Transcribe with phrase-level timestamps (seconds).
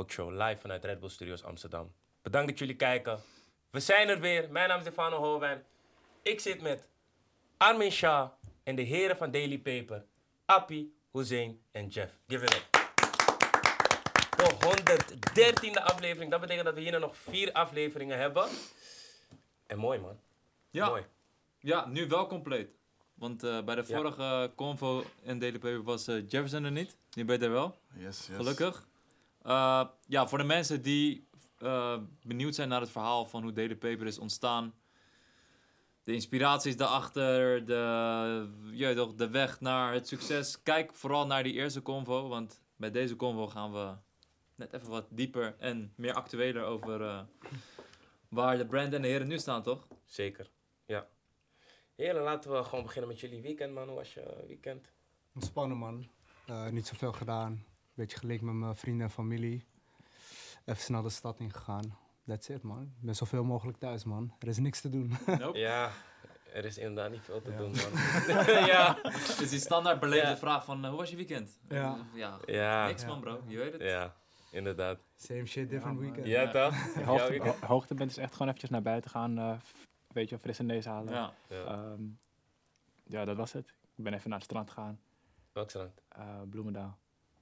[0.00, 1.92] Talk Show live vanuit Red Bull Studios Amsterdam.
[2.22, 3.20] Bedankt dat jullie kijken.
[3.70, 4.50] We zijn er weer.
[4.50, 5.64] Mijn naam is Stefano Holwijn.
[6.22, 6.88] Ik zit met
[7.56, 8.30] Armin Shah
[8.62, 10.04] en de heren van Daily Paper,
[10.44, 12.12] Appie, Hussein en Jeff.
[12.26, 12.68] Give it up.
[14.36, 16.30] De 113e aflevering.
[16.30, 18.48] Dat betekent dat we hier nog vier afleveringen hebben.
[19.66, 20.20] En mooi man.
[20.70, 21.02] Ja, Mooi.
[21.58, 22.68] ja, nu wel compleet.
[23.14, 23.96] Want eh, bij de Ja.
[23.96, 26.96] vorige convo in Daily Paper was eh, Jefferson er niet.
[27.14, 28.36] Nu ben je er wel, Yes, yes.
[28.36, 28.88] gelukkig.
[29.42, 33.76] Eh, ja, voor de mensen die eh, benieuwd zijn naar het verhaal van hoe Daily
[33.76, 34.74] Paper is ontstaan.
[36.04, 40.62] De inspiraties daarachter, de, ja, toch, de weg naar het succes.
[40.62, 43.94] Kijk vooral naar die eerste convo, want bij deze convo gaan we
[44.54, 47.20] net even wat dieper en meer actueler over eh,
[48.28, 49.86] waar de brand en de heren nu staan, toch?
[50.04, 50.50] Zeker.
[50.86, 51.08] Ja.
[51.94, 53.86] Heren, laten we gewoon beginnen met jullie weekend man.
[53.88, 54.92] Hoe was je weekend?
[55.34, 56.08] Ontspannen man.
[56.46, 57.64] Eh, niet zoveel gedaan.
[58.00, 59.64] Beetje gelinkt met mijn vrienden en familie.
[60.64, 61.96] Even snel de stad ingegaan.
[62.26, 62.82] That's it man.
[62.82, 64.34] Ik ben zoveel mogelijk thuis man.
[64.38, 65.12] Er is niks te doen.
[65.38, 65.58] Nope.
[65.58, 65.90] Ja,
[66.52, 67.56] er is inderdaad niet veel te Ja.
[67.56, 68.44] doen man.
[68.74, 68.98] ja.
[69.38, 70.36] Dus die standaard beleefde Ja.
[70.36, 71.58] vraag van, eh, hoe was je weekend?
[71.68, 72.06] Ja.
[72.14, 72.86] Ja, Ja.
[72.86, 73.08] niks Ja.
[73.08, 73.82] man bro, je weet het.
[73.82, 74.14] Ja,
[74.50, 74.98] inderdaad.
[75.16, 76.26] Same shit, different weekend.
[76.26, 76.74] Ja, toch?
[77.04, 79.38] Hoogte, hoogtepunt is echt gewoon eventjes naar buiten gaan.
[79.38, 81.12] eh, f- weet je, frisse neus halen.
[81.12, 81.32] Ja.
[81.48, 81.64] Ja.
[81.64, 82.02] Ehm,
[83.06, 83.68] ja, dat was het.
[83.96, 85.00] Ik ben even naar het strand gegaan.
[85.52, 86.00] Welk strand?
[86.08, 86.98] eh, Bloemendaal.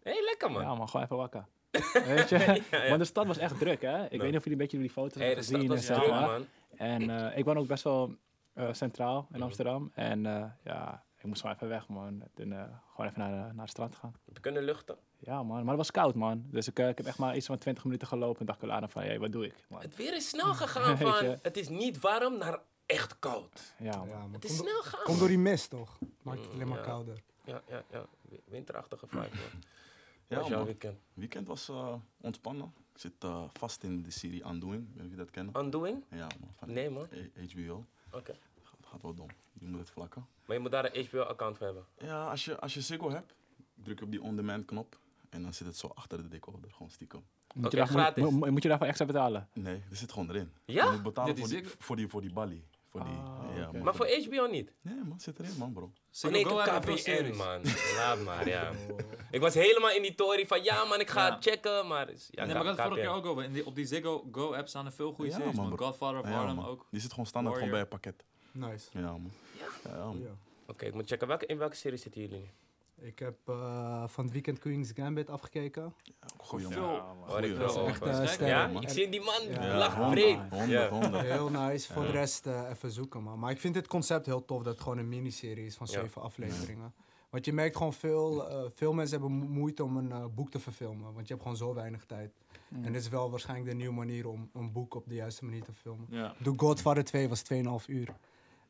[0.09, 0.62] Hé, hey, lekker man.
[0.62, 1.45] Ja, maar gewoon even wakker.
[2.14, 2.39] weet je?
[2.39, 2.89] Ja, ja.
[2.89, 4.05] Want de stad was echt druk, hè?
[4.05, 5.77] Ik weet niet of jullie een beetje die foto's Hey, hebben de stad gezien.
[5.77, 6.47] was en zo, druk man.
[6.77, 8.15] En eh, ik woon ook best wel
[8.55, 9.42] eh, centraal in Mhm.
[9.42, 9.91] Amsterdam.
[9.95, 12.23] En eh, ja, ik moest gewoon even weg, man.
[12.34, 14.15] En, eh, gewoon even naar, de- naar het strand gaan.
[14.25, 14.97] Heb je kunnen luchten?
[15.19, 15.56] Ja, man.
[15.59, 16.45] Maar het was koud, man.
[16.50, 18.41] Dus ik, ik heb echt maar iets van 20 minuten gelopen.
[18.41, 19.55] En dacht ik later van, hé, wat doe ik?
[19.69, 19.81] Man.
[19.81, 23.75] Het weer is snel gegaan van het is niet warm naar echt koud.
[23.78, 24.09] Ja, man.
[24.09, 24.33] Ja, man.
[24.33, 25.05] Het is snel gaan.
[25.05, 25.98] kom door die mist toch?
[26.22, 26.84] Maakt het alleen maar Ja.
[26.84, 27.22] kouder.
[27.45, 28.05] Ja, ja, ja.
[28.20, 29.62] Wi- Winterachtige vibe man.
[30.29, 30.98] Ja, was jouw weekend?
[31.15, 32.72] Weekend was eh, ontspannen.
[32.94, 34.83] Ik zit eh, vast in de serie Undoing.
[34.83, 35.56] Ik weet niet of je dat kennen.
[35.65, 36.05] Undoing?
[36.11, 36.50] Ja, man.
[36.56, 37.06] Van Nee man.
[37.53, 37.84] HBO.
[38.12, 38.33] Oké.
[38.62, 39.28] Gaat, gaat wel dom.
[39.53, 40.27] Je moet het vlakken.
[40.47, 41.84] Maar je moet daar een HBO-account voor hebben.
[41.99, 43.34] Ja, als je, als je Ziggo hebt,
[43.75, 44.99] druk je op die on-demand knop.
[45.31, 46.71] En dan zit het zo achter de decoder.
[46.72, 47.25] Gewoon stiekem.
[47.55, 48.22] Moet, je daarvoor, gratis.
[48.31, 49.49] moet, moet- je daarvoor extra betalen?
[49.53, 50.53] Nee, er zit gewoon erin.
[50.65, 50.84] Ja?
[50.84, 52.65] Je moet betalen voor die, voor die, voor die balie.
[52.91, 54.72] Voor die, Ah, ja, Maar voor HBO niet?
[54.82, 55.21] Nee, man.
[55.21, 55.93] Zit erin, man, bro.
[56.25, 57.37] Oh, nee, veel KPN series.
[57.37, 57.60] man.
[57.97, 58.71] Laat maar, ja.
[59.31, 61.37] Ik was helemaal in die tory van ja man, ik ga Ja.
[61.41, 62.10] checken, maar...
[62.10, 63.44] is- Ja, nee, maar ik had het vorige keer ook over.
[63.44, 65.87] In die, op die Ziggo Go app staan er veel goede Ja, series, man, bro.
[65.87, 66.87] Godfather of Ja, Harlem ook.
[66.91, 68.25] Die zit gewoon standaard gewoon bij je pakket.
[68.53, 68.88] Nice.
[68.93, 69.31] Ja, man.
[69.59, 70.21] Ja, ja, man.
[70.21, 70.31] Ja.
[70.66, 71.28] Oké, ik moet checken.
[71.28, 72.44] Welke, in welke serie zitten jullie nu?
[73.00, 75.94] Ik heb eh, van het weekend Queen's Gambit afgekeken.
[76.36, 76.69] Goeie.
[76.69, 77.86] Ja, ik Goeie.
[77.86, 78.48] Echt eh, Sterk.
[78.48, 80.38] Ja, ik zie die man Ja, lacht breed.
[80.50, 80.88] honderd, Ja.
[80.88, 81.26] honderd.
[81.26, 81.92] Heel nice.
[81.92, 83.38] Voor de rest eh, even zoeken, man.
[83.38, 86.00] Maar ik vind dit concept heel tof dat het gewoon een miniserie is van Ja.
[86.00, 86.94] zeven afleveringen.
[87.31, 90.59] Want je merkt gewoon veel, eh, veel mensen hebben mo- moeite om een boek te
[90.59, 91.12] verfilmen.
[91.12, 92.32] Want je hebt gewoon zo weinig tijd.
[92.69, 92.84] Mm.
[92.84, 95.62] En dit is wel waarschijnlijk de nieuwe manier om een boek op de juiste manier
[95.62, 96.06] te filmen.
[96.10, 96.34] Ja.
[96.42, 98.15] The Godfather 2 was 2,5 uur.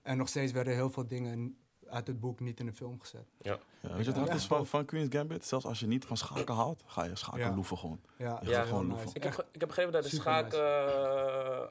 [0.03, 1.57] En nog steeds werden heel veel dingen
[1.89, 3.27] uit het boek niet in de film gezet.
[3.41, 5.45] Ja, weet je wat hard is van, van Queen's Gambit?
[5.45, 7.55] Zelfs als je niet van schaken houdt, ga je schaken Ja.
[7.55, 8.01] loeven gewoon.
[8.17, 9.05] Ja, Je Ja, gewoon loeven.
[9.05, 9.17] nice.
[9.17, 10.53] Ik heb, ik heb begrepen dat de Super schaak...
[10.53, 11.63] eh,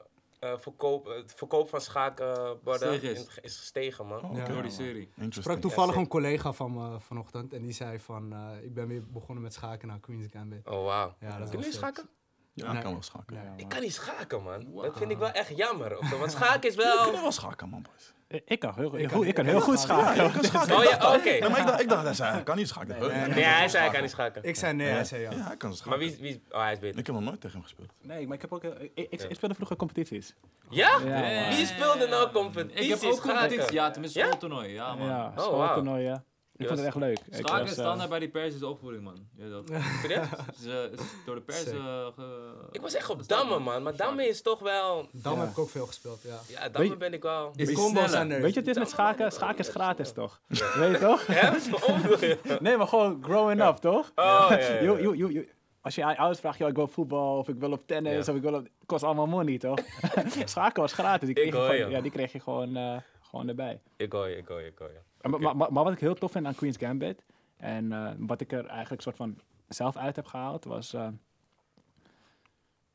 [0.52, 3.56] eh, verkoop, het verkoop van schaakborden Gestegen is.
[3.58, 4.22] gestegen, man.
[4.30, 4.44] Oh, Ja.
[4.44, 5.08] Door die serie.
[5.16, 8.32] Ik sprak toevallig Ja, een collega van me vanochtend en die zei van...
[8.32, 10.66] eh, ik ben weer begonnen met schaken naar Queen's Gambit.
[10.68, 11.14] Oh, wauw.
[11.20, 12.08] Ja, dat Kunnen jullie schaken?
[12.58, 12.82] Ja, ik Nee.
[12.82, 13.34] kan wel schaken.
[13.34, 13.44] Nee.
[13.44, 14.70] Ja, Ik kan niet schaken, man.
[14.70, 14.82] Wow.
[14.84, 15.98] Dat vind ik wel echt jammer.
[15.98, 17.10] Of Want schaken is Ik wel...
[17.10, 18.12] kan wel schaken, man, boys.
[18.28, 20.22] Ik- Ik kan heel, Ik ik kan- ik kan ik heel goed schaken.
[20.22, 20.76] Ja, ik kan schaken.
[20.76, 21.30] Oh Ik ja, dacht- oké.
[21.30, 22.88] Ja, maar ik dacht, ik dacht hij zei, hij kan niet schaken.
[22.88, 23.08] Nee, Huh?
[23.10, 24.42] nee, Nee, nee, hij zei hij kan niet schaken.
[24.44, 25.30] Ik zei nee, hij zei ja.
[25.30, 25.90] Ja, hij kan schaken.
[25.90, 26.42] Maar wie, is- wie.
[26.50, 26.98] Oh, hij is beter.
[26.98, 27.92] Ik heb nog nooit tegen hem gespeeld.
[28.02, 28.64] Nee, maar ik heb ook...
[28.64, 29.28] Ik, ik, Ja.
[29.28, 30.34] ik speelde vroeger competities.
[30.70, 30.98] Ja?
[31.04, 31.48] Ja.
[31.56, 33.68] Wie speelde nou competities Ik heb ook competities.
[33.70, 34.24] Ja, tenminste Ja?
[34.26, 34.72] schooltoernooi.
[34.72, 35.06] Ja, man.
[35.08, 35.44] Ja, wow.
[35.44, 36.24] schooltoernooien.
[36.58, 37.18] Ik vond het echt leuk.
[37.30, 39.28] Schaken is eh, standaard bij die Persische opvoeding, man.
[39.36, 39.70] Weet dat.
[40.60, 41.76] Is, eh, is door de Persen...
[41.76, 43.82] Eh, ge- Ik was echt op gestart, Damme, man.
[43.82, 45.08] Maar Damme is toch wel...
[45.12, 45.40] Dam Ja.
[45.40, 46.38] heb ik ook veel gespeeld, ja.
[46.48, 47.52] Ja, Damme Weet- ben ik wel...
[47.56, 48.26] Is combos er.
[48.28, 49.32] Weet je, het is met schaken.
[49.32, 50.40] Schaken is gratis, toch?
[50.48, 51.26] Weet je toch?
[52.60, 54.12] Nee, maar gewoon growing up, toch?
[54.14, 55.42] Oh, ja, ja, ja.
[55.80, 58.12] Als je aan je ouders vraagt, ik wil op voetbal of ik wil op tennis
[58.26, 58.32] Ja.
[58.32, 58.68] of ik wil op...
[58.86, 59.78] Kost allemaal money, toch?
[60.44, 61.26] Schaken was gratis.
[61.26, 63.80] Die kreeg, Ik je, gewoon, ja, die kreeg je gewoon, eh, gewoon erbij.
[63.96, 64.98] Ik hoor je, ik hoor je, ik hoor je.
[65.30, 67.24] Maar, maar, maar, maar wat ik heel tof vind aan Queen's Gambit...
[67.56, 69.38] en eh, wat ik er eigenlijk soort van
[69.68, 70.64] zelf uit heb gehaald...
[70.64, 70.92] was...
[70.92, 71.08] eh,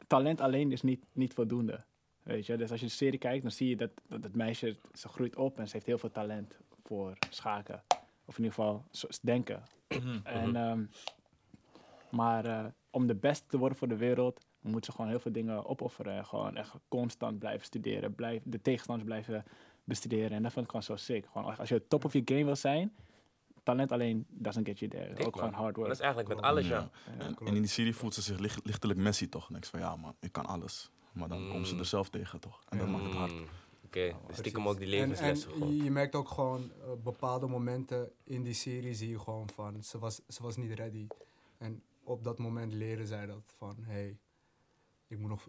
[0.08, 1.84] talent alleen is niet, niet voldoende.
[2.24, 2.58] Weet je?
[2.58, 4.78] Dus als je de serie kijkt, dan zie je dat, dat het meisje...
[4.94, 7.84] ze groeit op en ze heeft heel veel talent voor schaken.
[8.26, 8.86] Of in ieder geval
[9.22, 9.64] denken.
[10.24, 10.86] En, ehm,
[12.12, 15.32] maar eh, om de beste te worden voor de wereld, moet ze gewoon heel veel
[15.32, 16.26] dingen opofferen.
[16.26, 19.44] Gewoon echt constant blijven studeren, blijf, de tegenstanders blijven
[19.84, 20.32] bestuderen.
[20.32, 21.26] En dat vond ik gewoon zo sick.
[21.32, 22.96] Gewoon, als je top of je game wil zijn,
[23.64, 25.14] talent alleen doesn't get you there.
[25.14, 25.88] Dik, ook gewoon hard work.
[25.88, 26.90] dat is eigenlijk met alles, ja.
[27.20, 29.50] En, en in die serie voelt ze zich licht- lichtelijk Messi toch.
[29.50, 30.92] En ik van ja man, ik kan alles.
[31.12, 31.80] Maar dan komt ze Mm.
[31.80, 32.64] er zelf tegen toch.
[32.70, 33.32] En dat maakt het hard.
[33.34, 33.46] Mm,
[33.86, 35.76] Oké, dus stiekem ook die En, en levenslessen gewoon.
[35.76, 39.84] je, je merkt ook gewoon uh, bepaalde momenten in die serie zie je gewoon van
[39.84, 41.08] ze was, ze was niet ready.
[41.58, 44.18] En op dat moment leren zij dat van hey,
[45.08, 45.48] ik moet nog.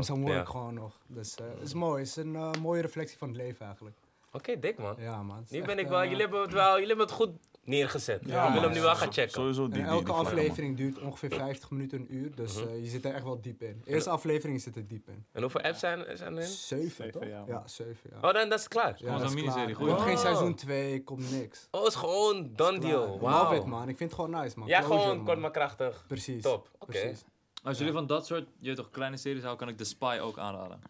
[0.00, 0.44] Some work ja.
[0.44, 0.98] gewoon nog.
[1.06, 1.98] Dus eh, het is mooi.
[1.98, 3.96] Het is een eh, mooie reflectie van het leven eigenlijk.
[4.32, 4.94] Oké, dik man.
[4.98, 5.44] Ja man.
[5.50, 7.30] Nu ben ik eh, wel, jullie hebben het wel, jullie hebben het goed
[7.64, 8.20] neergezet.
[8.24, 9.32] Ja, ik wil hem nu wel gaan Zo- checken.
[9.32, 12.34] Sowieso die, En elke die aflevering duurt ongeveer 50 minuten, een uur.
[12.34, 12.68] Dus Mhm.
[12.68, 13.82] eh, je zit er echt wel diep in.
[13.84, 15.24] Eerste aflevering zit er diep in.
[15.32, 16.48] En hoeveel apps zijn, zijn erin?
[16.48, 17.24] Zeven, toch?
[17.24, 17.44] ja.
[17.46, 18.16] Ja, zeven, ja.
[18.28, 18.96] Oh, dan dat is klaar.
[18.96, 19.76] Gewoon dat is miniserie, klaar.
[19.76, 19.86] goed.
[19.88, 20.20] Komt geen Oh.
[20.20, 21.68] seizoen 2, komt niks.
[21.70, 23.06] Oh, het is gewoon done deal.
[23.06, 23.52] Love Wauw.
[23.52, 23.88] it, man.
[23.88, 24.68] Ik vind het gewoon nice, man.
[24.68, 25.26] Ja, Closure, gewoon man.
[25.26, 26.04] kort maar krachtig.
[26.06, 26.42] Precies.
[26.42, 26.68] Top.
[26.78, 26.86] Oké.
[26.98, 27.24] Precies.
[27.62, 30.38] Als jullie van dat soort, je toch, kleine series houden, kan ik The Spy ook
[30.38, 30.80] aanraden.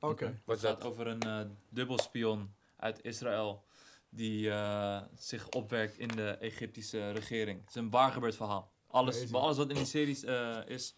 [0.00, 0.40] Oké.
[0.44, 3.64] Wat is Het gaat over een eh dubbelspion uit Israël
[4.08, 7.60] die eh, zich opwerkt in de Egyptische regering.
[7.60, 8.72] Het is een waargebeurd verhaal.
[8.86, 10.96] Alles, maar alles wat in die series eh, is,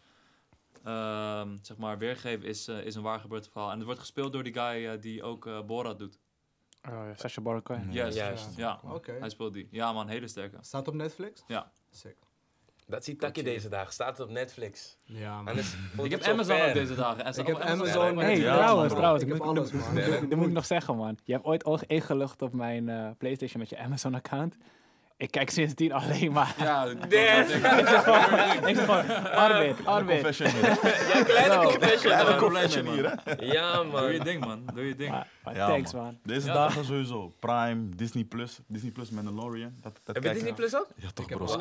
[0.85, 3.71] ehm, zeg maar, weergegeven is, is een waargebeurd verhaal.
[3.71, 6.19] En het wordt gespeeld door die guy die ook eh, Borat doet.
[6.89, 7.87] Oh, ja, Sacha Baron Cohen.
[7.87, 7.93] Ja.
[7.93, 8.57] Juist, Juist.
[8.57, 8.81] ja.
[8.85, 9.13] Oké.
[9.13, 9.69] Hij speelt die.
[9.71, 10.57] Ja man, hele sterke.
[10.61, 11.43] Staat op Netflix?
[11.47, 11.73] Ja.
[11.91, 12.17] Sick.
[12.87, 13.93] Dat ziet Taki deze dagen.
[13.93, 14.97] Staat het op Netflix.
[15.05, 15.59] Ja, man.
[16.05, 16.95] Ik heb Amazon ook deze.
[16.95, 18.03] En staat Ik op heb Amazon.
[18.03, 18.19] Amazon.
[18.19, 18.97] Hey, Ja, trouwens, man.
[18.99, 19.25] trouwens.
[19.25, 19.95] Ik heb moet, alles, man.
[20.29, 21.19] dat- moet ik nog zeggen, man.
[21.25, 24.57] Je hebt ooit al ingelogd op mijn eh, PlayStation met je Amazon-account.
[25.19, 26.55] Ik kijk sindsdien alleen maar.
[26.59, 26.99] Ja, Damn.
[28.69, 30.21] ik zeg gewoon, Arvid, Arvid.
[30.23, 30.63] Confession hier.
[31.17, 31.63] Ja, kleine Bro.
[31.71, 32.39] confession, Kleine man.
[32.39, 33.33] confession hier, hè?
[33.47, 34.25] Ja, Doe je man.
[34.27, 35.11] ding man, doe je ding.
[35.11, 36.03] Maar, maar Ja, thanks, man.
[36.03, 36.19] man.
[36.23, 36.53] Deze Ja.
[36.55, 37.33] dagen sowieso.
[37.39, 38.59] Prime, Disney Plus.
[38.67, 39.75] Disney Plus Mandalorian.
[39.81, 40.87] Dat, dat Heb je Disney Plus ook?
[40.97, 41.45] Ja, toch, bro.
[41.45, 41.57] Oh,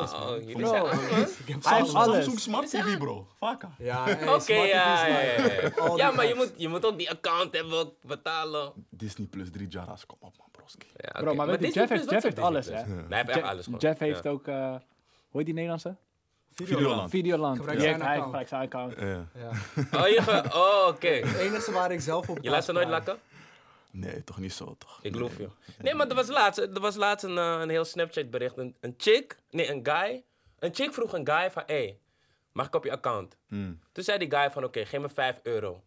[0.53, 0.71] Bro.
[0.71, 0.91] man.
[1.21, 2.15] Ik heb Samsung, alles.
[2.15, 3.27] Samsung Smart TV, bro.
[3.39, 3.71] Vaka.
[3.77, 5.05] Ja, hey, Oké, ja,
[5.95, 8.71] ja, maar je moet, je moet ook die account hebben, ook betalen.
[8.89, 10.05] Disney Plus, drie jaras.
[10.05, 10.47] Kom op, man,
[10.95, 12.93] Ja, Bro, maar weet je, Disney Jeff heeft, Plus, Jeff heeft alles, hè?
[12.93, 13.79] Nee, hij heeft echt alles gewoon.
[13.79, 14.29] Jeff heeft Ja.
[14.29, 14.69] ook, eh,
[15.29, 15.95] hoe heet die Nederlandse?
[16.53, 17.09] Videoland.
[17.09, 17.57] Videoland.
[17.57, 18.47] Gebruik Die zijn heeft account.
[18.47, 18.93] zijn account.
[18.99, 19.25] Ja.
[19.33, 19.49] Ja.
[19.99, 21.07] Oh, je oh oké.
[21.27, 23.17] Het enige waar ik zelf op Je laat ze nooit lakken?
[23.91, 24.99] Nee, toch niet zo, toch?
[25.01, 25.43] Ik geloof je.
[25.43, 25.49] Nee.
[25.77, 28.57] Nee, maar er was laatst, er was laatst een, eh, een heel Snapchat bericht.
[28.57, 30.23] Een, een chick, nee, een guy.
[30.59, 31.99] Een chick vroeg een guy van, hé, hey,
[32.51, 33.37] mag ik op je account?
[33.47, 33.79] Mm.
[33.91, 35.83] Toen zei die guy van, oké, geef me 5 euro.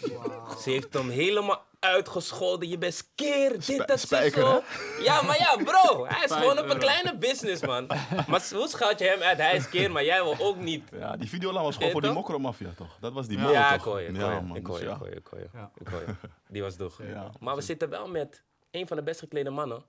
[0.00, 0.56] Wauw.
[0.62, 2.68] Ze heeft hem helemaal uitgescholden.
[2.68, 4.62] Je bent skeer, dit, dat, zo.
[5.02, 6.06] Ja, maar ja, bro.
[6.06, 7.86] Hij is gewoon op een kleine business, man.
[8.26, 9.38] Maar hoe schuilt je hem uit?
[9.38, 10.88] Hij is keer, maar jij wil ook niet.
[10.98, 12.18] Ja, die Videoland was gewoon voor die toch?
[12.18, 12.96] mokromafia, toch?
[13.00, 13.42] Dat was die Ja.
[13.44, 13.78] mol, Ja, toch?
[13.78, 14.40] ik hoor je, ik Ja, hoor je.
[14.40, 14.92] man, Ik hoor je, ja.
[14.92, 15.48] ik hoor je, ik hoor je.
[15.52, 15.70] Ja.
[15.78, 16.14] Ik hoor je.
[16.48, 16.98] Die was doeg.
[17.02, 17.30] Ja.
[17.40, 19.82] Maar we zitten wel met een van de best geklede mannen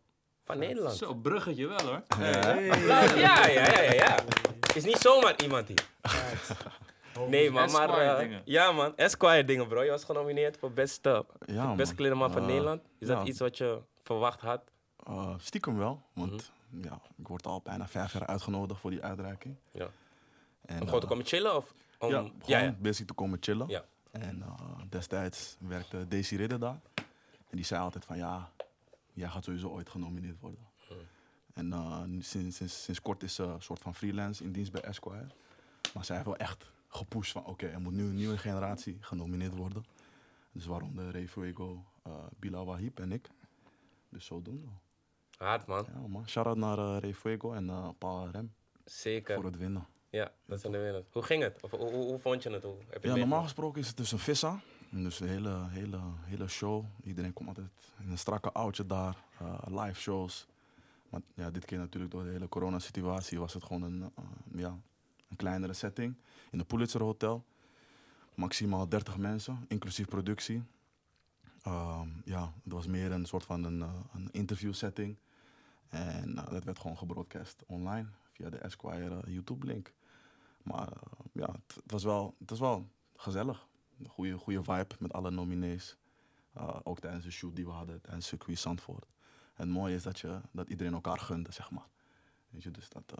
[0.45, 0.95] van Nederland.
[0.97, 2.01] Zo, bruggetje wel hoor.
[2.19, 2.53] Ja,
[3.15, 4.15] ja, ja, ja.
[4.73, 5.85] Is niet zomaar iemand hier.
[7.29, 7.89] Nee, man, maar...
[7.89, 8.41] Esquire eh, dingen.
[8.45, 8.95] ja, man.
[8.97, 9.83] Esquire dingen, bro.
[9.83, 11.75] Je was genomineerd voor beste, Ja, man.
[11.77, 12.81] beste geklede man van Eh, Nederland.
[12.99, 13.25] Is dat ja.
[13.25, 14.61] iets wat je verwacht had?
[15.03, 16.83] Eh, stiekem wel, want Mhm.
[16.83, 19.55] ja, ik word al bijna vijf jaar uitgenodigd voor die uitreiking.
[19.71, 19.87] Ja.
[20.65, 21.55] En, Om gewoon te eh, komen chillen?
[21.55, 22.09] Of om...
[22.09, 22.75] Ja, ja, gewoon ja.
[22.79, 23.67] basic te komen chillen.
[23.67, 23.85] Ja.
[24.11, 24.53] En eh,
[24.89, 26.79] destijds werkte Daisy Ridder daar.
[27.49, 28.51] En die zei altijd van ja,
[29.13, 30.65] jij gaat sowieso ooit genomineerd worden.
[31.53, 34.71] En eh, nu sinds, sinds, sinds kort is ze een soort van freelance in dienst
[34.71, 35.27] bij Esquire.
[35.93, 39.55] Maar zij heeft wel echt gepusht van oké, er moet nu een nieuwe generatie genomineerd
[39.55, 39.85] worden.
[40.51, 43.29] Dus waaronder Ray Fuego, eh Bilal Wahib en ik.
[44.09, 44.67] Dus zodoende.
[45.37, 45.85] Hard, man.
[45.93, 48.53] Ja man, shout-out naar eh Ray Fuego en Paul Rem
[48.85, 49.35] Zeker.
[49.35, 49.87] voor het winnen.
[50.09, 51.07] Ja, dat is in de wereld.
[51.11, 51.63] Hoe ging het?
[51.63, 52.63] Of, hoe, vond je het?
[52.63, 54.59] Hoe heb je Ja, normaal gesproken is het dus een vissa.
[54.89, 56.85] Dus een hele, hele, hele show.
[57.03, 57.67] Iedereen komt altijd
[58.03, 59.17] in een strakke oudje daar.
[59.65, 60.47] live shows.
[61.09, 64.11] Maar ja, dit keer natuurlijk door de hele coronasituatie was het gewoon een,
[64.51, 64.79] ja,
[65.29, 66.15] een kleinere setting.
[66.51, 67.45] In de Pulitzer Hotel.
[68.35, 70.63] Maximaal 30 mensen, inclusief productie.
[71.61, 75.17] Ehm, ja, het was meer een soort van een, eh, een interview setting.
[75.87, 79.93] En eh, dat werd gewoon gebroadcast online via de Esquire eh, YouTube link.
[80.63, 80.89] Maar
[81.31, 83.67] ja, het, was wel, het was wel gezellig.
[83.99, 85.97] Een goede, goede vibe met alle nominees.
[86.83, 89.05] Ook tijdens de shoot die we hadden tijdens circuit Zandvoort.
[89.53, 91.87] En het mooie is dat, je, dat iedereen elkaar gunde, zeg maar.
[92.49, 93.13] Weet je, dus dat...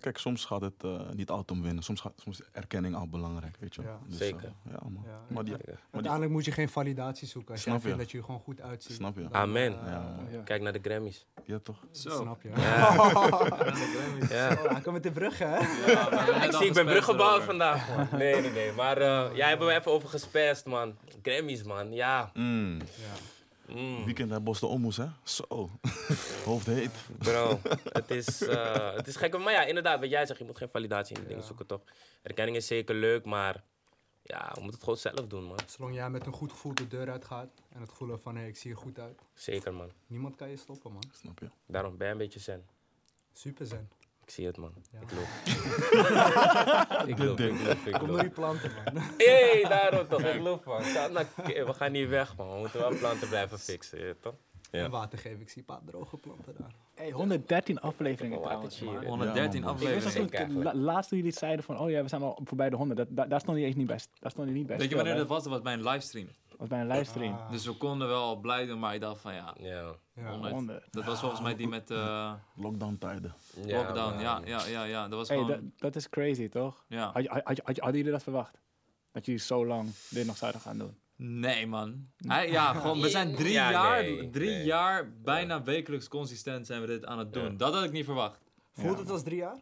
[0.00, 1.82] Kijk, soms gaat het eh, niet altijd om winnen.
[1.82, 3.82] Soms, gaat, soms is erkenning al belangrijk, weet je.
[3.82, 3.98] Ja.
[4.06, 4.44] Dus, Zeker.
[4.64, 5.02] eh, ja, man.
[5.06, 5.68] Ja, maar die, Zeker.
[5.72, 7.52] maar die, Uiteindelijk moet je geen validatie zoeken.
[7.52, 8.02] Als Snap jij vindt je.
[8.02, 8.96] dat je er gewoon goed uitziet.
[8.96, 9.22] snap je?
[9.22, 9.80] dan, Amen.
[9.80, 10.14] eh, Ja.
[10.30, 10.40] Ja.
[10.42, 11.26] Kijk naar de Grammys.
[11.44, 11.84] Ja, toch?
[11.92, 12.10] Zo.
[12.20, 12.48] Snap je.
[12.48, 12.56] Ja.
[14.30, 14.48] Ja.
[14.50, 14.56] ja.
[14.56, 15.58] hij komt met de brug, hè?
[16.46, 18.08] Ik zie, ik ben brug gebouwd vandaag, man.
[18.20, 18.72] Nee, nee, nee.
[18.72, 20.96] Maar eh jij hebben we even over gespest, man.
[21.22, 21.92] Grammys, man.
[21.92, 22.30] Ja.
[22.34, 22.78] Mm.
[22.78, 22.84] Ja.
[23.74, 24.04] Mm.
[24.04, 25.06] Weekend bij Bos de Ommoes, hè?
[25.24, 25.44] Zo.
[26.44, 26.90] Hoofd heet.
[27.18, 27.60] Bro,
[27.98, 29.38] het is, eh, het is gek.
[29.38, 31.48] Maar ja, inderdaad, wat jij zegt, je moet geen validatie in de dingen Ja.
[31.48, 31.82] zoeken, toch?
[32.22, 33.62] Erkenning is zeker leuk, maar
[34.22, 35.58] ja, we moeten het gewoon zelf doen, man.
[35.66, 38.56] Zolang jij met een goed gevoel de deur uitgaat en het gevoel van hé, ik
[38.56, 39.20] zie er goed uit.
[39.34, 39.90] Zeker, man.
[40.06, 41.02] Niemand kan je stoppen, man.
[41.12, 41.46] Snap je?
[41.66, 42.66] Daarom ben je een beetje zen.
[43.32, 43.90] Super zijn.
[44.30, 44.72] Ik zie het, man.
[44.92, 45.00] Ja.
[45.00, 45.26] Ik loop.
[47.08, 48.20] ik loop, ik loop, ik Kom loop.
[48.20, 49.02] die planten, man.
[49.18, 50.22] Hé, daarom toch.
[50.22, 50.82] Ik loop, man.
[50.82, 52.52] We gaan niet weg, man.
[52.52, 54.34] We moeten wel planten blijven fixen, je toch?
[54.70, 54.84] Ja.
[54.84, 55.40] En water geven.
[55.40, 56.74] Ik zie een paar droge planten daar.
[56.94, 59.00] Hey, 113 afleveringen Wat trouwens, watertje man.
[59.02, 59.10] hier.
[59.10, 59.74] 113 Ja, man.
[59.76, 60.62] Ik wist afleveringen.
[60.62, 62.98] La, laatst toen jullie zeiden van, oh ja, we zijn al voorbij de 100.
[62.98, 63.98] Dat, da- daar stond hij eens niet bij.
[63.98, 64.76] st- Daar stond hij niet bij.
[64.78, 65.42] Weet je wanneer dat was?
[65.42, 66.26] Dat was bij een livestream.
[66.48, 67.32] Dat was bij een livestream.
[67.34, 67.50] Ah.
[67.50, 69.94] Dus we konden wel blij doen, maar ik dacht van ja, Ja.
[70.14, 70.30] Ja.
[70.30, 70.52] 100.
[70.52, 70.86] 100.
[70.90, 73.34] Dat was volgens mij die met eh Lockdown tijden.
[73.66, 74.18] lockdown.
[74.20, 75.08] Ja, ja, ja, ja.
[75.08, 75.52] Dat was Hey, gewoon...
[75.52, 76.84] dat, dat is crazy, toch?
[76.88, 77.10] ja.
[77.12, 78.58] Had, je- had, je- had, je- hadden jullie dat verwacht?
[79.12, 80.98] Dat jullie zo lang dit nog zouden gaan doen?
[81.22, 82.08] Nee, man.
[82.16, 84.64] Hij, ja, gewoon, we zijn drie Ja, jaar, nee, drie nee.
[84.64, 87.42] jaar bijna wekelijks consistent zijn we dit aan het doen.
[87.50, 87.56] Ja.
[87.56, 88.40] Dat had ik niet verwacht.
[88.72, 89.58] Voelt het als drie jaar?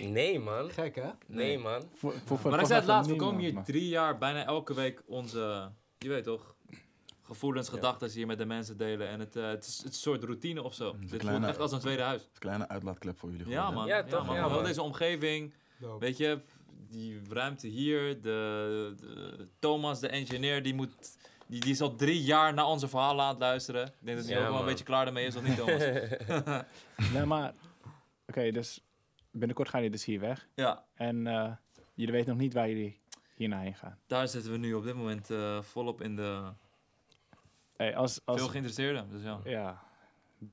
[0.00, 0.70] Nee, man.
[0.70, 1.10] Gek, hè?
[1.26, 1.82] Nee, man.
[1.94, 4.74] Voor, voor, voor, Maar ik zei het laatst, we komen hier drie jaar bijna elke
[4.74, 6.54] week onze, je weet toch,
[7.22, 9.08] gevoelens, gedachten hier met de mensen delen.
[9.08, 10.96] En het, eh, het, is, het is een soort routine of zo.
[11.10, 12.22] Dit voelt echt als een tweede huis.
[12.22, 13.48] Een kleine uitlaatklep voor jullie.
[13.48, 13.86] Ja, gewoon, man.
[13.86, 14.26] Ja, Ja, toch?
[14.26, 14.36] man.
[14.36, 14.64] Ja, man.
[14.64, 15.54] deze omgeving,
[15.98, 16.40] weet je,
[16.94, 21.18] die ruimte hier, de, de Thomas, de engineer, die moet...
[21.46, 23.86] Die, die is al drie jaar naar onze verhalen aan het luisteren.
[23.86, 25.82] Ik denk dat hij Ja, ook wel een beetje klaar ermee is, of niet, Thomas?
[27.14, 27.54] Nee, maar...
[28.26, 28.80] Oké, dus
[29.30, 30.48] binnenkort gaan jullie dus hier weg.
[30.54, 31.52] ja, En eh,
[31.94, 33.00] jullie weten nog niet waar jullie
[33.34, 33.98] hierna heen gaan.
[34.06, 36.52] daar zitten we nu op dit moment eh, volop in de...
[37.76, 39.40] Hey, als, als, Veel geïnteresseerden, dus ja.
[39.44, 39.82] Ja,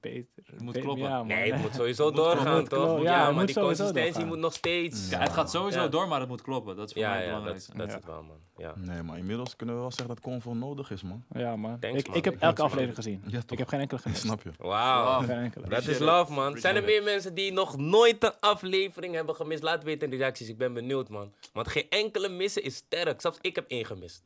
[0.01, 0.43] beter.
[0.45, 1.03] Het moet kloppen.
[1.07, 1.23] Ja.
[1.23, 3.01] Nee, het moet sowieso moet doorgaan, toch?
[3.01, 4.27] ja, maar moet die consistentie doorgaan.
[4.27, 5.09] moet nog steeds.
[5.09, 5.87] Ja, het gaat sowieso Ja.
[5.87, 6.75] door, maar het moet kloppen.
[6.75, 8.37] Dat is voor Ja, mij ja, dat, is het wel, man.
[8.57, 8.73] Ja.
[8.77, 11.23] Nee, maar inmiddels kunnen we wel zeggen dat Convo nodig is, man.
[11.33, 11.79] Ja, man.
[11.79, 12.15] Thanks, ik, man.
[12.17, 12.65] ik heb Thanks, elke man.
[12.69, 13.23] aflevering gezien.
[13.27, 13.51] Ja, toch?
[13.51, 14.21] Ik heb geen enkele gemist.
[14.21, 14.51] Snap je?
[14.57, 15.19] Wauw.
[15.19, 15.29] Wow.
[15.29, 15.67] Geen enkele.
[15.67, 16.57] Dat is love, man.
[16.57, 19.63] Zijn er meer mensen die nog nooit een aflevering hebben gemist?
[19.63, 20.47] Laat weten in de reacties.
[20.49, 21.31] Ik ben benieuwd, man.
[21.53, 23.21] Want geen enkele missen is sterk.
[23.21, 24.21] Zelfs ik heb één gemist.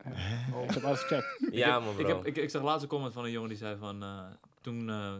[0.67, 1.39] Ik heb alles gecheckt.
[1.51, 2.07] Ja, man, Ik, bro.
[2.15, 4.03] heb, ik, ik zag laatst een comment van een jongen die zei van...
[4.03, 4.09] eh,
[4.61, 5.13] toen, eh,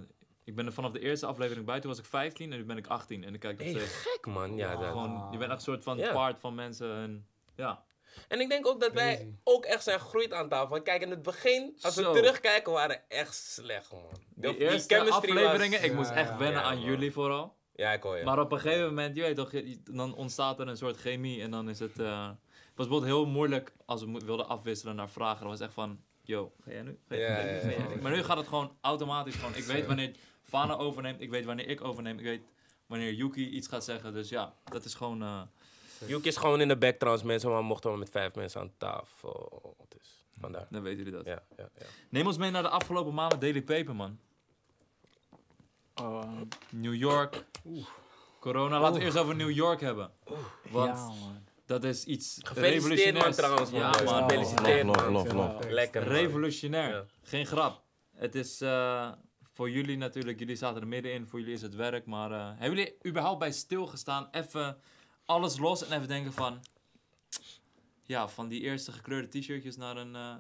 [0.46, 2.78] ik ben er vanaf de eerste aflevering bij, toen was ik 15 en nu ben
[2.78, 3.24] ik 18.
[3.24, 4.56] En ik kijk nog Hey, gek, man.
[4.56, 4.88] Ja, dat.
[4.90, 6.96] Gewoon, je bent echt een soort van part van mensen.
[6.96, 7.84] En, ja.
[8.28, 9.32] En ik denk ook dat wij Crazy.
[9.44, 10.70] ook echt zijn gegroeid aan tafel.
[10.70, 12.14] Want kijk, in het begin, als Zo.
[12.14, 14.02] we terugkijken, waren we echt slecht, man.
[14.36, 16.86] De eerste afleveringen, ik Ja, moest echt wennen Ja, aan man.
[16.86, 17.56] jullie vooral.
[17.76, 18.24] Ja, ik hoor je.
[18.24, 19.52] Maar op een gegeven moment, je weet toch,
[19.92, 22.00] dan ontstaat er een soort chemie en dan is het...
[22.00, 22.38] eh, het
[22.76, 25.40] was bijvoorbeeld heel moeilijk als we wilden afwisselen naar vragen.
[25.40, 27.00] Dan was het echt van, yo, ga jij nu?
[27.08, 27.50] Ga jij Ja, nu?
[27.50, 27.96] ja, Ga jij ja.
[27.96, 28.02] nu?
[28.02, 29.36] Maar nu gaat het gewoon automatisch.
[29.36, 30.12] Gewoon, ik weet wanneer
[30.48, 32.42] Fana overneemt, ik weet wanneer ik overneem, ik weet
[32.86, 34.14] wanneer Yuki iets gaat zeggen.
[34.14, 35.22] Dus ja, dat is gewoon...
[35.22, 35.42] eh,
[36.08, 37.50] Yuki is gewoon in de back trouwens, mensen.
[37.50, 39.76] Maar mochten we met vijf mensen aan tafel.
[39.90, 40.68] Dus vandaar.
[40.70, 41.26] dan weten jullie dat.
[41.26, 41.86] Ja, ja, ja.
[42.10, 44.20] Neem ons mee naar de afgelopen maanden Daily Paper, man.
[45.96, 47.46] Oh, New York.
[48.40, 48.80] Corona.
[48.80, 50.12] Laten we eerst over New York hebben.
[50.70, 51.44] Want ja, man.
[51.66, 53.80] dat is iets Gefeliciteerd, man, trouwens, man.
[53.80, 54.30] Ja, man.
[54.30, 55.70] Gefeliciteerd, Love, love, love.
[55.72, 56.12] Lekker, man.
[56.12, 56.94] Revolutionair.
[56.94, 57.06] Ja.
[57.24, 57.82] Geen grap.
[58.16, 59.12] Het is eh,
[59.56, 62.06] voor jullie natuurlijk, jullie zaten er middenin, voor jullie is het werk.
[62.06, 64.78] Maar eh, hebben jullie überhaupt bij stilgestaan, even
[65.26, 66.60] alles los en even denken van,
[68.04, 70.36] ja, van die eerste gekleurde t-shirtjes naar een, eh,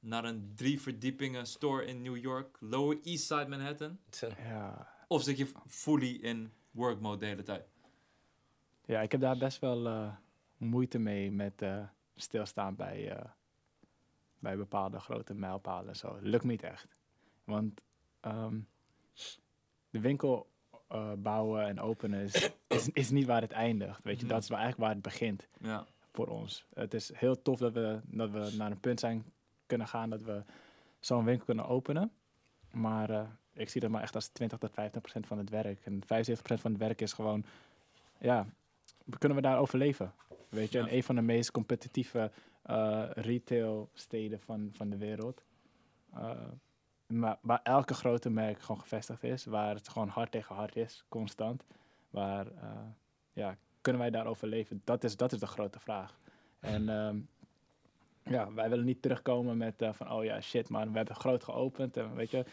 [0.00, 3.98] naar een drie verdiepingen store in New York, Lower East Side Manhattan?
[4.36, 4.88] Ja.
[5.08, 7.68] Of zit je fully in work mode de hele tijd?
[8.90, 10.12] ja, ik heb daar best wel eh,
[10.56, 11.82] moeite mee met eh,
[12.16, 13.30] stilstaan bij, eh,
[14.38, 16.18] bij bepaalde grote mijlpalen en zo.
[16.20, 16.98] Lukt niet echt.
[17.44, 17.82] Want
[18.20, 18.58] ehm,
[19.90, 20.48] de winkel
[20.88, 24.02] eh, bouwen en openen is, is, is niet waar het eindigt.
[24.02, 25.48] Weet je, dat is waar, eigenlijk waar het begint.
[25.60, 25.86] Ja.
[26.12, 26.64] voor ons.
[26.74, 29.24] Het is heel tof dat we, dat we naar een punt zijn
[29.66, 30.42] kunnen gaan dat we
[31.00, 32.12] zo'n winkel kunnen openen.
[32.70, 33.22] Maar eh,
[33.52, 35.80] ik zie dat maar echt als 20 tot 50 procent van het werk.
[35.84, 37.44] En 75 procent van het werk is gewoon,
[38.18, 38.46] ja,
[39.18, 40.12] kunnen we daar overleven?
[40.48, 40.86] Weet je, Ja.
[40.86, 42.30] in een van de meest competitieve
[42.62, 45.42] eh retailsteden van, van de wereld.
[46.14, 46.30] Eh,
[47.10, 51.04] maar waar elke grote merk gewoon gevestigd is, waar het gewoon hard tegen hard is,
[51.08, 51.64] constant.
[52.10, 52.70] Waar, eh,
[53.32, 54.80] ja, kunnen wij daar overleven?
[54.84, 56.18] Dat is, dat is de grote vraag.
[56.60, 57.18] En ehm,
[58.22, 61.44] ja, wij willen niet terugkomen met eh, van, oh ja, shit man, we hebben groot
[61.44, 62.44] geopend en weet je,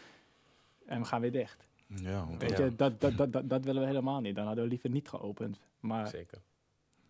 [0.86, 1.66] en we gaan weer dicht.
[1.86, 2.64] Ja, Weet Ja.
[2.64, 4.34] je, dat, dat, dat, dat, dat willen we helemaal niet.
[4.36, 5.60] Dan hadden we liever niet geopend.
[5.80, 6.38] Maar Zeker.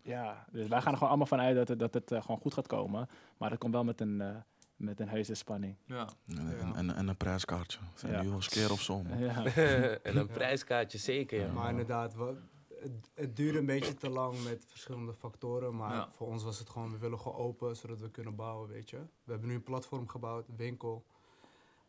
[0.03, 2.55] ja, dus wij gaan er gewoon allemaal vanuit dat het, dat het eh, gewoon goed
[2.55, 3.09] gaat komen.
[3.37, 4.37] Maar dat komt wel met een, eh
[4.79, 5.77] met een heuse spanning.
[5.85, 6.09] Ja.
[6.27, 7.79] En, en, en, en een prijskaartje.
[7.95, 8.23] Zijn Ja.
[8.23, 9.03] nu al skeer of zo.
[9.19, 9.45] Ja.
[10.03, 11.41] en een prijskaartje, zeker.
[11.41, 11.53] Ja.
[11.53, 12.37] Maar inderdaad, we-
[12.81, 15.77] het, het duurde een beetje te lang met verschillende factoren.
[15.77, 16.09] Maar Ja.
[16.13, 18.97] voor ons was het gewoon, we willen gewoon open, zodat we kunnen bouwen, weet je.
[19.25, 21.05] We hebben nu een platform gebouwd, een winkel.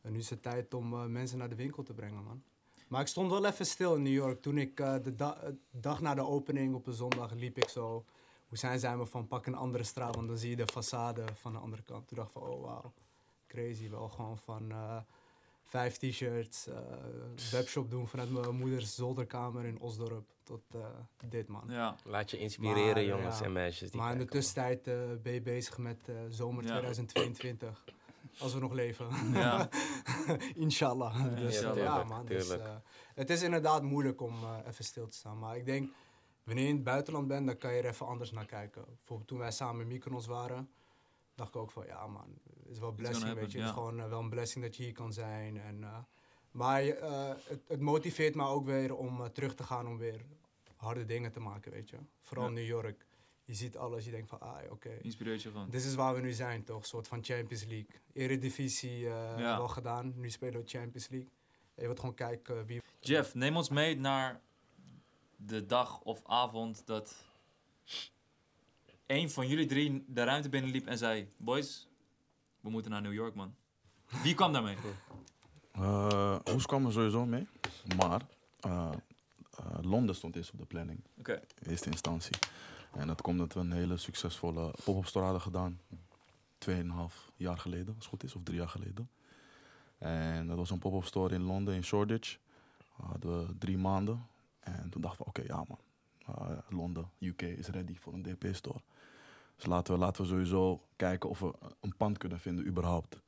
[0.02, 2.44] En nu is het tijd om eh, mensen naar de winkel te brengen, man.
[2.88, 4.42] Maar ik stond wel even stil in New York.
[4.42, 7.70] Toen ik eh, de da- eh, dag na de opening op een zondag liep ik
[7.70, 8.06] zo...
[8.50, 11.52] Hoe zijn we van pak een andere straat, want dan zie je de façade van
[11.52, 12.08] de andere kant.
[12.08, 12.94] Toen dacht ik van, oh wauw,
[13.48, 13.90] crazy.
[13.90, 14.72] Wel gewoon van...
[14.72, 14.98] eh,
[15.64, 16.78] vijf t-shirts, eh,
[17.52, 20.82] webshop doen vanuit mijn moeders zolderkamer in Osdorp tot eh,
[21.28, 21.64] dit, man.
[21.68, 21.96] Ja.
[22.04, 23.46] Laat je inspireren, Maar, jongens ja.
[23.46, 23.92] en meisjes.
[23.92, 26.70] Die Maar in de tussentijd eh, ben je bezig met eh, zomer Ja.
[26.70, 27.84] 2022.
[28.40, 29.08] Als we nog leven.
[29.34, 29.70] Ja.
[30.56, 31.36] Inshallah.
[31.36, 32.26] Dus, Ja, tuurlijk, ja, man.
[32.26, 32.56] Dus,
[33.16, 35.40] het is inderdaad moeilijk om eh, even stil te staan.
[35.40, 35.90] Maar ik denk,
[36.50, 38.86] wanneer je in het buitenland bent, dan kan je er even anders naar kijken.
[38.86, 40.70] Bijvoorbeeld toen wij samen in Mykonos waren,
[41.36, 43.58] dacht ik ook van, ja man, het is wel een blessing, weet je.
[43.58, 45.58] Het is gewoon eh, wel een blessing dat je hier kan zijn.
[45.58, 45.98] En, eh,
[46.52, 50.22] maar je, eh, het, het motiveert me ook weer om terug te gaan om weer
[50.76, 51.98] harde dingen te maken, weet je.
[52.22, 52.54] Vooral Ja.
[52.54, 53.06] New York.
[53.44, 54.90] Je ziet alles, je denkt van, ah, oké.
[55.02, 55.70] Inspireert je gewoon.
[55.70, 56.80] Dit is waar we nu zijn, toch?
[56.80, 57.88] Een soort van Champions League.
[58.14, 59.36] Eredivisie Ja.
[59.36, 60.14] wel gedaan.
[60.16, 61.30] Nu spelen we Champions League.
[61.76, 62.82] Je wilt gewoon kijken wie...
[63.00, 64.42] Jeff, neem ons mee naar
[65.46, 67.16] de dag of avond dat
[69.06, 71.88] een van jullie drie de ruimte binnenliep en zei: Boys,
[72.60, 73.56] we moeten naar New York, man.
[74.24, 74.78] Wie kwam daarmee?
[75.72, 77.48] Eh Hoes kwam er sowieso mee.
[77.98, 78.22] Maar
[78.60, 78.92] eh,
[79.52, 81.00] eh, Londen stond eerst op de planning.
[81.18, 81.42] Oké.
[81.62, 82.36] In eerste instantie.
[82.94, 85.80] En dat komt dat we een hele succesvolle pop-up store hadden gedaan.
[86.58, 89.10] Tweeënhalf jaar geleden, als het goed is, of drie jaar geleden.
[89.98, 92.38] En dat was een pop-up store in Londen, in Shoreditch.
[93.02, 94.28] Hadden we drie maanden.
[94.76, 95.80] En toen dachten we, oké, ja man.
[96.26, 98.82] eh, Londen, UK is ready voor een DP-store.
[99.56, 103.22] Dus laten we, laten we sowieso kijken of we een pand kunnen vinden überhaupt.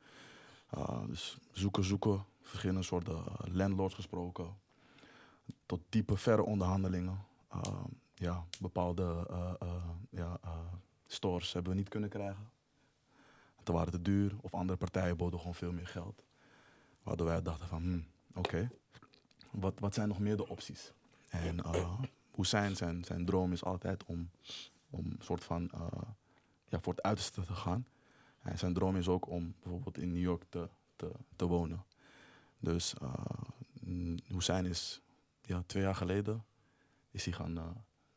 [0.78, 2.26] Uh, dus zoeken, zoeken.
[2.42, 4.56] Verschillende soorten eh, landlords gesproken.
[5.66, 7.20] Tot diepe, verre onderhandelingen.
[7.56, 7.84] Uh,
[8.22, 10.58] ja, bepaalde eh, eh, ja, eh,
[11.08, 12.50] stores hebben we niet kunnen krijgen.
[13.64, 16.24] Toen waren te duur of andere partijen boden gewoon veel meer geld.
[17.04, 18.72] Waardoor wij dachten van, hmm, oké,
[19.52, 20.94] wat, wat zijn nog meer de opties?
[21.32, 22.00] En uh,
[22.36, 24.30] Hussein, zijn, zijn droom is altijd om,
[24.90, 25.88] om een soort van, eh,
[26.68, 27.86] ja, voor het uiterste te gaan.
[28.42, 31.86] En zijn droom is ook om bijvoorbeeld in New York te, te, te wonen.
[32.60, 35.02] Dus uh, Hussein is
[35.42, 36.46] ja, twee jaar geleden
[37.12, 37.66] is hij, gaan, uh,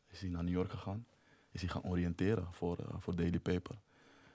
[0.07, 1.05] is hij naar New York gegaan.
[1.51, 3.79] Is hij gaan oriënteren voor, voor Daily Paper.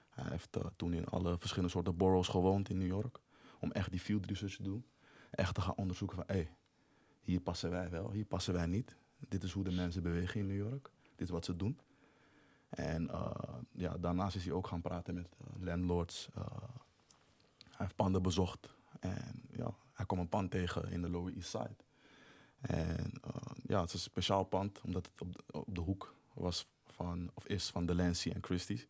[0.09, 3.19] Hij heeft toen in alle verschillende soorten boroughs gewoond in New York.
[3.59, 4.85] Om echt die field research te doen.
[5.31, 6.51] Echt te gaan onderzoeken van, hé, hey,
[7.21, 8.95] hier passen wij wel, hier passen wij niet.
[9.17, 10.91] Dit is hoe de mensen bewegen in New York.
[11.15, 11.79] Dit is wat ze doen.
[12.69, 13.31] En uh,
[13.71, 16.29] ja, daarnaast is hij ook gaan praten met uh, landlords.
[16.37, 16.45] Uh,
[17.63, 18.75] hij heeft panden bezocht.
[18.99, 21.75] En ja, hij kwam een pand tegen in de Lower East Side.
[22.61, 23.11] En
[23.67, 27.31] ja, het is een speciaal pand, omdat het op de, op de hoek was van,
[27.33, 28.87] of is van Delancey en Christie.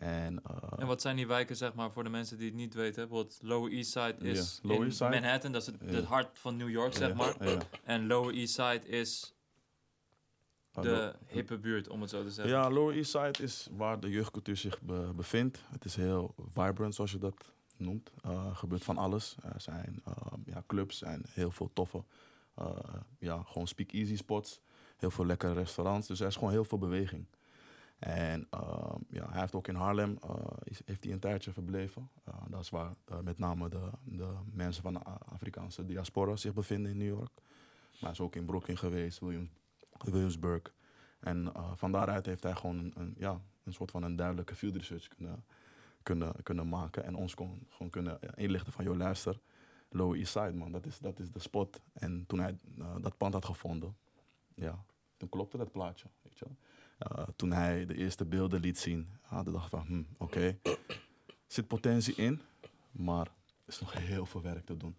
[0.00, 0.42] En,
[0.76, 3.08] en wat zijn die wijken, zeg maar, voor de mensen die het niet weten?
[3.08, 4.64] Bijvoorbeeld Lower East Side is yeah.
[4.64, 5.10] Lower in East Side.
[5.10, 7.36] Manhattan, dat is het, het hart van New York, zeg maar.
[7.84, 9.34] En Lower East Side is
[10.72, 12.54] de hippe buurt, om het zo te zeggen.
[12.54, 15.64] Ja, Lower East Side is waar de jeugdcultuur zich be bevindt.
[15.68, 18.10] Het is heel vibrant, zoals je dat noemt.
[18.26, 19.36] Uh, er gebeurt van alles.
[19.42, 22.04] Er zijn uh, ja, clubs en heel veel toffe,
[22.58, 22.66] uh,
[23.18, 24.60] ja, gewoon speakeasy spots.
[24.96, 26.06] Heel veel lekkere restaurants.
[26.06, 27.26] Dus er is gewoon heel veel beweging.
[28.00, 28.46] En
[29.08, 30.18] ja, hij heeft ook in Haarlem
[30.62, 32.10] is, heeft hij een tijdje verbleven.
[32.48, 36.96] dat is waar met name de, de mensen van de Afrikaanse diaspora zich bevinden in
[36.96, 37.30] New York.
[37.90, 39.50] Maar hij is ook in Brooklyn geweest, William,
[39.98, 40.74] Williamsburg.
[41.20, 44.76] En van daaruit heeft hij gewoon een, een, ja, een soort van een duidelijke field
[44.76, 45.44] research kunnen,
[46.02, 47.04] kunnen, kunnen maken.
[47.04, 49.40] En ons kon, gewoon kunnen inlichten van, joh luister,
[49.88, 51.80] Lower East Side man, dat is, dat is de spot.
[51.92, 52.58] En toen hij
[53.00, 53.96] dat pand had gevonden,
[54.54, 54.84] ja,
[55.16, 56.46] toen klopte dat plaatje, weet je
[57.08, 60.76] uh, toen hij de eerste beelden liet zien, hadden dacht van, hm, oké, okay,
[61.46, 62.40] zit potentie in,
[62.90, 63.32] maar er
[63.66, 64.96] is nog heel veel werk te doen.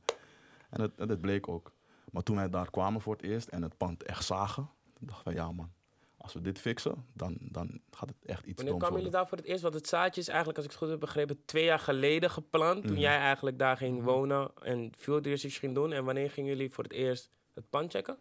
[0.69, 1.71] En dat, bleek ook.
[2.11, 5.37] Maar toen wij daar kwamen voor het eerst en het pand echt zagen, dachten we,
[5.37, 5.71] ja man,
[6.17, 9.37] als we dit fixen, dan, dan gaat het echt iets Wanneer kwamen jullie daar voor
[9.37, 9.61] het eerst?
[9.61, 12.81] Want het zaadje is eigenlijk, als ik het goed heb begrepen, twee jaar geleden geplant.
[12.81, 13.01] Toen Mhm.
[13.01, 15.91] jij eigenlijk daar ging wonen en field research ging doen.
[15.91, 18.17] En wanneer gingen jullie voor het eerst het pand checken?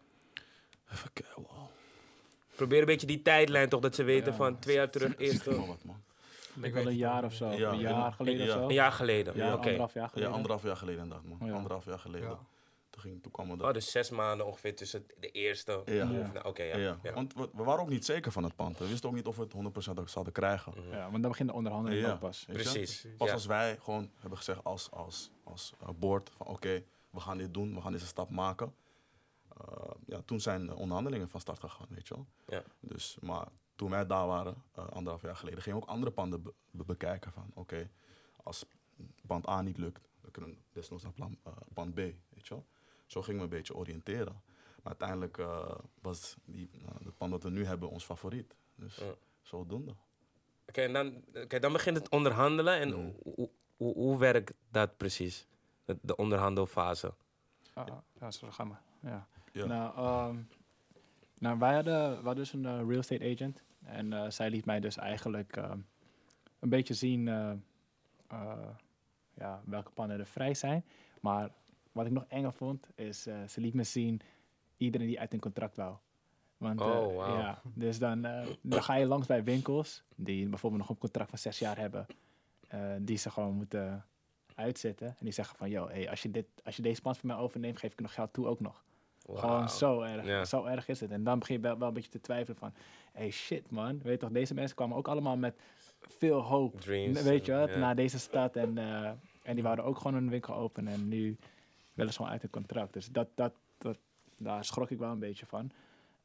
[0.93, 1.69] Even kijken, wow.
[2.61, 4.37] Probeer een beetje die tijdlijn toch, dat ze weten Ja.
[4.39, 5.47] van twee jaar terug eerst.
[5.47, 7.51] Ik denk wel een jaar of zo.
[7.51, 7.89] Ja, een ja.
[7.91, 8.53] jaar geleden Ja.
[8.55, 8.69] of zo.
[8.69, 9.37] Een jaar geleden.
[9.37, 9.57] Ja, Oké.
[9.63, 10.33] anderhalf jaar Ja, geleden.
[10.33, 11.39] anderhalf jaar geleden inderdaad, man.
[11.41, 11.53] Oh, ja.
[11.55, 12.29] Anderhalf jaar geleden.
[12.29, 12.39] Ja.
[12.91, 15.93] Toen, ging, toen kwam we Oh, dus zes maanden ongeveer tussen de eerste Ja.
[15.95, 16.05] Ja.
[16.05, 16.77] naar- Oké, ja.
[16.77, 16.99] ja.
[17.03, 17.13] ja.
[17.13, 18.79] Want we, we waren ook niet zeker van het pand.
[18.79, 20.73] We wisten ook niet of we het 100% ook zouden krijgen.
[20.91, 22.13] Ja, want dan begint de onderhandeling Ja.
[22.13, 22.45] ook pas.
[22.53, 23.07] Precies.
[23.17, 23.35] Pas Ja.
[23.35, 27.55] als wij gewoon hebben gezegd als, als, als uh, board van oké, we gaan dit
[27.55, 28.75] doen, we gaan deze stap maken.
[29.69, 32.27] Uh, ja, toen zijn de onderhandelingen van start gegaan, weet je wel.
[32.47, 32.63] Ja.
[32.81, 36.43] Dus, maar toen wij daar waren, uh, anderhalf jaar geleden, gingen we ook andere panden
[36.43, 37.91] be be bekijken van oké,
[38.43, 38.65] als
[39.27, 42.49] pand A niet lukt, dan kunnen we desnoods naar plan, uh, pand B, weet je
[42.55, 42.67] wel.
[43.07, 44.43] Zo gingen we een beetje oriënteren.
[44.83, 48.55] Maar uiteindelijk uh, was die, uh, het pand dat we nu hebben ons favoriet.
[48.75, 49.15] Dus Ja.
[49.43, 49.95] zodoende.
[50.69, 52.75] Oké, en dan, oké, dan begint het onderhandelen.
[52.79, 53.15] En Mm.
[53.23, 55.47] hoe, hoe, hoe werkt dat precies?
[55.85, 57.15] de, de onderhandelfase?
[57.75, 59.09] Ah, ah, ja, zo gaan we.
[59.09, 59.29] Ja.
[59.53, 59.67] Ja.
[59.67, 60.37] Nou, ehm,
[61.39, 63.63] nou, wij hadden, we hadden dus een eh, real estate agent.
[63.85, 65.79] En eh, zij liet mij dus eigenlijk ehm,
[66.59, 67.53] een beetje zien eh,
[69.35, 70.85] ja, welke pannen er vrij zijn.
[71.21, 71.51] Maar
[71.93, 74.21] wat ik nog enger vond, is ze liet me zien
[74.77, 75.97] iedereen die uit een contract wou.
[76.57, 77.39] Want, Oh, wauw.
[77.39, 78.23] ja, dus dan,
[78.61, 82.07] dan ga je langs bij winkels die bijvoorbeeld nog een contract van zes jaar hebben.
[82.99, 84.05] die ze gewoon moeten
[84.55, 85.07] uitzetten.
[85.07, 87.39] En die zeggen van, joh, hey, als, je dit, als je deze pand van mij
[87.39, 88.85] overneemt, geef ik nog geld toe ook nog.
[89.35, 90.47] Gewoon zo erg.
[90.47, 91.11] Zo erg is het.
[91.11, 92.73] En dan begin je wel, wel een beetje te twijfelen van...
[93.13, 95.55] Hey shit man, weet toch, deze mensen kwamen ook allemaal met
[96.01, 96.81] veel hoop.
[96.81, 98.57] Dreams, weet je wat, naar deze stad.
[98.57, 99.11] En, eh,
[99.43, 100.93] en die wouden ook gewoon een winkel openen.
[100.93, 101.37] En nu
[101.95, 102.93] willen ze gewoon uit het contract.
[102.93, 103.99] Dus dat, dat, dat,
[104.37, 105.71] daar schrok ik wel een beetje van.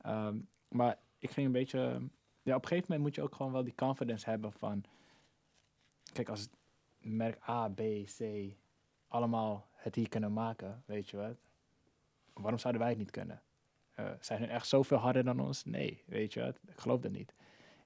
[0.02, 0.36] Ehm,
[0.68, 2.02] maar ik ging een beetje...
[2.42, 4.84] Ja, op een gegeven moment moet je ook gewoon wel die confidence hebben van...
[6.14, 6.48] Kijk, als
[7.00, 7.82] merk A, B,
[8.18, 8.22] C
[9.08, 11.36] allemaal het hier kunnen maken, weet je wat?
[12.42, 13.42] Waarom zouden wij het niet kunnen?
[13.94, 15.66] Eh, zijn hun echt zoveel harder dan ons?
[15.66, 16.60] Nee, weet je wat?
[16.68, 17.34] Ik geloof dat niet.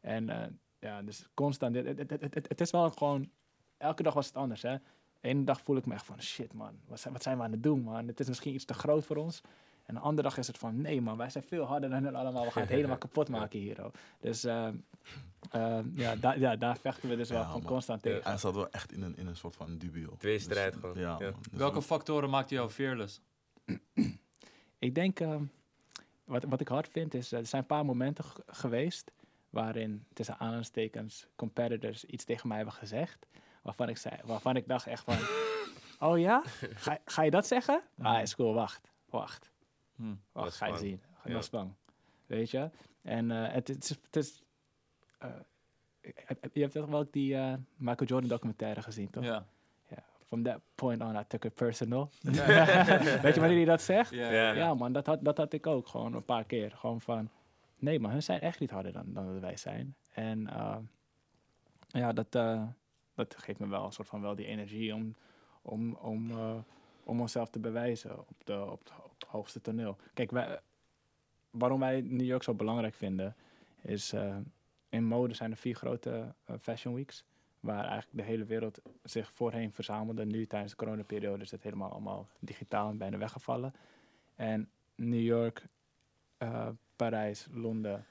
[0.01, 0.47] En eh,
[0.79, 1.75] ja, dus constant.
[1.75, 3.29] Het, het, het, het, het is wel gewoon.
[3.77, 4.75] Elke dag was het anders, hè?
[5.21, 6.79] Eén dag voel ik me echt van shit, man.
[6.87, 8.07] Wat zijn, wat zijn we aan het doen, man?
[8.07, 9.41] Het is misschien iets te groot voor ons.
[9.85, 11.17] En de andere dag is het van nee, man.
[11.17, 12.43] Wij zijn veel harder dan hen allemaal.
[12.45, 13.81] We gaan het helemaal kapot maken hier.
[13.81, 13.91] hoor.
[14.19, 14.75] Dus ehm,
[15.95, 17.71] ja, da, ja, daar vechten we dus wel Ja, gewoon man.
[17.71, 18.23] constant tegen.
[18.23, 20.15] Hij zat wel echt in een, in een soort van dubio.
[20.17, 21.17] Tweestrijd Dus, gewoon, Ja.
[21.17, 23.21] Dus Welke we- factoren maakten jou fearless?
[24.79, 25.43] Ik denk, ehm,
[26.23, 29.11] wat, wat ik hard vind, is eh, er zijn een paar momenten g- geweest
[29.49, 33.25] waarin tussen aanhalingstekens competitors iets tegen mij hebben gezegd,
[33.61, 35.17] waarvan ik, zei, waarvan ik dacht echt van,
[36.09, 36.41] oh ja,
[36.73, 37.81] ga, ga je dat zeggen?
[38.01, 39.51] Ah, is cool, wacht, wacht,
[39.95, 40.15] Hm.
[40.31, 40.83] wacht, ga je bang.
[40.83, 41.01] zien.
[41.23, 41.33] Ik Ja.
[41.33, 41.73] was bang,
[42.25, 42.69] weet je?
[43.01, 44.43] En eh, het, het is, het is
[45.17, 45.29] eh,
[46.53, 49.23] je hebt toch wel die eh, Michael Jordan documentaire gezien, toch?
[49.23, 49.45] Ja.
[50.29, 52.09] From that point on, I took it personal.
[53.21, 54.09] weet je wanneer hij dat zegt?
[54.11, 54.73] Ja.
[54.73, 56.71] Man, dat had, dat had ik ook gewoon een paar keer.
[56.71, 57.29] Gewoon van,
[57.75, 59.95] nee, maar hun zijn echt niet harder dan, dan dat wij zijn.
[60.09, 60.77] En eh,
[61.91, 62.63] ja, dat, eh,
[63.13, 65.15] dat geeft me wel een soort van wel die energie om,
[65.61, 66.57] om, om, eh,
[67.03, 69.97] om onszelf te bewijzen op, de, op, het, op het hoogste toneel.
[70.13, 70.59] Kijk, wij,
[71.49, 73.35] waarom wij New York zo belangrijk vinden,
[73.81, 74.37] is eh,
[74.89, 77.23] in mode zijn er vier grote fashion weeks.
[77.59, 80.25] Waar eigenlijk de hele wereld zich voorheen verzamelde.
[80.25, 83.73] Nu tijdens de coronaperiode is het helemaal allemaal digitaal en bijna weggevallen.
[84.35, 85.65] En New York,
[86.37, 88.05] eh, Parijs, Londen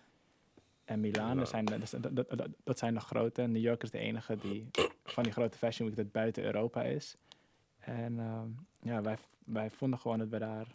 [0.84, 3.42] en Milaan, dat zijn, de- dat, dat, dat, dat zijn de grote.
[3.42, 4.70] New York is de enige die
[5.04, 7.16] van die grote fashion week dat buiten Europa is.
[7.78, 8.48] En ehm,
[8.82, 10.66] ja, wij, wij vonden gewoon dat we daar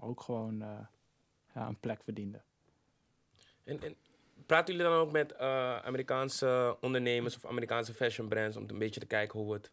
[0.00, 0.78] ook gewoon eh,
[1.54, 2.42] ja, een plek verdienden.
[3.64, 3.94] En, en
[4.46, 9.00] praten jullie dan ook met eh, Amerikaanse ondernemers of Amerikaanse fashion brands om een beetje
[9.00, 9.70] te kijken hoe het...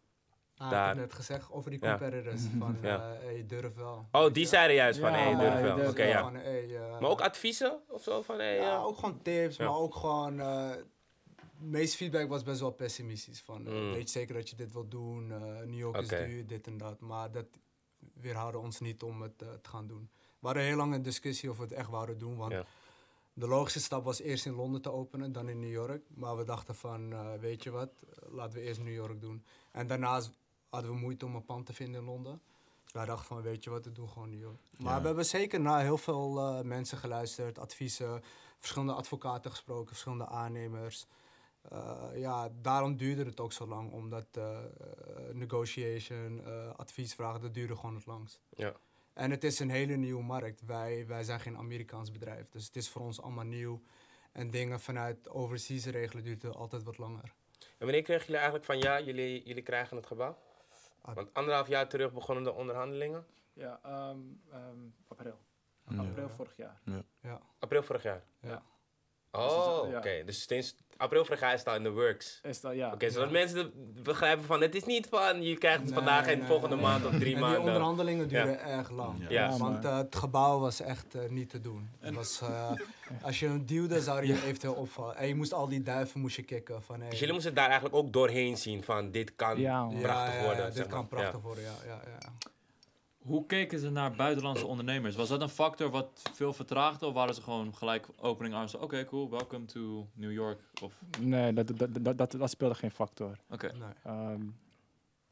[0.58, 0.82] Ah, Daar.
[0.90, 1.90] ik heb net gezegd over die Ja.
[1.98, 2.42] competitors.
[2.58, 3.12] Van, Ja.
[3.14, 4.08] eh, hey, durf wel.
[4.12, 5.88] Oh, die zeiden juist van, Ja, hé, hey, durf wel.
[5.88, 6.06] Oké, wel.
[6.06, 6.22] ja.
[6.22, 8.22] Van, hey, eh, Maar ook adviezen of zo?
[8.22, 9.64] Van, hey, Ja, ook gewoon tips, Ja.
[9.64, 10.40] maar ook gewoon...
[10.40, 10.70] eh,
[11.58, 13.40] de meeste feedback was best wel pessimistisch.
[13.40, 13.92] Van, Mm.
[13.92, 15.32] weet je zeker dat je dit wilt doen?
[15.32, 17.00] eh New York is duur, dit en dat.
[17.00, 17.46] Maar dat
[18.14, 20.10] weerhouden ons niet om het te gaan doen.
[20.38, 22.36] We hadden heel lang een discussie of we het echt wouden doen.
[22.36, 22.64] Want Ja.
[23.38, 26.02] De logische stap was eerst in Londen te openen, dan in New York.
[26.14, 27.90] Maar we dachten van, eh, weet je wat,
[28.28, 29.44] laten we eerst New York doen.
[29.72, 30.30] En daarnaast
[30.68, 32.40] hadden we moeite om een pand te vinden in Londen.
[32.92, 34.58] Wij dachten van, weet je wat, we doen gewoon New York.
[34.78, 35.00] Maar Ja.
[35.00, 38.22] we hebben zeker naar heel veel eh, mensen geluisterd, adviezen,
[38.58, 41.06] verschillende advocaten gesproken, verschillende aannemers.
[41.62, 44.26] Eh, ja, daarom duurde het ook zo lang, omdat
[45.32, 46.44] negotiation,
[46.76, 48.40] adviesvragen, dat duurde gewoon het langst.
[48.50, 48.72] Ja.
[49.16, 50.62] En het is een hele nieuwe markt.
[50.64, 53.82] Wij, wij zijn geen Amerikaans bedrijf, dus het is voor ons allemaal nieuw.
[54.32, 57.32] En dingen vanuit overseas regelen duurt altijd wat langer.
[57.58, 60.38] En wanneer kregen jullie eigenlijk van, ja, jullie, jullie krijgen het gebouw?
[61.00, 61.14] Ah.
[61.14, 63.26] Want anderhalf jaar terug begonnen de onderhandelingen.
[63.52, 63.80] Ja,
[65.08, 65.38] april.
[65.88, 65.96] Ja.
[65.96, 66.80] April vorig jaar.
[67.58, 68.24] April vorig jaar.
[68.40, 68.62] Ja.
[69.38, 70.08] Oh, Dus oké.
[70.08, 70.24] het- ja.
[70.24, 72.40] Dus sinds april vorig jaar is het al in de works.
[72.42, 72.92] Is dat, ja.
[72.92, 73.32] Oké, zodat Ja.
[73.32, 73.72] mensen
[74.02, 76.84] begrijpen van, het is niet van, je krijgt het Nee, vandaag en nee, volgende nee.
[76.84, 77.60] maand of drie en die maanden.
[77.60, 79.18] onderhandelingen duren erg lang.
[79.18, 79.26] Ja.
[79.30, 79.56] Ja.
[79.56, 81.90] Want eh, het gebouw was echt eh, niet te doen.
[82.00, 82.70] Het was, eh,
[83.22, 85.16] als je hem duwde, zou je eventueel opvallen.
[85.16, 86.82] En je moest al die duiven moest je kicken.
[86.82, 89.88] Van, hey, Dus jullie moesten daar eigenlijk ook doorheen zien van, dit kan prachtig ja,
[90.38, 90.64] ja, worden.
[90.64, 91.08] ja, zeg dit kan maar.
[91.08, 91.40] prachtig Ja.
[91.40, 91.74] worden, ja.
[91.86, 92.32] ja, ja.
[93.26, 95.16] Hoe keken ze naar buitenlandse ondernemers?
[95.16, 97.06] Was dat een factor wat veel vertraagde?
[97.06, 98.74] Of waren ze gewoon gelijk opening arms?
[98.74, 100.60] Oké, cool, welcome to New York.
[100.82, 103.36] Of, Nee, dat, dat, dat, dat, dat speelde geen factor.
[103.50, 103.88] oké, Nee.
[104.14, 104.40] Ehm,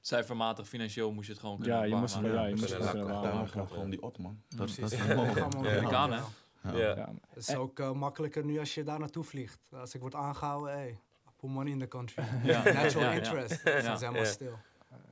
[0.00, 3.48] cijfermatig, financieel moest je het gewoon kunnen ja, je moest, ja, je moest het kunnen
[3.68, 4.42] gewoon die ot, man.
[4.48, 4.80] Dat, Precies.
[4.80, 5.44] dat is dat we Ja.
[5.46, 6.78] ook Amerikaan, doen, hè?
[6.78, 6.94] Ja.
[6.96, 9.58] Ja, Het is ook eh, makkelijker nu als je daar naartoe vliegt.
[9.72, 10.98] Als ik word aangehouden, hey,
[11.36, 12.24] put money in the country.
[12.44, 12.62] Ja.
[12.72, 13.60] Natural interest.
[13.98, 14.24] Zijn maar Ja.
[14.24, 14.58] stil.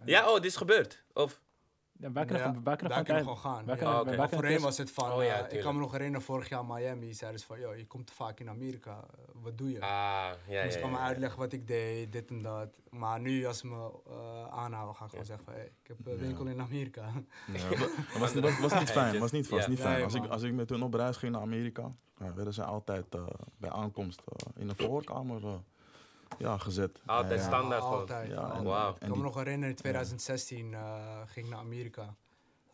[0.05, 1.05] Ja, oh, dit is gebeurd.
[1.13, 1.41] Of,
[2.03, 3.65] Ja, wij kunnen Ja, gewoon- wij kunnen wij gewoon kunnen gewoon gaan.
[3.67, 6.23] wij kunnen- wij voorheen was het van, Oh ja, eh, ik kan me nog herinneren,
[6.27, 9.59] vorig jaar Miami, zeiden ze van, yo, je komt te vaak in Amerika, eh, wat
[9.59, 9.81] doe je?
[9.81, 12.69] Ah, ja, ja, dus ik kan me uitleggen wat ik deed, dit en dat.
[12.91, 16.07] Maar nu, als ze me eh, aanhouden, ga ik gewoon zeggen van, hey, ik heb
[16.07, 17.13] een winkel in Amerika.
[18.19, 19.69] Was, was, was niet fijn, was niet, was Ja.
[19.69, 19.95] niet fijn.
[19.95, 21.93] Nee, Als ik, als ik met hun op reis ging naar Amerika,
[22.35, 25.55] werden ze altijd eh, bij aankomst eh, in een verhoorkamer eh,
[26.39, 27.01] ja, gezet.
[27.07, 27.99] Altijd En- standaard gewoon.
[27.99, 28.31] Altijd.
[28.31, 28.59] Ja, altijd.
[28.59, 28.91] en- Wauw.
[28.93, 32.15] Ik kan me die- nog herinneren, in 2016 eh, ging ik naar Amerika.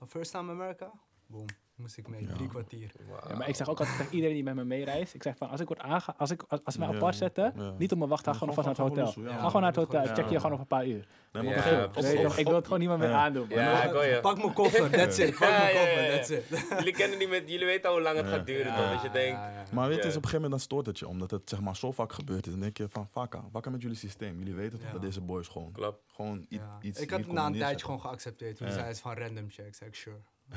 [0.07, 0.91] First time America?
[1.27, 1.47] Boom,
[1.79, 2.35] moest ik mee, Ja.
[2.35, 2.91] drie kwartier.
[3.29, 5.15] Ja, maar ik zeg ook altijd tegen iedereen die met me meereist.
[5.15, 6.15] Ik zeg van, als ik word aange...
[6.17, 7.75] Als, ik, als, als ze mij pas zetten, ja.
[7.79, 9.25] niet op me wachten, ga Ja, gewoon vast naar het hotel.
[9.33, 11.07] Ga gewoon naar het hotel, check je gewoon op een paar uur.
[11.33, 12.37] Nee, maar Ja, op toch?
[12.37, 13.49] Ik wil het gewoon niemand meer aandoen.
[13.49, 14.21] Ja.
[14.21, 15.31] Pak mijn koffer, that's it.
[15.39, 16.45] Pak mijn koffer, that's it.
[16.79, 18.91] Jullie kennen niet met, jullie weten al hoe lang het gaat duren?
[18.93, 19.39] Dat je denkt.
[19.73, 21.61] Maar weet je, dus op een gegeven moment dan stoort het je, omdat het zeg
[21.61, 22.53] maar zo vaak gebeurd is.
[22.53, 24.39] Dan denk je van, vakka, wakker met jullie systeem.
[24.39, 26.03] Jullie weten toch dat deze boys gewoon, klopt.
[26.07, 26.47] gewoon
[26.81, 28.57] iets ik had na een tijdje gewoon geaccepteerd.
[28.57, 29.81] Toen zei ze van random checks.
[29.81, 30.17] Ik sure.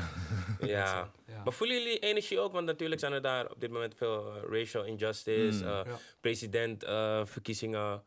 [0.59, 1.11] Ja.
[1.27, 1.43] Ja.
[1.43, 2.51] Maar voelen jullie energie ook?
[2.51, 5.69] Want natuurlijk zijn er daar op dit moment veel eh, racial injustice, Mm.
[5.69, 5.97] eh, Ja.
[6.21, 8.03] president, eh, verkiezingen.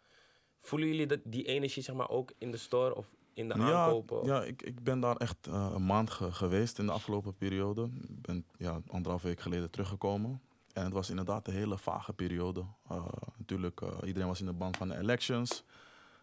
[0.61, 3.63] Voelen jullie dat, die energie zeg maar ook in de store of in de Ja,
[3.85, 4.25] aankopen?
[4.27, 7.83] ja ik, ik ben daar echt eh, een maand ge- geweest in de afgelopen periode.
[8.09, 10.41] Ik ben ja, anderhalf week geleden teruggekomen.
[10.73, 12.65] En het was inderdaad een hele vage periode.
[12.89, 13.05] Eh,
[13.39, 15.65] natuurlijk, eh, iedereen was in de band van de elections.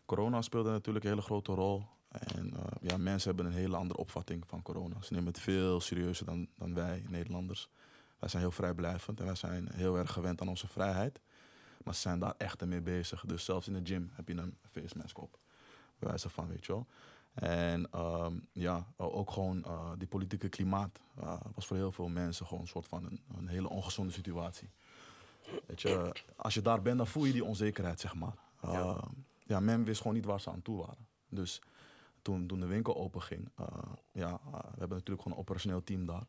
[0.05, 1.83] Corona speelde natuurlijk een hele grote rol.
[2.11, 5.01] En eh, ja, mensen hebben een hele andere opvatting van corona.
[5.01, 7.69] Ze nemen het veel serieuzer dan, dan wij, Nederlanders.
[8.19, 11.19] Wij zijn heel vrijblijvend en wij zijn heel erg gewend aan onze vrijheid.
[11.83, 13.23] Maar ze zijn daar echt mee bezig.
[13.25, 15.37] Dus zelfs in de gym heb je een face mask op.
[15.99, 16.87] Bij wijze van, weet je wel.
[17.33, 22.45] En ehm, ja, ook gewoon eh, die politieke klimaat eh, was voor heel veel mensen
[22.45, 24.69] gewoon een soort van een, een hele ongezonde situatie.
[25.65, 28.35] Weet je, als je daar bent, dan voel je die onzekerheid, zeg maar.
[28.61, 28.71] Ja.
[28.71, 29.03] ja.
[29.43, 31.07] ja, men wist gewoon niet waar ze aan toe waren.
[31.29, 31.61] Dus
[32.21, 33.67] toen, de winkel open ging, eh,
[34.11, 36.27] ja, eh, we hebben natuurlijk gewoon een operationeel team daar.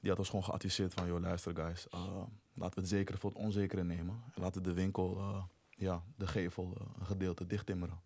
[0.00, 2.22] Die had ons gewoon geadviseerd van, joh, luister guys, eh,
[2.54, 4.22] laten we het zekere voor het onzekere nemen.
[4.34, 5.34] En laten we de winkel,
[5.70, 8.00] ja, de gevel, een gedeelte dichttimmeren.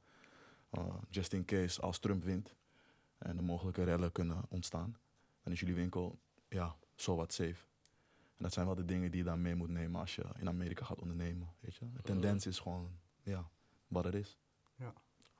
[1.10, 2.54] Just in case als Trump wint
[3.18, 4.96] en er mogelijke rellen kunnen ontstaan,
[5.42, 7.66] dan is jullie winkel ja, zo wat safe.
[8.36, 10.48] En dat zijn wel de dingen die je dan mee moet nemen als je in
[10.48, 11.54] Amerika gaat ondernemen.
[11.60, 11.92] Weet je?
[11.92, 13.48] De tendens is gewoon ja,
[13.86, 14.38] wat het is.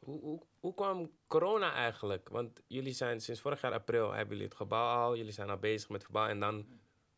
[0.04, 2.28] Hoe, hoe, hoe kwam corona eigenlijk?
[2.28, 5.56] Want jullie zijn sinds vorig jaar april, hebben jullie het gebouw al, jullie zijn al
[5.56, 6.66] bezig met het gebouw en dan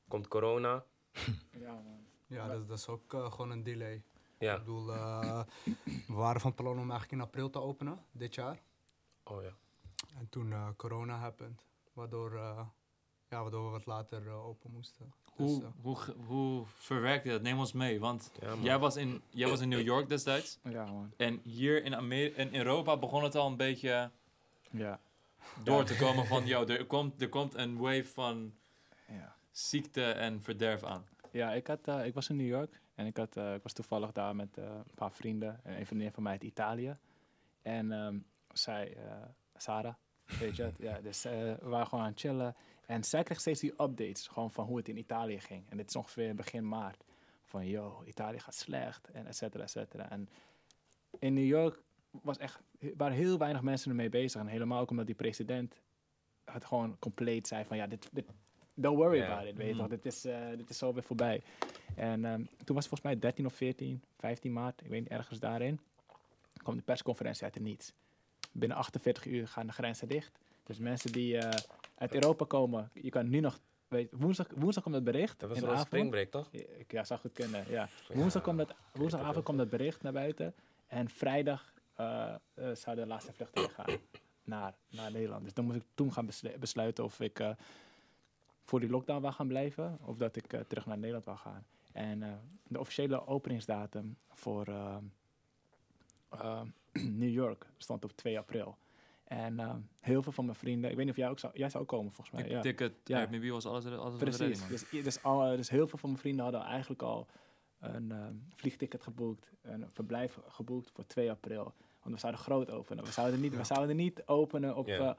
[0.09, 0.85] komt corona.
[1.51, 2.05] Ja, man.
[2.27, 4.03] Ja, dat, dat is ook eh, gewoon een delay.
[4.39, 4.53] Ja.
[4.53, 5.43] Ik bedoel, eh,
[5.85, 8.63] we waren van plan om eigenlijk in april te openen, dit jaar.
[9.25, 9.57] Oh ja.
[10.15, 12.67] En toen eh, corona happened, waardoor, eh,
[13.29, 15.15] ja, waardoor we wat later open moesten.
[15.37, 15.97] Dus, Hoe, hoe,
[16.27, 17.43] hoe verwerkte dat?
[17.43, 18.01] Neem ons mee.
[18.01, 20.59] Want Ja, jij, was in, jij was in New York destijds.
[20.63, 21.13] Ja, man.
[21.17, 24.11] En hier in, Amer in Europa begon het al een beetje
[24.71, 25.01] Ja.
[25.65, 26.47] door te komen van...
[26.53, 28.55] Yo, er komt, er komt een wave van
[29.09, 29.35] Ja.
[29.51, 31.05] ziekte en verderf aan.
[31.31, 33.73] Ja, ik, had, eh, ik was in New York en ik, had, eh, ik was
[33.73, 35.61] toevallig daar met eh, een paar vrienden.
[35.65, 36.97] En een vriendin van mij uit Italië.
[37.63, 38.19] En ehm,
[38.53, 39.17] zij, eh,
[39.57, 39.95] Sarah,
[40.39, 40.75] weet je het?
[40.79, 42.55] Ja, dus we waren gewoon aan het chillen.
[42.87, 45.65] En zij kreeg steeds die updates gewoon van hoe het in Italië ging.
[45.69, 47.05] En dit is ongeveer begin maart.
[47.45, 50.11] Van, yo, Italië gaat slecht en et cetera, et cetera.
[50.11, 50.29] En
[51.19, 52.61] in New York was echt,
[52.97, 54.41] waren heel weinig mensen ermee bezig.
[54.41, 55.81] En helemaal ook omdat die president
[56.45, 58.27] het gewoon compleet zei van, ja, dit, dit
[58.75, 59.81] don't worry about it, weet je Mhm.
[59.83, 59.91] toch.
[59.91, 61.43] Dit is, eh, dit is zo weer voorbij.
[61.95, 65.11] En ehm, toen was het volgens mij 13 of 14, 15 maart, ik weet niet,
[65.11, 65.81] ergens daarin.
[66.63, 67.93] kwam de persconferentie uit het niets.
[68.53, 70.39] Binnen 48 uur gaan de grenzen dicht.
[70.65, 71.59] Dus mensen die eh,
[71.97, 75.41] uit Europa komen, je kan nu nog, weet, woensdag, woensdag komt het bericht.
[75.41, 76.49] Dat was wel een springbreak, toch?
[76.89, 77.65] Ja, zou goed kunnen.
[77.69, 77.89] Ja.
[78.15, 80.55] Woensdag komt dat, woensdagavond komt dat bericht naar buiten.
[80.87, 82.35] En vrijdag eh,
[82.75, 83.99] zou de laatste vlucht gaan
[84.45, 85.45] naar, naar Nederland.
[85.45, 87.51] Dus dan moest ik toen gaan beslu- besluiten of ik eh,
[88.63, 89.99] voor die lockdown wou gaan blijven.
[90.05, 91.67] Of dat ik terug naar Nederland wou gaan.
[91.93, 94.67] En de officiële openingsdatum voor
[97.23, 98.77] New York stond op 2 april.
[99.27, 101.71] En eh, heel veel van mijn vrienden, ik weet niet of jij ook zou, jij
[101.71, 102.45] zou ook komen volgens mij.
[102.45, 102.61] Ik ja.
[102.61, 103.19] ticket, Ja.
[103.19, 104.67] Airbnb was alles, alles Precies.
[104.69, 107.27] Dus, dus, al, dus heel veel van mijn vrienden hadden eigenlijk al
[107.81, 111.75] een ehm, vliegticket geboekt, een verblijf geboekt voor 2 april.
[112.03, 113.05] Want we zouden groot openen.
[113.05, 114.89] We zouden niet, we zouden niet openen op.
[114.89, 115.13] Eh,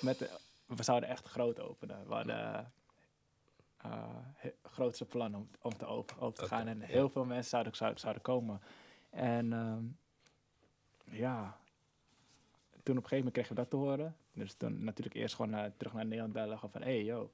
[0.00, 0.30] met de,
[0.66, 2.06] we zouden echt groot openen.
[2.06, 2.72] We hadden
[3.76, 6.66] eh he- grootste plannen om, om te open, open te gaan.
[6.66, 8.60] En heel veel mensen zouden, zouden, zouden komen.
[9.10, 9.84] En ehm,
[11.16, 11.56] ja,
[12.82, 14.16] toen op een gegeven moment kregen we dat te horen.
[14.32, 16.54] Dus toen natuurlijk eerst gewoon naar, terug naar Nederland bellen.
[16.58, 17.30] Gewoon van, hé, hey, yo,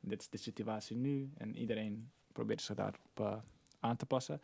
[0.00, 1.30] dit is de situatie nu.
[1.36, 3.36] En iedereen probeerde zich daarop eh,
[3.80, 4.40] aan te passen.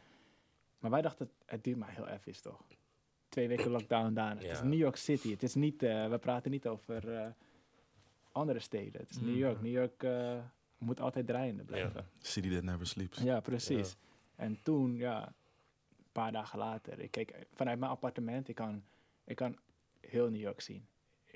[0.79, 2.65] Maar wij dachten, het duurt maar heel even, toch?
[3.29, 4.35] Twee weken lockdown daar.
[4.35, 4.63] Het is.
[4.63, 5.31] New York City.
[5.31, 7.27] Het is niet, eh, we praten niet over eh,
[8.33, 9.01] andere steden.
[9.01, 9.27] Het is Mm.
[9.27, 9.63] New York.
[9.63, 10.39] New York eh,
[10.79, 12.07] moet altijd draaiende blijven.
[12.21, 13.19] City that never sleeps.
[13.19, 13.97] Ja, precies.
[14.37, 18.83] En toen, ja, een paar dagen later, ik keek vanuit mijn appartement, ik kan,
[19.25, 19.57] ik kan
[20.01, 20.87] heel New York zien.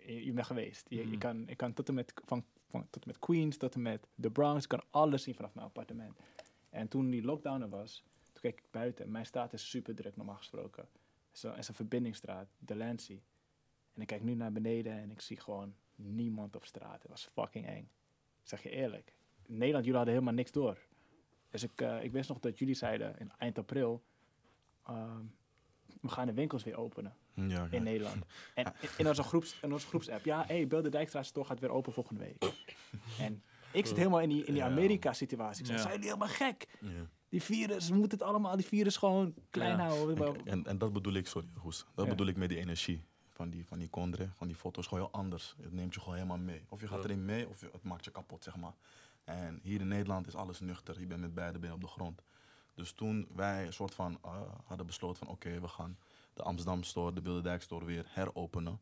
[0.06, 0.86] Je, je bent geweest.
[0.88, 1.18] Je, je Mhm.
[1.18, 4.06] kan, ik kan tot en, met, van, van, tot en met Queens, tot en met
[4.14, 6.16] de Bronx, ik kan alles zien vanaf mijn appartement.
[6.70, 9.10] En toen die lockdown er was, toen keek ik buiten.
[9.10, 10.88] Mijn straat is super druk, normaal gesproken.
[11.42, 13.22] Een- het is een verbindingsstraat, Delancey.
[13.94, 17.02] En ik kijk nu naar beneden en ik zie gewoon niemand op straat.
[17.02, 17.88] Het was fucking eng.
[18.42, 19.14] Ik zeg je eerlijk.
[19.46, 20.78] In Nederland, jullie hadden helemaal niks door.
[21.50, 24.02] Dus ik, eh, ik wist nog dat jullie zeiden in eind april,
[24.86, 25.22] ehm,
[26.00, 27.66] we gaan de winkels weer openen Ja, ja.
[27.70, 28.24] in Nederland.
[28.54, 31.70] En in, onze, groeps, in onze groepsapp, ja, hey, Beeld de Dijkstraat store gaat weer
[31.70, 32.52] open volgende week.
[33.18, 33.42] En
[33.72, 34.68] ik zit helemaal in die, in die Ja.
[34.68, 35.60] Amerika-situatie.
[35.60, 35.82] Ik zeg, Ja.
[35.82, 36.68] zijn jullie helemaal gek?
[36.80, 36.88] Ja.
[37.28, 39.86] Die virus, we moeten het allemaal, die virus gewoon klein Ja.
[39.88, 40.26] houden.
[40.26, 42.10] En, en, en dat bedoel ik, sorry Hoes, dat Ja.
[42.10, 45.12] bedoel ik met die energie van die, van die Condre, van die foto's, gewoon heel
[45.20, 45.54] anders.
[45.62, 46.64] Het neemt je gewoon helemaal mee.
[46.68, 48.72] Of je gaat erin mee, of je, het maakt je kapot, zeg maar.
[49.24, 52.22] En hier in Nederland is alles nuchter, je bent met beide benen op de grond.
[52.74, 55.98] Dus toen wij een soort van eh, hadden besloten van oké, we gaan
[56.34, 58.80] de Amsterdam store, de Bilderdijk store weer heropenen.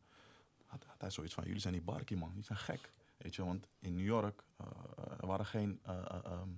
[0.65, 2.91] Had, had hij zoiets van, jullie zijn die barkie man, jullie zijn gek.
[3.17, 4.67] Weet je, want in New York eh,
[5.19, 6.49] er, waren geen, eh, eh, ehm,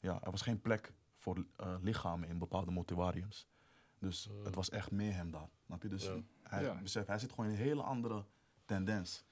[0.00, 3.46] ja, er was geen plek voor eh, lichamen in bepaalde mortuariums.
[3.98, 5.48] Dus het was echt mayhem daar.
[5.66, 5.88] Snap je?
[5.88, 6.16] Dus Ja.
[6.42, 6.74] hij, Ja.
[6.82, 8.24] besef, hij zit gewoon in een hele andere
[8.64, 9.24] tendens.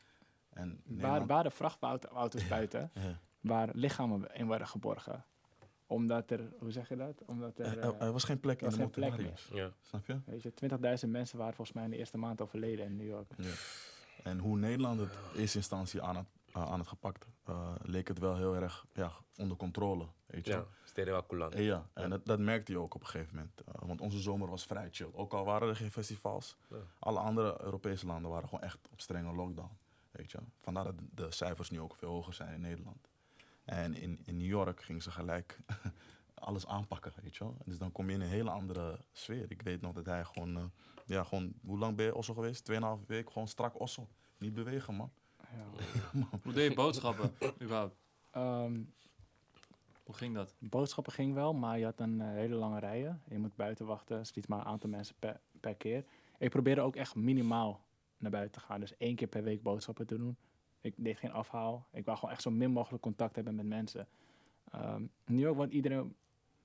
[0.50, 3.18] En Waar, Nederland- waar de vrachtauto's buiten, Ja.
[3.40, 5.24] waar lichamen in worden geborgen.
[5.86, 7.22] Omdat er, hoe zeg je dat?
[7.26, 9.48] Omdat er, Er, er- eh, er was geen plek er was in de mortuariums.
[9.52, 9.70] Ja.
[9.82, 10.18] Snap je?
[10.26, 10.52] weet je,
[11.04, 13.30] 20.000 mensen waren volgens mij in de eerste maand overleden in New York.
[13.36, 13.52] Ja.
[14.22, 18.08] En hoe Nederland het in eerste instantie aan het, uh, aan het gepakt, uh, leek
[18.08, 20.06] het wel heel erg ja, onder controle.
[20.26, 20.52] Weet je?
[20.52, 20.66] Ja,
[21.62, 23.62] ja, en dat, dat merkte je ook op een gegeven moment.
[23.68, 25.08] Uh, want onze zomer was vrij chill.
[25.12, 26.76] Ook al waren er geen festivals, Ja.
[26.98, 29.70] alle andere Europese landen waren gewoon echt op strenge lockdown.
[30.10, 30.38] Weet je?
[30.60, 33.08] Vandaar dat de cijfers nu ook veel hoger zijn in Nederland.
[33.64, 35.58] En in, in New York gingen ze gelijk
[36.34, 37.56] alles aanpakken, weet je wel.
[37.64, 39.50] Dus dan kom je in een hele andere sfeer.
[39.50, 40.64] Ik weet nog dat hij gewoon, uh,
[41.06, 42.64] ja, gewoon, hoe lang ben je Osso geweest?
[42.64, 44.08] Tweeënhalve week, gewoon strak Osso.
[44.38, 45.12] Niet bewegen, man.
[45.40, 46.26] Ja.
[46.42, 47.96] Hoe deed je boodschappen, überhaupt?
[48.30, 48.82] Ehm,
[50.04, 50.54] Hoe ging dat?
[50.58, 53.22] boodschappen ging wel, maar je had een eh, hele lange rijen.
[53.28, 56.04] Je moet buiten wachten, ze liet maar een aantal mensen per, per keer.
[56.38, 57.84] Ik probeerde ook echt minimaal
[58.18, 58.80] naar buiten te gaan.
[58.80, 60.36] Dus één keer per week boodschappen te doen.
[60.84, 61.86] Ik deed geen afhaal.
[61.92, 64.08] Ik wou gewoon echt zo min mogelijk contact hebben met mensen.
[64.70, 66.16] Ehm in New York woont iedereen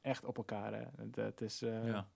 [0.02, 0.74] echt op elkaar.
[0.74, 0.84] Hè.
[0.98, 2.08] Het, het is, eh, Ja.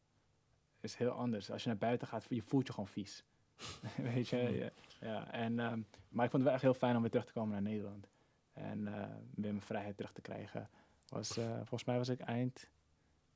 [0.79, 1.51] is heel anders.
[1.51, 3.23] Als je naar buiten gaat, je voelt je gewoon vies.
[4.13, 4.37] Weet je?
[4.37, 4.69] Ja.
[5.07, 5.31] ja.
[5.31, 7.51] En, ehm, maar ik vond het wel echt heel fijn om weer terug te komen
[7.51, 8.07] naar Nederland.
[8.53, 8.93] En eh,
[9.35, 10.69] weer mijn vrijheid terug te krijgen.
[11.07, 12.69] Was, eh, volgens mij was ik eind,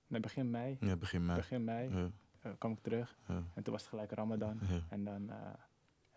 [0.08, 0.77] nee, begin mei.
[0.80, 1.38] Ja, begin mei.
[1.38, 2.10] Begin mei Ja,
[2.41, 3.17] eh, kwam ik terug.
[3.27, 4.60] ja, En toen was het gelijk Ramadan.
[4.69, 4.80] ja.
[4.89, 5.38] En dan eh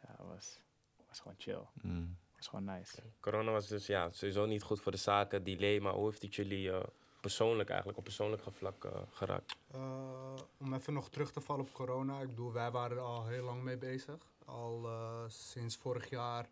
[0.03, 0.63] ja, was,
[1.09, 1.63] was gewoon chill.
[1.83, 2.17] Mm.
[2.41, 3.03] Was gewoon nice.
[3.21, 5.81] Corona was dus ja, sowieso niet goed voor de zaken, delay.
[5.81, 6.81] Maar hoe heeft het jullie eh,
[7.21, 9.57] persoonlijk eigenlijk, op persoonlijk vlak eh, geraakt?
[9.71, 12.21] Eh, om even nog terug te vallen op corona.
[12.21, 14.17] Ik bedoel, wij waren er al heel lang mee bezig.
[14.45, 16.49] Al eh, sinds vorig jaar,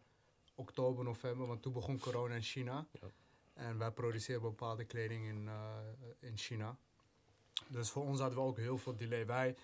[0.55, 1.47] oktober, november.
[1.47, 2.87] Want toen begon corona in China.
[3.01, 3.09] Ja.
[3.55, 6.77] En wij produceren bepaalde kleding in, eh, in China.
[7.67, 9.27] Dus voor ons hadden we ook heel veel delay.
[9.27, 9.57] Wij,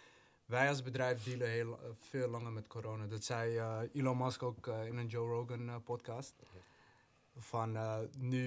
[0.46, 3.06] wij als bedrijf dealen heel, eh, veel langer met corona.
[3.06, 6.34] Dat zei eh, Elon Musk ook eh, in een Joe Rogan podcast.
[7.36, 7.78] Van
[8.18, 8.46] nu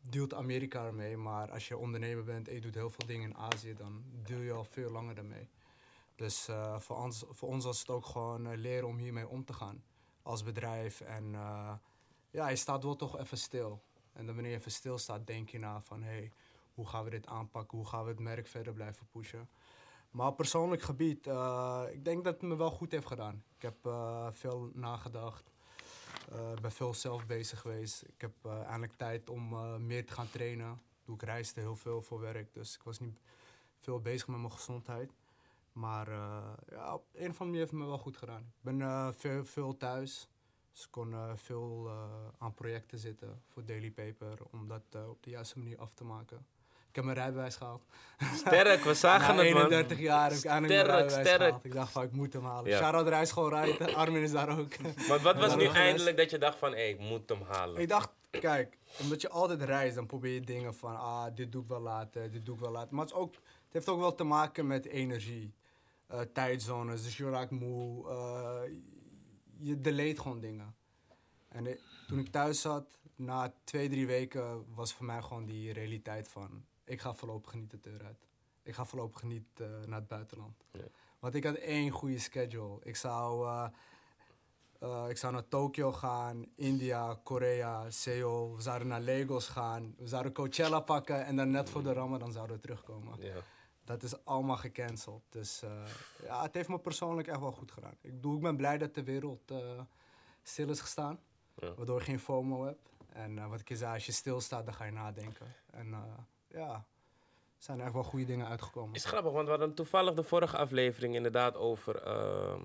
[0.00, 3.36] dealt Amerika ermee, maar als je ondernemer bent en je doet heel veel dingen in
[3.36, 5.48] Azië, dan deel je al veel langer ermee.
[6.16, 9.84] Dus voor, ons, voor ons was het ook gewoon leren om hiermee om te gaan
[10.22, 11.00] als bedrijf.
[11.00, 11.30] En
[12.30, 13.82] ja, je staat wel toch even stil.
[14.12, 16.32] En dan wanneer je even stil staat, denk je na van hé, hey,
[16.74, 17.78] hoe gaan we dit aanpakken?
[17.78, 19.48] Hoe gaan we het merk verder blijven pushen?
[20.14, 23.42] Maar op persoonlijk gebied, eh, ik denk dat het me wel goed heeft gedaan.
[23.56, 25.52] Ik heb eh, veel nagedacht.
[26.54, 28.02] Ik ben veel zelf bezig geweest.
[28.02, 29.48] Ik heb eindelijk tijd om
[29.86, 30.80] meer te gaan trainen.
[31.04, 33.20] Doe ik reisde heel veel voor werk, dus ik was niet
[33.78, 35.12] veel bezig met mijn gezondheid.
[35.72, 36.10] Maar
[36.70, 38.40] ja, op een of andere manier heeft het me wel goed gedaan.
[38.40, 40.28] Ik ben veel, veel thuis,
[40.72, 41.90] dus ik kon veel
[42.38, 46.46] aan projecten zitten voor Daily Paper, om dat op de juiste manier af te maken.
[46.94, 47.84] Ik heb mijn rijbewijs gehaald.
[48.34, 49.62] Sterk, we zagen Na het man.
[49.62, 51.42] 31 jaar heb ik mijn Sterk, rijbewijs sterk.
[51.42, 51.64] gehaald.
[51.64, 52.70] Ik dacht van, ik moet hem halen.
[52.70, 52.78] Ja.
[52.78, 54.78] Shout-out rijschool rijden, Armin is daar ook.
[55.08, 57.80] Maar wat was nu eindelijk dat je dacht van, hé, ik moet hem halen?
[57.80, 61.62] Ik dacht, kijk, omdat je altijd reist, dan probeer je dingen van, ah, dit doe
[61.62, 62.94] ik wel later, dit doe ik wel later.
[62.94, 65.54] Maar het, is ook, het heeft ook wel te maken met energie,
[66.06, 68.60] eh, tijdzones, dus je raakt moe, eh,
[69.58, 70.74] je delayt gewoon dingen.
[71.48, 76.28] En toen ik thuis zat, na twee, drie weken, was voor mij gewoon die realiteit
[76.28, 78.26] van, ik ga voorlopig niet de deur uit.
[78.62, 80.64] Ik ga voorlopig niet eh, naar het buitenland.
[81.18, 82.78] Want ik had één goede schedule.
[82.82, 83.46] Ik zou...
[83.48, 83.66] eh,
[84.78, 88.56] Eh, ik zou naar Tokio gaan, India, Korea, Seoul.
[88.56, 89.94] We zouden naar Lagos gaan.
[89.98, 93.20] We zouden Coachella pakken en dan net voor de Ramadan zouden we terugkomen.
[93.20, 93.34] Ja.
[93.84, 95.22] Dat is allemaal gecanceld.
[95.28, 95.62] Dus
[96.22, 97.96] ja, het heeft me persoonlijk echt wel goed gedaan.
[98.00, 99.52] Ik bedoel, ik ben blij dat de wereld
[100.42, 101.18] stil is gestaan.
[101.54, 101.74] Ja.
[101.74, 102.88] Waardoor je geen FOMO hebt.
[103.08, 105.46] En wat ik je zei, als je stilstaat, dan ga je nadenken.
[105.70, 105.94] En
[106.54, 106.84] ja,
[107.58, 108.94] zijn er echt wel goede dingen uitgekomen.
[108.94, 112.60] Is grappig, want we hadden toevallig de vorige aflevering inderdaad over ehm,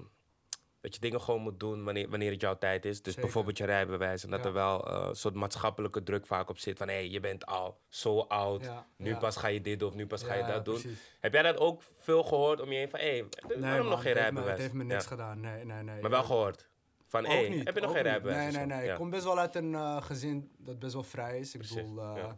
[0.82, 2.96] dat je dingen gewoon moet doen wanneer, wanneer het jouw tijd is.
[2.96, 3.22] Dus Zeker.
[3.22, 4.24] bijvoorbeeld je rijbewijs.
[4.24, 4.46] En dat Ja.
[4.46, 6.78] er wel eh, een soort maatschappelijke druk vaak op zit.
[6.78, 8.64] Van hé, hey, je bent al zo oud.
[8.64, 9.18] Ja, Nu ja.
[9.18, 10.80] pas ga je dit doen of nu pas ga je dat doen.
[10.82, 11.18] precies.
[11.20, 13.26] Heb jij dat ook veel gehoord om je heen van hé, hey,
[13.60, 14.50] waarom Nee, nog geen rijbewijs?
[14.52, 15.40] Het heeft me niks gedaan.
[15.40, 16.02] Nee, nee, nee.
[16.02, 16.70] Maar wel gehoord.
[17.06, 18.12] Van hé, hey, heb je nog geen niet.
[18.12, 18.54] rijbewijs?
[18.56, 18.90] Nee, nee, nee.
[18.90, 21.54] Ik kom best wel uit een eh, gezin dat best wel vrij is.
[21.54, 22.30] Ik Precies, bedoel, eh.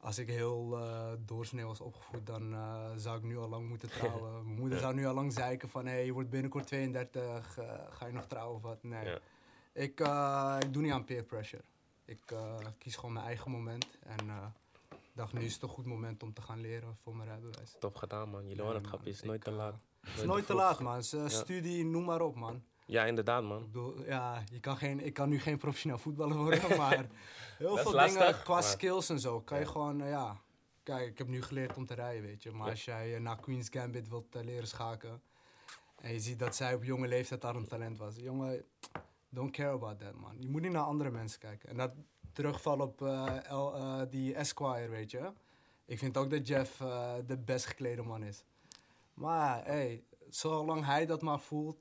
[0.00, 3.90] Als ik heel eh doorsnee was opgevoed, dan eh, zou ik nu al lang moeten
[3.98, 4.32] trouwen.
[4.32, 7.64] Mijn moeder zou nu al lang zeiken van, hé, hey, je wordt binnenkort 32, eh,
[7.90, 8.82] ga je nog trouwen of wat?
[8.82, 9.04] Nee.
[9.04, 9.18] Ja.
[9.72, 10.00] Ik,
[10.64, 11.62] ik doe niet aan peer pressure.
[12.04, 12.34] Ik
[12.78, 13.86] kies gewoon mijn eigen moment.
[14.02, 14.18] En
[14.88, 17.76] ik dacht, nu is het een goed moment om te gaan leren voor mijn rijbewijs.
[17.78, 18.42] Top gedaan man.
[18.42, 19.74] Jullie Nee, hoornschap man, is ik, nooit te laat.
[20.00, 21.02] Het is nooit te laat, man.
[21.28, 22.62] Studie, noem maar op, man.
[22.86, 23.64] Ja, inderdaad Ik man.
[23.66, 27.06] bedoel, ja, je kan geen, ik kan nu geen professioneel voetballer worden, maar
[27.58, 30.40] heel veel lastig, dingen qua maar- skills en zo kan je gewoon, ja.
[30.82, 32.50] Kijk, ik heb nu geleerd om te rijden, weet je.
[32.50, 32.70] Maar Ja.
[32.70, 35.22] als jij eh, naar Queen's Gambit wilt eh, leren schaken
[36.00, 38.16] en je ziet dat zij op jonge leeftijd daar een talent was.
[38.16, 38.64] Jongen,
[39.28, 40.36] don't care about that, man.
[40.38, 41.68] Je moet niet naar andere mensen kijken.
[41.68, 41.92] En dat
[42.32, 45.32] terugval op eh, El- die Esquire, weet je.
[45.84, 46.76] Ik vind ook dat Jeff
[47.26, 48.44] de best geklede man is.
[49.14, 51.78] Maar, hey, zolang hij dat maar voelt,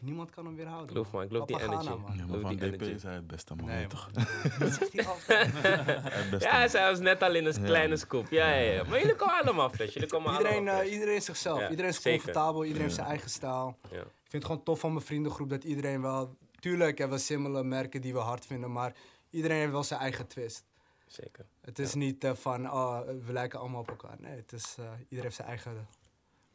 [0.00, 0.88] niemand kan hem weerhouden.
[0.88, 1.88] Geloof man, ik geloof die energy.
[1.88, 2.14] man.
[2.16, 3.66] Ja, maar van die DP is hij het beste man.
[3.66, 4.10] Nee, toch?
[4.14, 4.24] man.
[4.58, 5.52] Dat zegt hij altijd.
[6.42, 6.68] Ja, man.
[6.68, 7.64] zij was net al in een Ja.
[7.66, 8.28] kleine scoop.
[8.30, 8.84] Ja, ja, ja.
[8.84, 9.92] Maar jullie komen allemaal fresh.
[9.94, 11.60] Jullie komen Iedereen, allemaal eh, iedereen is zichzelf.
[11.60, 12.10] Ja, iedereen is zeker.
[12.18, 12.62] comfortabel.
[12.62, 13.76] Iedereen heeft zijn eigen stijl.
[13.90, 13.96] Ja.
[14.00, 16.36] Ik vind het gewoon tof van mijn vriendengroep dat iedereen wel...
[16.60, 18.94] Tuurlijk hebben we similar merken die we hard vinden, maar
[19.30, 20.64] iedereen heeft wel zijn eigen twist.
[21.06, 21.46] Zeker.
[21.60, 24.16] Het is niet eh, van, oh, we lijken allemaal op elkaar.
[24.18, 25.86] Nee, het is, eh, iedereen heeft zijn eigen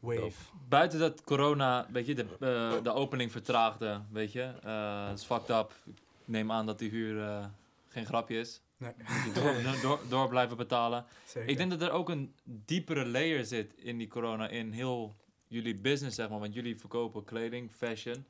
[0.01, 0.31] wave.
[0.69, 4.53] Buiten dat corona, weet je, de, eh, de opening vertraagde, weet je.
[4.63, 5.73] eh het is fucked up.
[5.85, 5.93] Ik
[6.25, 7.45] neem aan dat die huur eh,
[7.87, 8.61] geen grapje is.
[8.77, 8.93] Nee,
[9.33, 11.05] door, door, door blijven betalen.
[11.25, 11.49] zeker.
[11.49, 15.15] Ik denk dat er ook een diepere layer zit in die corona, in heel
[15.47, 16.39] jullie business, zeg maar.
[16.39, 18.25] Want jullie verkopen kleding, fashion.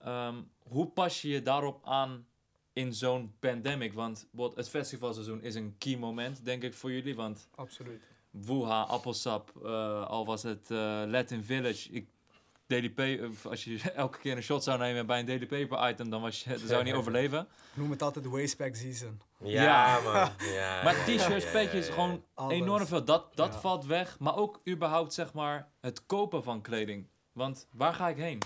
[0.00, 2.26] Ehm, hoe pas je je daarop aan
[2.72, 3.92] in zo'n pandemic?
[3.92, 7.14] Want het festivalseizoen is een key moment, denk ik, voor jullie.
[7.14, 8.02] Want Absoluut.
[8.42, 11.90] Wuha, Appelsap, eh, al was het eh, Latin Village.
[11.90, 12.08] Ik,
[12.66, 16.10] Daily Paper, als je elke keer een shot zou nemen bij een Daily Paper item,
[16.10, 17.40] dan, was je, dan zou je niet overleven.
[17.40, 19.20] Ik noem het altijd wasteback season.
[19.38, 20.00] Ja, Ja.
[20.00, 20.48] man.
[20.52, 22.00] Ja, Maar ja, t-shirts, ja, petjes, ja, ja.
[22.00, 22.52] gewoon Alles.
[22.52, 23.04] enorm veel.
[23.04, 23.60] Dat, dat Ja.
[23.60, 24.18] valt weg.
[24.18, 27.06] Maar ook überhaupt, zeg maar, het kopen van kleding.
[27.32, 28.38] Want waar ga ik heen?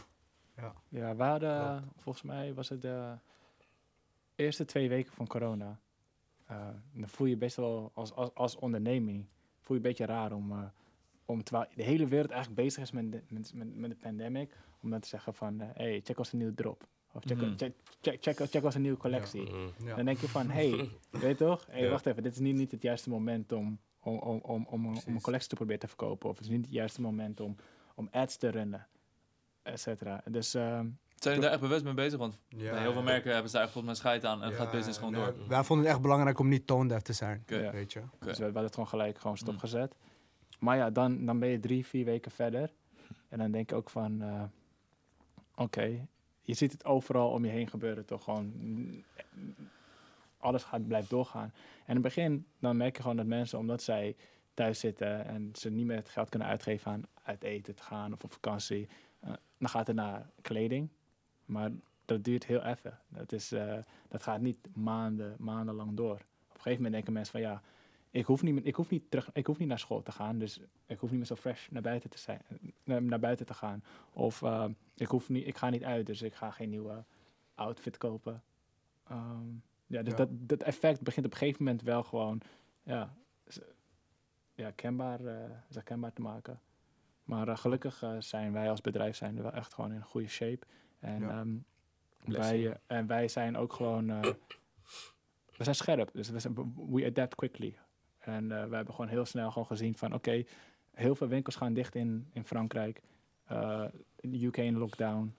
[0.89, 3.14] Ja, we hadden, volgens mij was het de
[4.34, 5.78] eerste twee weken van corona.
[6.47, 6.57] Eh,
[6.93, 9.26] dan voel je best wel als, als, als onderneming,
[9.69, 10.59] voel je een beetje raar om, eh,
[11.25, 14.53] om terwijl de hele wereld eigenlijk bezig is met de, met, met, met de pandemic,
[14.83, 16.87] om dan te zeggen van, eh, hey, check ons een nieuwe drop.
[17.12, 17.57] Of check, Mhm.
[17.57, 19.43] check, check, check, check ons een nieuwe collectie.
[19.43, 19.87] Mhm.
[19.87, 19.95] Ja.
[19.97, 20.71] Dan denk je van, hey,
[21.11, 21.66] weet je toch?
[21.71, 21.91] Hey, Ja.
[21.91, 24.69] wacht even, dit is niet, niet het juiste moment om, om, om, om, om, een-
[24.71, 25.23] om een Precies.
[25.23, 26.29] collectie te proberen te verkopen.
[26.29, 27.57] Of het is niet het juiste moment om,
[27.95, 28.87] om ads te runnen,
[29.62, 30.23] et cetera.
[30.31, 30.87] Dus ehm,
[31.19, 32.19] Zijn jullie daar echt bewust mee bezig?
[32.19, 34.57] Want Ja, heel veel merken hebben ze daar echt volgens mij scheid aan en Ja,
[34.57, 35.49] gaat business gewoon nee, door.
[35.49, 37.43] Wij vonden het echt belangrijk om niet tone-deaf te zijn.
[37.47, 38.03] Weet je?
[38.19, 39.39] Dus we hadden het gewoon gelijk gewoon Mm.
[39.47, 39.95] stopgezet.
[40.59, 42.73] Maar ja, dan, dan ben je drie, vier weken verder.
[43.29, 44.43] En dan denk je ook van, eh,
[45.55, 46.07] oké,
[46.43, 48.53] je ziet het overal om je heen gebeuren toch gewoon.
[48.55, 49.05] mm,
[50.41, 51.53] Alles gaat, blijft doorgaan.
[51.79, 54.16] En in het begin, dan merk je gewoon dat mensen, omdat zij
[54.55, 58.12] thuis zitten en ze niet meer het geld kunnen uitgeven aan uit eten te gaan
[58.12, 58.89] of op vakantie,
[59.21, 60.89] eh, dan gaat het naar kleding.
[61.49, 61.70] Maar
[62.05, 62.99] dat duurt heel even.
[63.09, 63.78] Dat, is, eh,
[64.09, 66.14] dat gaat niet maanden, maandenlang door.
[66.14, 67.62] Op een gegeven moment denken mensen van ja,
[68.11, 70.61] ik hoef niet, ik hoef niet, terug, ik hoef niet naar school te gaan, dus
[70.86, 72.40] ik hoef niet meer zo fresh naar buiten te, zijn,
[72.84, 73.84] naar, naar buiten te gaan.
[74.12, 77.05] Of eh, ik, hoef niet, ik ga niet uit, dus ik ga geen nieuwe
[77.55, 78.42] outfit kopen.
[79.09, 79.49] Ehm,
[79.86, 80.16] ja, dus Ja.
[80.16, 82.40] Dat, dat effect begint op een gegeven moment wel gewoon
[82.82, 83.14] ja,
[84.55, 86.61] ja, kenbaar, eh, zich kenbaar te maken.
[87.24, 90.28] Maar eh, gelukkig eh, zijn wij als bedrijf zijn er wel echt gewoon in goede
[90.28, 90.66] shape.
[90.99, 91.28] En, Ja.
[91.40, 91.57] ehm,
[92.24, 94.11] wij, eh, en wij zijn ook gewoon...
[94.11, 94.20] eh,
[95.57, 96.55] we zijn scherp, dus we, zijn,
[96.90, 97.78] we adapt quickly.
[98.18, 100.14] En eh, we hebben gewoon heel snel gewoon gezien van...
[100.14, 100.44] Oké,
[100.94, 103.03] heel veel winkels gaan dicht in, in Frankrijk.
[104.20, 105.34] in de UK in lockdown.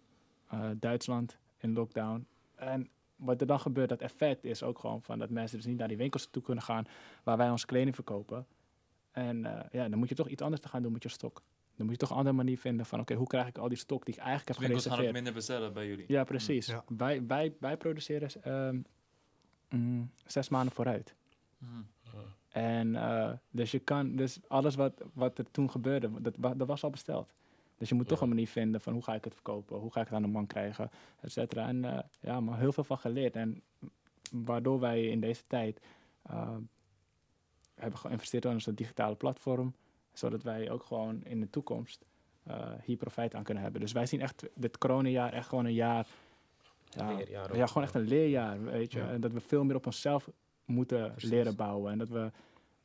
[0.76, 2.28] Duitsland in lockdown.
[2.56, 5.20] En wat er dan gebeurt, dat effect is ook gewoon van...
[5.20, 6.88] dat mensen dus niet naar die winkels toe kunnen gaan...
[7.24, 8.48] waar wij onze kleding verkopen.
[9.12, 9.42] En
[9.72, 11.44] ja, dan moet je toch iets anders te gaan doen met je stok.
[11.80, 13.78] Dan moet je toch een andere manier vinden van, oké, hoe krijg ik al die
[13.78, 15.24] stok die ik eigenlijk Dus heb winkels gaan gereserveerd?
[15.24, 16.06] minder bestellen bij jullie.
[16.08, 16.66] Ja, precies.
[16.66, 16.84] Ja.
[16.98, 18.80] Wij, wij, wij produceren ehm,
[19.70, 21.16] mm, zes maanden vooruit.
[21.58, 21.82] Mhm.
[22.50, 26.84] En eh, dus je kan, dus alles wat, wat er toen gebeurde, dat, dat was
[26.84, 27.34] al besteld.
[27.78, 30.00] Dus je moet toch een manier vinden van hoe ga ik het verkopen, hoe ga
[30.00, 31.68] ik het aan de man krijgen, et cetera.
[31.68, 33.36] En eh, ja, maar heel veel van geleerd.
[33.36, 33.64] En
[34.32, 35.82] waardoor wij in deze tijd
[36.22, 36.58] eh,
[37.76, 39.74] hebben geïnvesteerd in onze digitale platform,
[40.20, 42.06] zodat wij ook gewoon in de toekomst
[42.44, 43.82] eh, hier profijt aan kunnen hebben.
[43.82, 46.08] Dus wij zien echt dit coronajaar echt gewoon een jaar,
[46.90, 47.56] ja, Leerjaar ook.
[47.56, 49.00] ja, gewoon echt een leerjaar, weet je.
[49.00, 49.10] Ja.
[49.10, 50.30] En dat we veel meer op onszelf
[50.66, 51.30] moeten Precies.
[51.30, 51.92] leren bouwen.
[51.92, 52.32] En dat we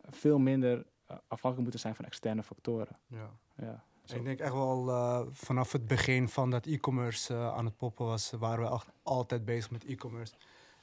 [0.02, 0.76] veel minder
[1.06, 2.96] eh, afhankelijk moeten zijn van externe factoren.
[3.06, 3.30] Ja.
[3.56, 3.84] Ja.
[4.14, 8.30] Ik denk echt wel eh, vanaf het begin van dat e-commerce aan het poppen was,
[8.30, 10.34] waren we echt altijd bezig met e-commerce.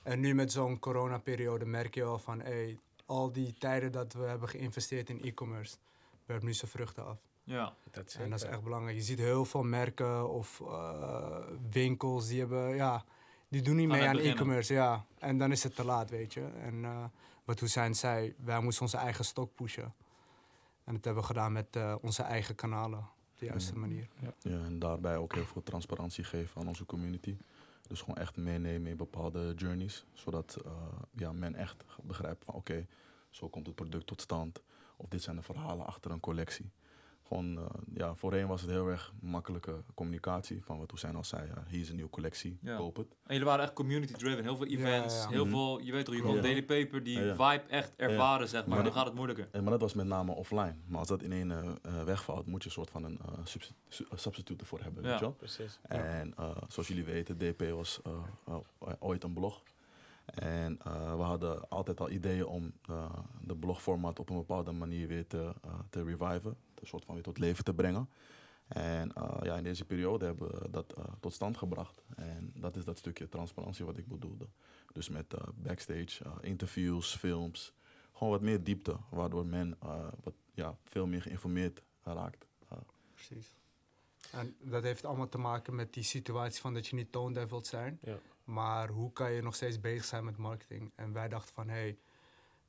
[0.04, 4.24] En nu met zo'n coronaperiode merk je wel van, hey, al die tijden dat we
[4.24, 5.78] hebben geïnvesteerd in e-commerce,
[6.32, 7.18] werpt nu zijn vruchten af.
[7.44, 7.74] Ja.
[7.92, 8.98] Dat is En dat is echt belangrijk.
[8.98, 11.38] Je ziet heel veel merken of eh,
[11.70, 13.04] winkels die hebben, ja,
[13.48, 14.38] die doen niet Gaan mee aan beginnen.
[14.38, 15.06] e-commerce, ja.
[15.20, 16.42] En dan is het te laat, weet je.
[16.62, 17.04] En eh,
[17.46, 19.94] wat Hussein zei, wij moesten onze eigen stok pushen.
[20.84, 23.80] En dat hebben we gedaan met eh, onze eigen kanalen, op de juiste Mhm.
[23.82, 24.08] manier.
[24.20, 24.34] Ja,
[24.66, 27.38] en daarbij ook heel veel transparantie geven aan onze community.
[27.88, 30.06] Dus gewoon echt meenemen in bepaalde journeys.
[30.14, 30.72] Zodat eh,
[31.12, 32.88] ja, men echt begrijpt van oké,
[33.30, 34.62] zo komt het product tot stand.
[35.02, 36.72] Of dit zijn de verhalen achter een collectie.
[37.28, 40.64] Gewoon, eh, ja, voorheen was het heel erg makkelijke communicatie.
[40.64, 42.78] Van wat Hussein al zei, ja, hier is een nieuwe collectie, Ja.
[42.78, 43.08] koop het.
[43.08, 44.44] En jullie waren echt community driven.
[44.44, 45.30] Heel veel Ja, events, ja.
[45.30, 45.54] heel Mhm.
[45.54, 46.42] veel, je weet toch, je Ja.
[46.42, 47.34] Daily Paper, die Ja, ja.
[47.36, 48.76] vibe echt ervaren, zeg maar.
[48.76, 49.48] Maar Dan gaat het moeilijker.
[49.52, 50.76] En, maar dat was met name offline.
[50.88, 53.20] Maar als dat in één eh, eh, wegvalt, moet je een soort van een
[54.16, 55.04] substitute ervoor hebben.
[55.04, 55.10] Ja.
[55.10, 55.34] Weet je wel?
[55.34, 55.80] Precies.
[55.82, 58.02] En eh, zoals jullie weten, DP was
[59.00, 59.64] ooit een blog.
[60.26, 65.08] En eh, we hadden altijd al ideeën om eh, de blogformat op een bepaalde manier
[65.08, 66.56] weer te, eh, te reviven.
[66.76, 68.10] Een soort van weer tot leven te brengen.
[68.68, 69.12] En
[69.42, 72.04] ja, in deze periode hebben we dat tot stand gebracht.
[72.16, 74.48] En dat is dat stukje transparantie wat ik bedoelde.
[74.94, 77.74] Dus met backstage, interviews, films.
[78.14, 79.78] Gewoon wat meer diepte, waardoor men
[80.24, 82.48] wat, ja, veel meer geïnformeerd raakt.
[83.14, 83.56] Precies.
[84.32, 87.68] En dat heeft allemaal te maken met die situatie van dat je niet tone wilt
[87.68, 88.00] zijn.
[88.02, 88.18] Ja.
[88.44, 90.92] Maar hoe kan je nog steeds bezig zijn met marketing?
[90.96, 91.98] En wij dachten van, hey,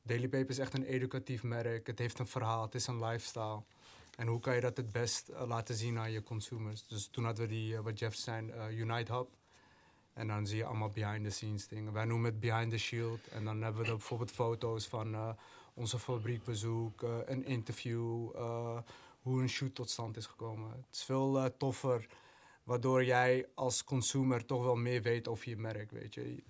[0.03, 1.87] Daily Paper is echt een educatief merk.
[1.87, 3.63] Het heeft een verhaal, het is een lifestyle.
[4.17, 6.87] En hoe kan je dat het best eh, laten zien aan je consumers?
[6.87, 9.29] Dus toen hadden we die, eh, wat Jeff zei, eh, Unite Hub.
[10.13, 11.93] En dan zie je allemaal behind the scenes dingen.
[11.93, 13.29] Wij noemen het behind the shield.
[13.29, 15.37] En dan hebben we er bijvoorbeeld foto's van
[15.75, 18.31] onze fabriekbezoek, een interview,
[19.23, 20.71] hoe een shoot tot stand is gekomen.
[20.71, 22.07] Het is veel eh, toffer,
[22.65, 26.43] waardoor jij als consumer toch wel meer weet over je merk, weet je.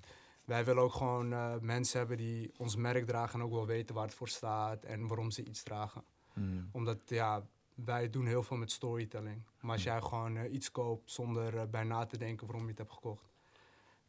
[0.44, 3.94] Wij willen ook gewoon eh, mensen hebben die ons merk dragen en ook wel weten
[3.94, 6.04] waar het voor staat en waarom ze iets dragen.
[6.34, 6.68] mm.
[6.72, 9.42] Omdat, ja, wij doen heel veel met storytelling.
[9.60, 12.78] Maar als jij gewoon eh, iets koopt zonder bij na te denken waarom je het
[12.78, 13.24] hebt gekocht,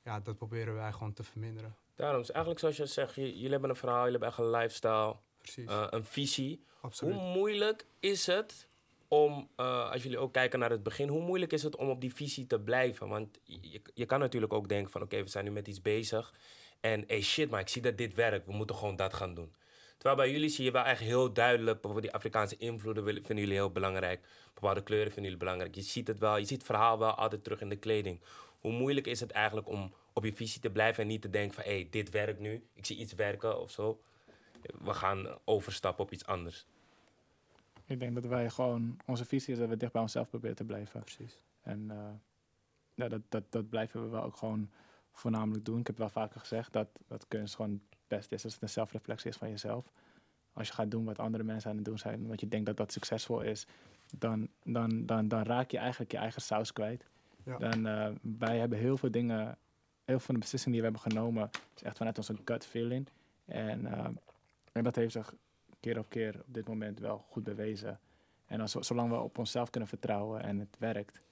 [0.03, 1.75] ja, dat proberen wij gewoon te verminderen.
[1.95, 5.15] Daarom is eigenlijk zoals je zegt, jullie hebben een verhaal, jullie hebben echt een lifestyle,
[5.55, 6.63] Eh, een visie.
[6.81, 7.15] absoluut.
[7.15, 8.67] Hoe moeilijk is het
[9.07, 12.01] om, eh, als jullie ook kijken naar het begin, hoe moeilijk is het om op
[12.01, 13.07] die visie te blijven?
[13.07, 16.33] Want je, je kan natuurlijk ook denken van oké, we zijn nu met iets bezig.
[16.79, 19.53] En hey shit, maar ik zie dat dit werkt, we moeten gewoon dat gaan doen.
[19.97, 23.53] Terwijl bij jullie zie je wel echt heel duidelijk, bijvoorbeeld die Afrikaanse invloeden vinden jullie
[23.53, 24.21] heel belangrijk.
[24.53, 25.75] Bepaalde kleuren vinden jullie belangrijk.
[25.75, 28.21] Je ziet het wel, je ziet het verhaal wel altijd terug in de kleding.
[28.59, 31.53] Hoe moeilijk is het eigenlijk om op je visie te blijven en niet te denken
[31.53, 34.01] van hé, hey, dit werkt nu, ik zie iets werken of zo.
[34.83, 36.65] We gaan overstappen op iets anders.
[37.85, 40.63] Ik denk dat wij gewoon, onze visie is dat we dicht bij onszelf proberen te
[40.63, 40.99] blijven.
[40.99, 41.43] Precies.
[41.61, 41.97] En eh,
[42.93, 44.69] ja, dat, dat, dat blijven we wel ook gewoon
[45.11, 45.79] voornamelijk doen.
[45.79, 48.69] Ik heb wel vaker gezegd dat, dat kunst gewoon het beste is als het een
[48.69, 49.91] zelfreflectie is van jezelf.
[50.53, 52.77] Als je gaat doen wat andere mensen aan het doen zijn, want je denkt dat
[52.77, 53.67] dat succesvol is,
[54.17, 57.05] dan, dan, dan, dan raak je eigenlijk je eigen saus kwijt.
[57.43, 57.57] Ja.
[57.57, 59.57] Dan, eh, wij hebben heel veel dingen, heel
[60.05, 63.07] veel van de beslissingen die we hebben genomen, is echt vanuit onze gut feeling.
[63.45, 64.09] En, eh,
[64.73, 65.33] en dat heeft zich
[65.79, 67.99] keer op keer op dit moment wel goed bewezen.
[68.45, 71.25] En als, we- zolang we op onszelf kunnen vertrouwen en het werkt,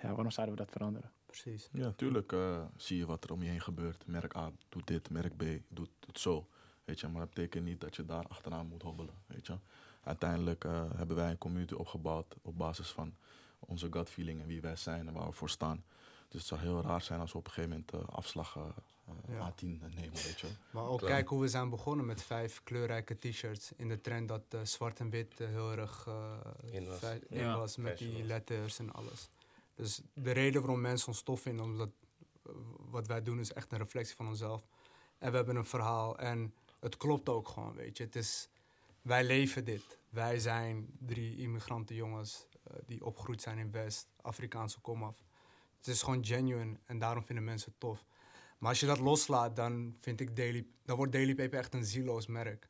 [0.00, 1.10] ja, waarom zouden we dat veranderen?
[1.26, 1.68] Precies.
[1.72, 4.06] Ja, natuurlijk eh, zie je wat er om je heen gebeurt.
[4.06, 6.46] Merk A doet dit, merk B doet, doet zo.
[6.84, 9.14] Weet je, maar dat betekent niet dat je daar achteraan moet hobbelen.
[9.26, 9.58] Weet je.
[10.02, 13.14] Uiteindelijk eh, hebben wij een community opgebouwd op basis van
[13.58, 15.84] onze gut feeling en wie wij zijn en waar we voor staan.
[16.28, 18.58] Dus het zou heel raar zijn als we op een gegeven moment eh, afslag
[19.30, 19.52] Ja.
[19.52, 20.46] A10 nemen, weet je.
[20.70, 21.10] Maar ook Klaar.
[21.10, 23.72] kijk hoe we zijn begonnen met vijf kleurrijke t-shirts.
[23.76, 26.38] In de trend dat eh, zwart en wit eh, heel erg eh,
[26.70, 26.98] In was.
[26.98, 29.28] fi- in Ja, was met fashion die letters en alles.
[29.74, 31.90] Dus de reden waarom mensen ons tof vinden, omdat
[32.46, 32.52] eh,
[32.90, 34.66] wat wij doen is echt een reflectie van onszelf.
[35.18, 38.04] En we hebben een verhaal en het klopt ook gewoon, weet je.
[38.04, 38.48] Het is,
[39.02, 39.98] wij leven dit.
[40.08, 42.46] Wij zijn drie immigrantenjongens.
[42.86, 45.16] die opgegroeid zijn in West, Afrikaanse komaf.
[45.78, 48.04] Het is gewoon genuine en daarom vinden mensen het tof.
[48.60, 51.84] Maar als je dat loslaat, dan vind ik Daily, dan wordt Daily Paper echt een
[51.84, 52.68] zieloos merk.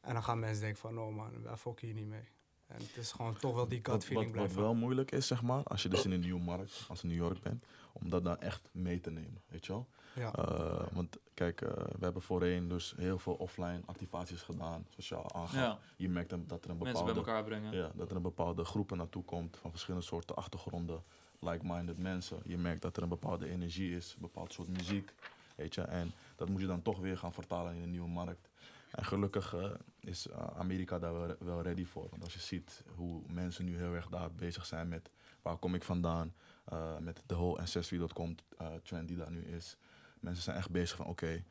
[0.00, 2.28] En dan gaan mensen denken van, oh man, wij fokken hier niet mee.
[2.66, 4.62] En het is gewoon toch wel die gut Wat, feeling wat, wat blijven.
[4.72, 7.40] wel moeilijk is, zeg maar, als je dus in een nieuwe markt, als New York
[7.42, 9.88] bent, om dat dan echt mee te nemen, weet je wel?
[10.14, 10.32] Ja.
[10.34, 15.14] Eh, want kijk, eh, we hebben voorheen dus heel veel offline activaties gedaan, zoals je
[15.14, 15.54] al aangaf.
[15.54, 15.78] Ja.
[15.96, 17.72] Je merkt dan dat er een Mensen bij bepaalde, elkaar brengen.
[17.76, 21.02] ja, dat er een bepaalde groepen naartoe komt van verschillende soorten achtergronden,
[21.38, 22.38] like-minded mensen.
[22.44, 25.14] Je merkt dat er een bepaalde energie is, een bepaald soort muziek,
[25.54, 25.82] weet je.
[25.82, 28.48] En dat moet je dan toch weer gaan vertalen in een nieuwe markt.
[28.90, 29.70] En gelukkig eh,
[30.00, 32.06] is eh, Amerika daar wel, ready voor.
[32.10, 35.10] Want als je ziet hoe mensen nu heel erg daar bezig zijn met
[35.42, 36.34] waar kom ik vandaan,
[36.64, 39.76] eh, met de whole Ancestry.com eh, trend die daar nu is.
[40.20, 41.44] Mensen zijn echt bezig van oké,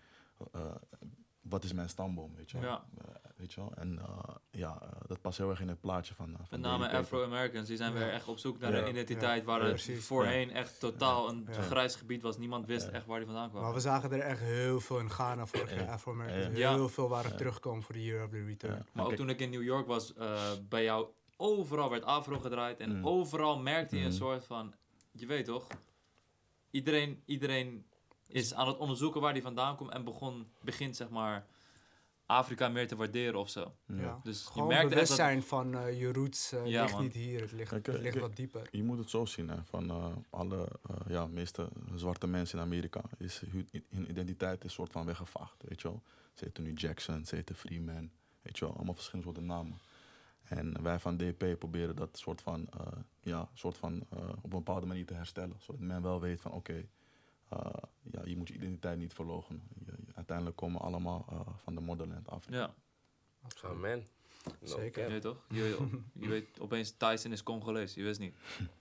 [1.49, 2.69] wat is mijn stamboom, weet je wel.
[2.69, 2.83] Ja.
[2.97, 3.71] Eh, weet je wel?
[3.75, 6.89] En eh, ja, eh, dat past heel erg in het plaatje van, van Met name.
[6.89, 7.97] Afro-Americans, die zijn Ja.
[7.99, 8.81] weer echt op zoek naar Ja.
[8.81, 11.61] een identiteit Ja, waar het voorheen echt totaal een Ja.
[11.61, 12.37] grijs gebied was.
[12.37, 12.91] Niemand wist Ja.
[12.91, 13.61] echt waar die vandaan kwam.
[13.61, 15.91] Maar we zagen er echt heel veel in Ghana vorig jaar, Ja.
[15.93, 16.57] Afro-Americans.
[16.57, 16.73] Ja.
[16.73, 17.37] Heel veel waren Ja.
[17.37, 18.75] teruggekomen voor de Year of the Return.
[18.75, 18.85] Ja.
[18.93, 22.79] Maar ook toen ik in New York was, eh, bij jou overal werd afro gedraaid.
[22.79, 23.07] En Mm.
[23.07, 24.15] overal merkte je een Mm.
[24.17, 24.73] soort van,
[25.11, 25.67] je weet toch,
[26.71, 27.85] iedereen, iedereen
[28.27, 29.91] is aan het onderzoeken waar die vandaan komt.
[29.91, 31.45] En begon, begint zeg maar
[32.25, 33.73] Afrika meer te waarderen of zo.
[33.87, 33.95] ja.
[34.01, 34.19] Ja.
[34.23, 35.01] Dus je Gewoon merkt echt dat...
[35.01, 37.03] bewustzijn van eh, je roots eh, Ja, ligt man.
[37.03, 38.67] niet hier, het ligt, Kijk, het ligt wat dieper.
[38.71, 42.63] Je moet het zo zien, hè, van eh, alle eh, ja, meeste zwarte mensen in
[42.65, 43.69] Amerika is hun,
[44.09, 46.01] identiteit is een soort van weggevaagd, weet je wel.
[46.33, 48.11] Ze heten nu Jackson, ze heten Freeman,
[48.41, 49.77] weet je wel, allemaal verschillende soorten namen.
[50.43, 52.87] En wij van DP proberen dat soort van, eh,
[53.21, 56.51] ja, soort van eh, op een bepaalde manier te herstellen, zodat men wel weet van
[56.51, 56.85] oké,
[58.11, 59.13] ja, je moet je identiteit niet.
[59.17, 59.25] Je-
[59.85, 62.45] je- uiteindelijk komen we allemaal eh, van de motherland af.
[62.49, 62.73] Ja,
[63.63, 64.05] Amen.
[64.59, 65.03] No Zeker.
[65.03, 65.37] je weet toch?
[65.49, 68.35] Je, je weet opeens Tyson is Congolees, je wist niet.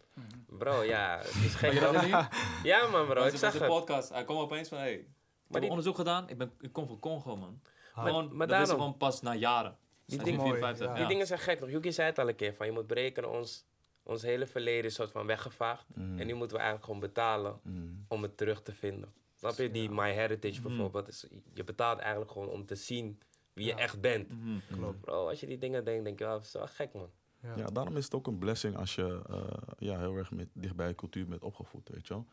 [0.59, 1.73] Bro, ja, het is gek.
[1.73, 2.27] Je?
[2.63, 3.69] Ja man bro, ik zag de het.
[3.69, 5.07] podcast, hij kwam opeens van, hey, ik
[5.51, 7.61] heb die- onderzoek gedaan, ik, ben, ik kom van Congo man.
[7.95, 9.77] Maar- Gewoon, maar dat daarom- gewoon pas na jaren.
[10.05, 10.95] Die is dingen- 54, Ja.
[10.95, 11.69] Die dingen zijn gek toch?
[11.71, 13.65] Yuki zei het al een keer van je moet berekenen ons,
[14.07, 15.87] ons hele verleden is soort van weggevaagd.
[15.95, 16.19] Mm.
[16.19, 18.05] En nu moeten we eigenlijk gewoon betalen Mm.
[18.09, 19.13] om het terug te vinden.
[19.35, 19.71] Snap je?
[19.71, 21.09] Die My Heritage bijvoorbeeld.
[21.09, 23.19] Is, je betaalt eigenlijk gewoon om te zien
[23.53, 24.29] wie je echt bent.
[24.29, 24.59] Mhm.
[24.73, 25.01] Klopt.
[25.01, 27.11] Bro, als je die dingen denkt, denk je wel, dat is wel gek man.
[27.43, 27.57] Ja.
[27.57, 30.77] Ja, daarom is het ook een blessing als je eh, ja, heel erg met, dicht
[30.77, 32.27] bij je cultuur bent opgevoed, weet je wel.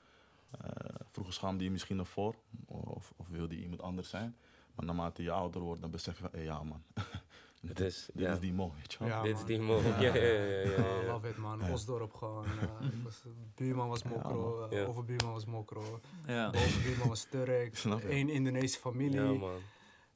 [0.61, 0.69] Eh,
[1.11, 4.37] vroeger schaamde je misschien ervoor, of, of wilde je iemand anders zijn.
[4.75, 6.83] Maar naarmate je ouder wordt, dan besef je van, hé ja man,
[7.67, 8.33] Het is, dit ja.
[8.33, 9.07] is die mo, weet je wel.
[9.07, 9.87] Ja, Dit is die move.
[9.87, 11.11] Ja, ja, ja, ja, ja, ja.
[11.11, 11.71] love it man, Ja.
[11.71, 12.45] Osdorp gewoon.
[12.45, 13.23] eh, ik was-
[13.55, 14.85] buurman was mokro, eh, Ja.
[14.85, 16.47] overbuurman was mokro, Ja.
[16.55, 18.07] overbuurman was Turk, Snap je?
[18.07, 19.21] één Indonesische familie.
[19.21, 19.51] Ja, man.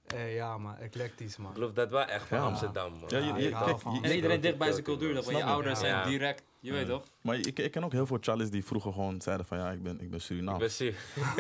[0.08, 1.49] Eh, ja man, eclectisch man.
[1.49, 2.43] Ik geloof dat wel echt van Ja.
[2.43, 3.03] Amsterdam, man.
[3.10, 5.14] Ja, je- Ja, je- ik hou kijk, van- je- En iedereen dicht bij zijn cultuur,
[5.14, 5.86] dat van je ouders Ja.
[5.86, 7.03] zijn direct, je weet toch?
[7.22, 9.84] Maar ik, ik ken ook heel veel Charlies die vroeger gewoon zeiden van, ja, ik
[9.84, 10.58] ben, ik ben Ik Surinaam.
[10.58, 10.95] ben zuur.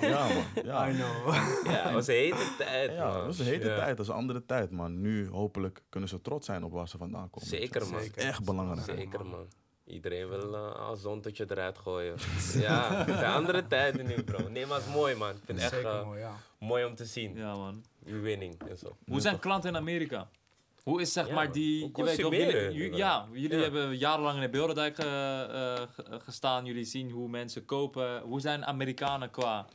[0.00, 0.88] Ja man, ja.
[0.88, 1.34] I know.
[1.64, 3.76] Ja, het was een hete tijd, Ja, was een hete Ja.
[3.76, 5.00] tijd, dat is een andere tijd, man.
[5.00, 7.48] Nu hopelijk kunnen ze trots zijn op waar ze vandaan komen.
[7.48, 8.00] Zeker, man.
[8.00, 8.22] Zeker.
[8.22, 8.98] Echt belangrijk.
[8.98, 9.46] Zeker, man.
[9.90, 12.14] Iedereen wil uh, als zonnetje eruit gooien.
[12.66, 14.48] ja, het zijn andere tijden nu, bro.
[14.48, 15.30] Nee, maar het is mooi, man.
[15.30, 16.32] Ik vind het echt eh, mooi, ja.
[16.58, 17.36] mooi om te zien.
[17.36, 17.84] Ja man.
[18.04, 18.96] Je winning en zo.
[19.08, 20.28] Hoe zijn klanten in Amerika?
[20.82, 23.62] Hoe is zeg Ja, maar die, je weet jullie, jullie ju- ja, jullie Ja.
[23.62, 28.20] hebben jarenlang in de Beeldendijk eh, ge- gestaan, jullie zien hoe mensen kopen.
[28.20, 29.66] Hoe zijn Amerikanen qua?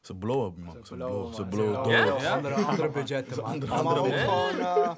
[0.00, 0.76] Ze blowen, man.
[0.86, 1.78] Ze blowen, ze blowen Ze?
[2.02, 3.50] Andere, andere, andere budgetten man.
[3.52, 4.64] andere- maar andere ook budgetten.
[4.64, 4.96] gewoon...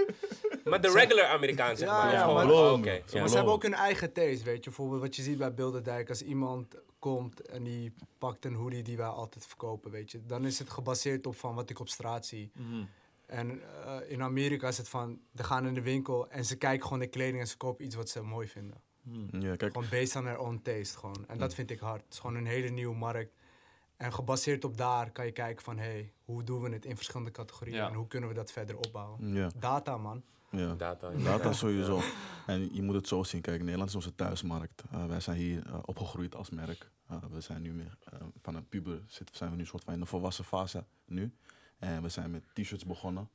[0.71, 2.13] Maar de regular Amerikaan, zeg Ja, maar.
[2.13, 3.01] ja, maar- oh, ja.
[3.07, 4.71] Ze Maar ze hebben ook hun eigen taste, weet je.
[4.71, 6.09] Bijvoorbeeld wat je ziet bij Bilderdijk.
[6.09, 10.21] Als iemand komt en die pakt een hoodie die wij altijd verkopen, weet je.
[10.27, 12.51] Dan is het gebaseerd op van wat ik op straat zie.
[12.55, 12.85] Mhm.
[13.27, 16.83] En eh, in Amerika is het van, ze gaan in de winkel en ze kijken
[16.83, 18.81] gewoon de kleding en ze kopen iets wat ze mooi vinden.
[19.03, 19.41] Mhm.
[19.41, 21.25] Ja, kijk, Gewoon based on their own taste gewoon.
[21.29, 22.03] En dat vind ik hard.
[22.05, 23.33] Het is gewoon een hele nieuwe markt.
[23.97, 27.31] En gebaseerd op daar kan je kijken van, hey, hoe doen we het in verschillende
[27.31, 27.89] categorieën Ja.
[27.89, 29.35] en hoe kunnen we dat verder opbouwen.
[29.35, 30.23] ja, Data man.
[30.51, 30.75] Ja.
[30.75, 31.11] Data.
[31.11, 32.01] Data sowieso.
[32.47, 33.41] En je moet het zo zien.
[33.41, 34.83] Kijk, Nederland is onze thuismarkt.
[34.91, 36.91] Eh, wij zijn hier eh, opgegroeid als merk.
[37.07, 37.97] Eh, we zijn nu meer
[38.43, 41.33] van een puber zit, zijn we nu soort van in de volwassen fase nu.
[41.79, 43.29] En we zijn met t-shirts begonnen.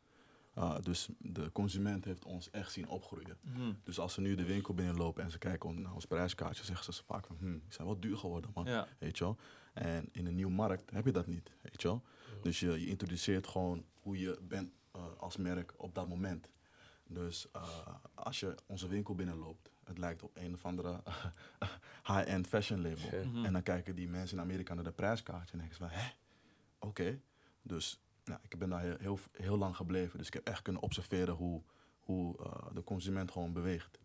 [0.82, 3.38] Dus de consument heeft ons echt zien opgroeien.
[3.42, 3.74] Mhm.
[3.84, 7.04] Dus als ze nu de winkel binnenlopen en ze kijken naar ons prijskaartje, zeggen ze
[7.04, 8.66] vaak van, hm, die zijn wel duur geworden, man.
[8.66, 8.88] Ja.
[9.00, 9.38] Weet je wel?
[9.74, 12.04] En in een nieuwe markt heb je dat niet, weet je wel?
[12.42, 14.72] Dus je, je introduceert gewoon hoe je bent
[15.18, 16.50] als merk op dat moment.
[17.14, 17.64] Dus eh,
[18.14, 21.02] als je onze winkel binnenloopt, het lijkt op een of andere
[22.12, 23.26] high-end fashion label.
[23.26, 23.46] Mhm.
[23.46, 26.10] En dan kijken die mensen in Amerika naar de prijskaartje en denken ze van, hè?
[26.80, 27.20] Oké.
[27.62, 30.18] Dus nou, ik ben daar heel, heel, heel lang gebleven.
[30.18, 31.62] Dus ik heb echt kunnen observeren hoe,
[32.00, 34.00] hoe eh, de consument gewoon beweegt.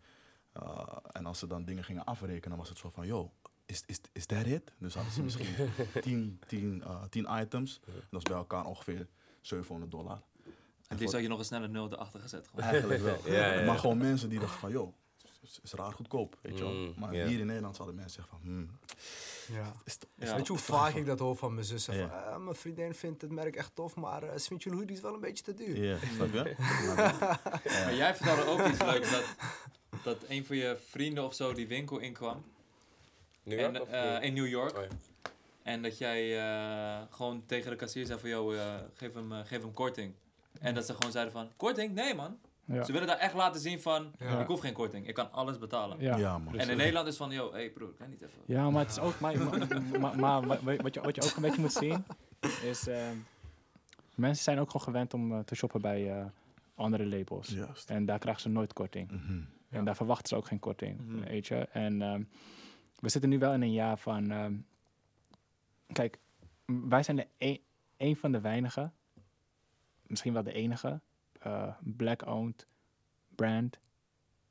[0.62, 3.32] Uh, en als ze dan dingen gingen afrekenen, was het zo van, yo,
[3.66, 4.72] is, is, is that it?
[4.78, 7.80] Dus hadden ze misschien 10 10, uh, 10 items.
[7.86, 9.08] En dat is bij elkaar ongeveer
[9.40, 10.22] 700 dollar.
[10.88, 12.48] En die zou je nog een snelle nul erachter gezet.
[12.48, 12.64] Gewoon.
[12.64, 13.18] Eigenlijk wel.
[13.32, 13.64] Ja, ja, ja.
[13.66, 14.94] Maar gewoon mensen die dachten van, joh,
[15.42, 16.72] is, is raar goedkoop, weet je wel.
[16.72, 18.78] Mm, maar hier in Nederland zouden mensen zeggen van, hmm,
[19.56, 19.72] Ja.
[19.84, 20.34] is, t- Ja.
[20.36, 21.96] Weet je hoe vaak ik dat hoor van mijn zussen?
[21.96, 22.08] Ja.
[22.08, 25.02] Van, "Ah, mijn vriendin vindt het merk echt tof, maar uh, vindt jullie hoodie is
[25.02, 25.84] wel een beetje te duur.
[25.84, 26.54] Ja, snap je?
[27.84, 29.10] Maar jij vertelde ook iets leuks.
[29.10, 29.24] Dat,
[30.02, 32.44] dat een van je vrienden of zo die winkel inkwam.
[33.42, 34.22] New York en, eh, niet?
[34.22, 34.76] in New York.
[34.76, 34.88] Oh, ja.
[35.62, 39.38] En dat jij eh, gewoon tegen de kassier zei van, yo, eh, geef, hem, eh,
[39.44, 40.12] geef hem korting.
[40.60, 41.94] En dat ze gewoon zeiden van, korting?
[41.94, 42.38] Nee man.
[42.64, 42.84] Ja.
[42.84, 44.40] Ze willen daar echt laten zien van, Ja.
[44.40, 45.08] ik hoef geen korting.
[45.08, 46.00] Ik kan alles betalen.
[46.00, 46.16] Ja.
[46.16, 46.58] Ja, man.
[46.58, 48.38] En in Nederland is van, yo, hey broer, kan niet even...
[48.46, 49.20] Ja, maar het is ook.
[49.20, 52.04] Maar, maar, maar, maar wat, wat, je, wat je ook een beetje moet zien
[52.62, 52.86] is.
[52.88, 53.16] ehm,
[54.14, 56.24] mensen zijn ook gewoon gewend om eh, te shoppen bij eh,
[56.74, 57.48] andere labels.
[57.48, 57.90] Juist.
[57.90, 59.10] En daar krijgen ze nooit korting.
[59.10, 59.40] Mhm.
[59.70, 61.00] En daar verwachten ze ook geen korting.
[61.06, 61.24] Mhm.
[61.28, 61.56] Weet je?
[61.72, 62.22] En ehm,
[63.00, 64.30] we zitten nu wel in een jaar van.
[64.30, 64.54] ehm,
[65.92, 66.18] kijk,
[66.64, 67.60] wij zijn de een,
[67.96, 68.92] een van de weinigen,
[70.08, 71.00] misschien wel de enige,
[71.40, 72.66] eh, black-owned
[73.34, 73.78] brand,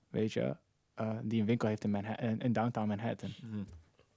[0.10, 0.56] weet je,
[0.93, 3.34] eh, die een winkel heeft in, Manha- in, in downtown Manhattan.
[3.43, 3.64] Mhm.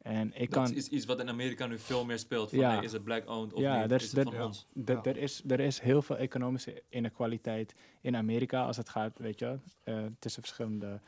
[0.03, 0.75] En ik Dat kan.
[0.77, 2.49] is iets wat in Amerika nu veel meer speelt.
[2.51, 2.71] Van, Ja.
[2.75, 3.89] hey, is het black-owned of Ja, niet?
[3.89, 4.45] dat is is- het van ja.
[4.45, 4.67] ons?
[4.85, 5.03] Ja.
[5.05, 9.59] Er, is, er is heel veel economische inequaliteit in Amerika als het gaat, weet je,
[9.83, 11.01] eh, tussen verschillende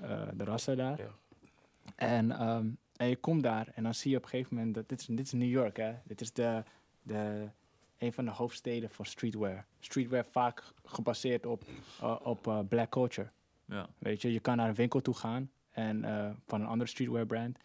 [0.00, 0.98] eh, de rassen daar.
[0.98, 1.08] Ja.
[1.96, 2.66] En, ehm,
[2.96, 5.06] en je komt daar en dan zie je op een gegeven moment dat dit is,
[5.06, 5.92] dit is New York, hè.
[6.04, 6.62] Dit is de,
[7.02, 7.48] de,
[7.98, 9.66] een van de hoofdsteden voor streetwear.
[9.80, 11.64] Streetwear vaak gebaseerd op,
[12.00, 13.28] eh, op eh, black culture.
[13.64, 13.88] Ja.
[13.98, 17.26] Weet je, je kan naar een winkel toe gaan en, eh, van een andere streetwear
[17.26, 17.58] brand.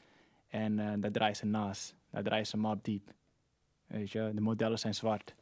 [0.48, 3.14] En daar draaien ze Nas, daar draaien ze Mob Deep.
[3.88, 5.36] Weet je, de modellen zijn zwart.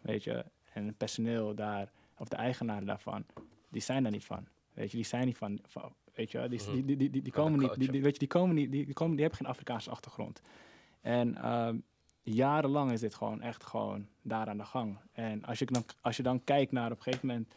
[0.00, 3.24] Weet je, en het personeel daar, of de eigenaren daarvan,
[3.68, 4.46] die zijn daar niet van.
[4.72, 6.86] Weet je, die zijn niet van, van weet je, die, Mhm.
[6.86, 9.20] die, die, die, komen niet, die, weet je, die komen niet, die, die, komen, die
[9.24, 10.40] hebben geen Afrikaanse achtergrond.
[11.00, 11.76] En ehm,
[12.22, 14.98] jarenlang is dit gewoon echt gewoon daar aan de gang.
[15.12, 17.48] En als je dan, als je dan kijkt naar op een gegeven moment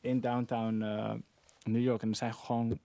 [0.00, 1.14] in downtown eh,
[1.62, 2.78] New York, en er zijn gewoon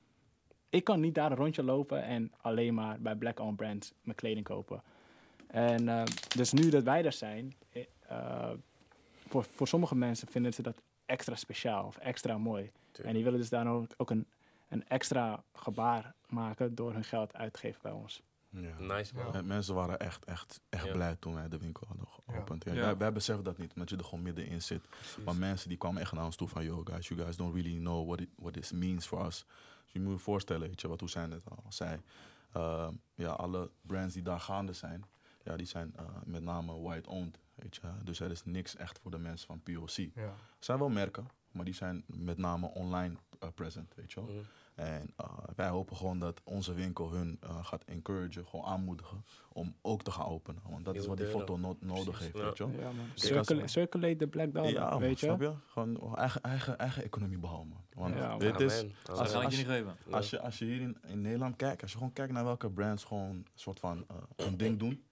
[0.69, 4.45] ik kan niet daar een rondje lopen en alleen maar bij black-owned brands mijn kleding
[4.45, 4.83] kopen.
[5.47, 6.03] En eh,
[6.35, 7.53] dus nu dat wij er zijn,
[8.07, 8.49] eh,
[9.27, 12.71] voor, voor sommige mensen vinden ze dat extra speciaal of extra mooi.
[13.03, 14.27] En die willen dus daar ook, ook een,
[14.69, 18.21] een extra gebaar maken door hun geld uit te geven bij ons.
[18.61, 18.95] Ja.
[18.95, 19.33] Nice man.
[19.33, 20.91] En Mensen waren echt, echt, echt Ja.
[20.91, 22.63] blij toen wij de winkel hadden geopend.
[22.63, 22.73] Ja.
[22.73, 22.81] Ja.
[22.81, 24.87] Wij, wij beseffen dat niet, omdat je er gewoon middenin zit.
[25.25, 27.77] Maar mensen die kwamen echt naar ons toe van, yo guys, you guys don't really
[27.79, 29.45] know what, it, what this means for us.
[29.83, 31.99] Dus je moet je voorstellen, weet je, wat Hussein net al zei.
[32.51, 35.05] Ehm, ja, alle brands die daar gaande zijn,
[35.43, 37.81] ja, die zijn eh, met name white-owned, weet je.
[38.03, 39.89] Dus er is niks echt voor de mensen van POC.
[39.89, 40.11] Ja.
[40.23, 44.29] Er zijn wel merken, maar die zijn met name online eh, present, weet je wel.
[44.33, 44.43] Mhm.
[44.77, 49.75] En eh, wij hopen gewoon dat onze winkel hun eh, gaat encouragen, gewoon aanmoedigen om
[49.81, 50.61] ook te gaan openen.
[50.69, 52.65] Want dat is wat die foto no- nodig Precies, heeft, ja.
[52.67, 52.77] weet
[53.15, 53.33] je.
[53.59, 55.25] Ja, circulate the black dollar, Ja, man, weet je?
[55.25, 55.53] snap je?
[55.67, 57.69] Gewoon eigen, eigen, eigen economie behouden.
[57.69, 57.83] man.
[57.93, 59.95] Want Ja, dit is, Als- als- je niet geven.
[60.11, 62.71] als je, als je hier in, in Nederland kijkt, als je gewoon kijkt naar welke
[62.71, 65.03] brands gewoon een soort van eh, een ding doen,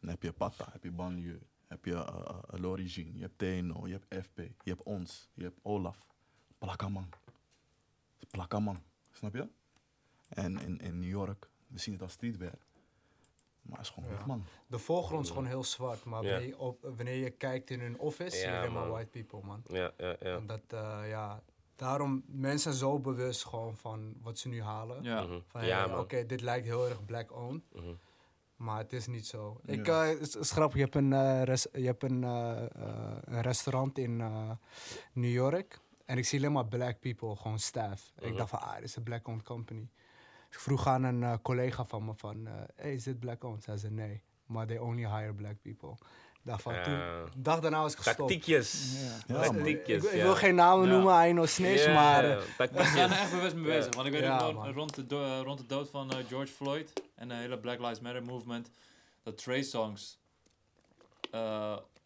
[0.00, 3.92] dan heb je Pata, heb je Banlieue, heb je uh, L'Origine, je hebt TNO, je
[4.08, 6.06] hebt FP, je hebt ons, je hebt Olaf,
[6.58, 7.08] Plakaman.
[8.30, 8.82] Plakaman,
[9.22, 9.48] snap je?
[10.28, 12.54] En in, in New York, we zien het als streetwear.
[13.62, 14.16] Maar het is gewoon Ja.
[14.16, 14.44] wit, man.
[14.66, 17.98] De voorgrond is gewoon heel zwart, maar wanneer, je op, wanneer je kijkt in hun
[17.98, 18.88] office, zie je man.
[18.90, 19.62] white people, man.
[19.66, 20.36] Ja, ja, ja.
[20.36, 21.42] En dat, eh, ja,
[21.76, 25.02] daarom mensen zo bewust gewoon van wat ze nu halen.
[25.02, 25.22] Ja.
[25.22, 25.38] Mhm.
[25.46, 25.98] Van, Ja, hey, man.
[26.00, 27.92] Oké, dit lijkt heel erg black-owned, Mhm.
[28.56, 29.60] maar het is niet zo.
[29.64, 29.72] Ja.
[29.72, 33.98] Ik, eh, het is, grappig, je hebt een, eh, res- je hebt een, een restaurant
[33.98, 34.50] in eh,
[35.12, 35.80] New York
[36.12, 38.12] en ik zie alleen maar black people, gewoon staff.
[38.18, 38.26] Mhm.
[38.28, 39.88] Ik dacht van, ah, dit is een black-owned company.
[40.46, 43.62] Dus ik vroeg aan een eh, collega van me van, eh, hey, is dit black-owned?
[43.64, 45.90] Zij zei nee, maar they only hire black people.
[46.32, 48.18] Ik dacht van, toen, de dag daarna was ik gestopt.
[48.18, 48.94] Tactiekjes.
[49.02, 49.34] Ja.
[49.34, 49.42] Ja, man.
[49.42, 50.22] eh, ik, Tactiekjes, ik ja.
[50.22, 50.92] wil geen namen Ja.
[50.92, 52.24] noemen, I know snitch, maar...
[52.24, 52.64] eh, We
[53.00, 53.94] er echt bewust mee bezig.
[53.94, 57.28] Want ik weet rond de, do- eh, rond de dood van eh, George Floyd en
[57.28, 58.70] de hele Black Lives Matter movement,
[59.22, 60.20] dat Trey Songs.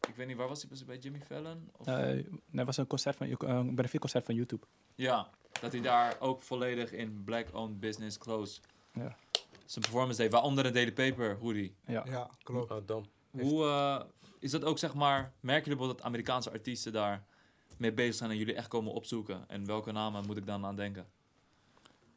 [0.09, 0.71] Ik weet niet, waar was hij?
[0.71, 1.71] Was hij bij Jimmy Fallon?
[1.77, 4.67] Of, Eh, dat was een concert van, eh, een benefietconcert van YouTube.
[4.95, 5.31] Ja,
[5.61, 8.61] dat hij daar ook volledig in black-owned business clothes
[8.93, 9.17] Ja.
[9.65, 10.33] zijn performance deed.
[10.33, 11.75] Waaronder een Daily Paper hoodie.
[11.87, 12.05] Ja.
[12.07, 12.71] ja, klopt.
[12.71, 13.05] Oh, dom.
[13.31, 14.03] Hoe eh,
[14.39, 17.25] is dat ook, zeg maar, merk je bijvoorbeeld dat Amerikaanse artiesten daar
[17.79, 19.49] mee bezig zijn en jullie echt komen opzoeken?
[19.49, 21.07] En welke namen moet ik dan aan denken?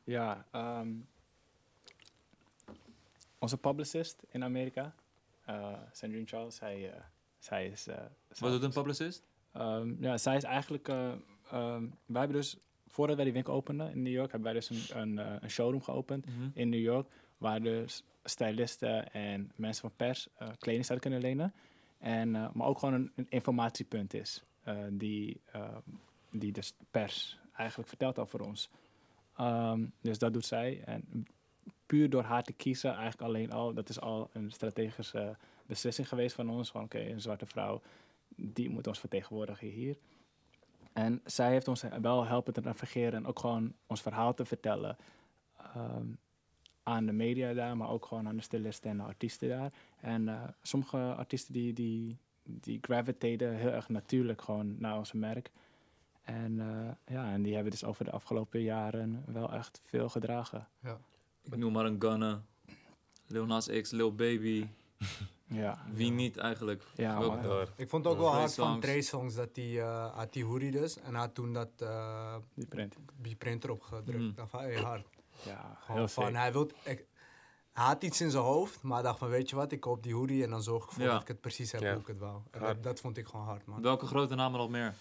[0.04, 0.92] Ja, ehm,
[3.40, 4.96] onze publicist in Amerika,
[5.50, 6.70] uh, Sandrine Charles, eh,
[7.40, 7.88] zij is...
[7.88, 7.98] eh,
[8.40, 9.24] Wat doet een publicist?
[9.54, 10.88] Ehm, ja, zij is eigenlijk...
[10.88, 11.18] ehm,
[12.06, 15.02] wij hebben dus voordat wij die winkel openden in New York, hebben wij dus een,
[15.02, 16.50] een, eh, een showroom geopend Mhm.
[16.54, 20.28] in New York, waar dus stylisten en mensen van pers
[20.60, 21.54] kleding zouden kunnen lenen.
[21.98, 24.44] En, maar ook gewoon een, een informatiepunt is,
[24.92, 25.78] die, eh,
[26.32, 28.70] die de pers eigenlijk vertelt over ons.
[29.36, 30.82] Ehm, dus dat doet zij.
[30.86, 31.26] En
[31.86, 35.38] puur door haar te kiezen, eigenlijk alleen al, dat is al een strategische
[35.70, 36.72] beslissing geweest van ons.
[36.72, 37.82] Van oké, een zwarte vrouw,
[38.36, 39.98] die moet ons vertegenwoordigen hier.
[40.94, 44.98] En zij heeft ons wel helpen te navigeren en ook gewoon ons verhaal te vertellen.
[45.76, 46.06] ehm,
[46.84, 49.72] aan de media daar, maar ook gewoon aan de stylisten en de artiesten daar.
[50.00, 55.52] En eh, sommige artiesten die, die, die gravitaten heel erg natuurlijk gewoon naar ons merk.
[56.24, 60.68] En, eh, ja, en die hebben dus over de afgelopen jaren wel echt veel gedragen.
[61.44, 62.42] Ik noem maar een Gunna,
[63.28, 64.68] Lil Nas X, Lil Baby.
[65.50, 66.84] Ja, Wie niet eigenlijk?
[66.96, 67.42] Ja, Ook man.
[67.42, 67.68] Door.
[67.76, 68.80] Ik vond het ook wel hard van.
[68.80, 70.98] Trey Songs dat hij uh, had die hoodie dus.
[71.00, 72.96] En had toen dat eh die print.
[73.22, 74.38] die printer opgedrukt.
[74.38, 74.48] Mm.
[74.48, 75.08] Van, hey, hard.
[75.46, 76.36] Ja, Gewoon heel van, sick.
[76.36, 77.06] hij, wilt, ik,
[77.74, 80.04] hij had iets in zijn hoofd, maar hij dacht van, weet je wat, ik koop
[80.04, 81.12] die hoodie en dan zorg ik ervoor Ja.
[81.12, 81.92] dat ik het precies heb Ja.
[81.92, 82.42] hoe ik het wou.
[82.52, 83.82] En dat, dat vond ik gewoon hard, man.
[83.82, 84.94] Welke grote namen nog meer?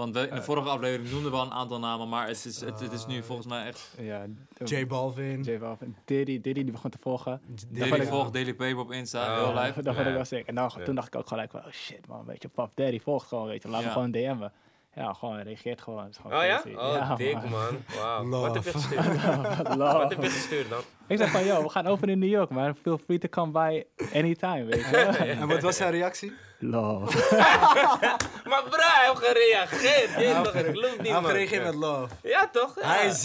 [0.00, 0.42] Want we, in de Eh.
[0.42, 3.16] vorige aflevering noemden we al een aantal namen, maar het is, het, het is nu
[3.16, 3.94] Eh, volgens mij echt...
[3.98, 4.26] Ja,
[4.64, 5.42] J Balvin.
[5.42, 5.96] J Balvin.
[6.04, 7.40] Diddy, Diddy die begon te volgen.
[7.68, 9.72] Diddy volgt Daily Paper op Insta, heel Dat live.
[9.82, 10.46] vond ik wel sick.
[10.46, 10.84] En dan, Ja.
[10.84, 13.46] toen dacht ik ook gelijk van, oh shit man, weet je, Pap Daddy volgt gewoon,
[13.46, 13.86] weet je, laat Ja.
[13.86, 14.52] me gewoon DM'en.
[14.94, 16.02] Ja, gewoon, hij reageert gewoon.
[16.04, 16.60] Het is gewoon Oh ja?
[16.60, 16.76] crazy.
[16.76, 17.84] Oh, Ja, dik man.
[18.30, 18.46] Love.
[18.46, 19.22] Wat heb je gestuurd?
[19.76, 20.80] Wat heb je gestuurd dan?
[21.06, 22.74] Ik zeg van, yo, we gaan openen in New York, man.
[22.82, 23.84] Feel free to come by
[24.14, 24.96] anytime, weet je.
[25.40, 26.32] En wat was zijn reactie?
[26.58, 27.18] Love.
[28.50, 30.10] Maar bro, hij heeft gereageerd.
[30.10, 31.24] Je Hij heeft ik geloof niet Hij heeft man.
[31.24, 32.14] gereageerd met love.
[32.22, 32.74] Ja toch?
[32.80, 32.86] Ja.
[32.86, 33.24] Hij is.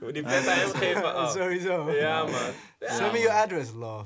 [0.00, 1.04] Moet die vet aan hem geven.
[1.16, 1.30] Oh.
[1.30, 1.90] Sowieso.
[1.90, 2.32] Ja man.
[2.80, 4.04] Send me your address, love.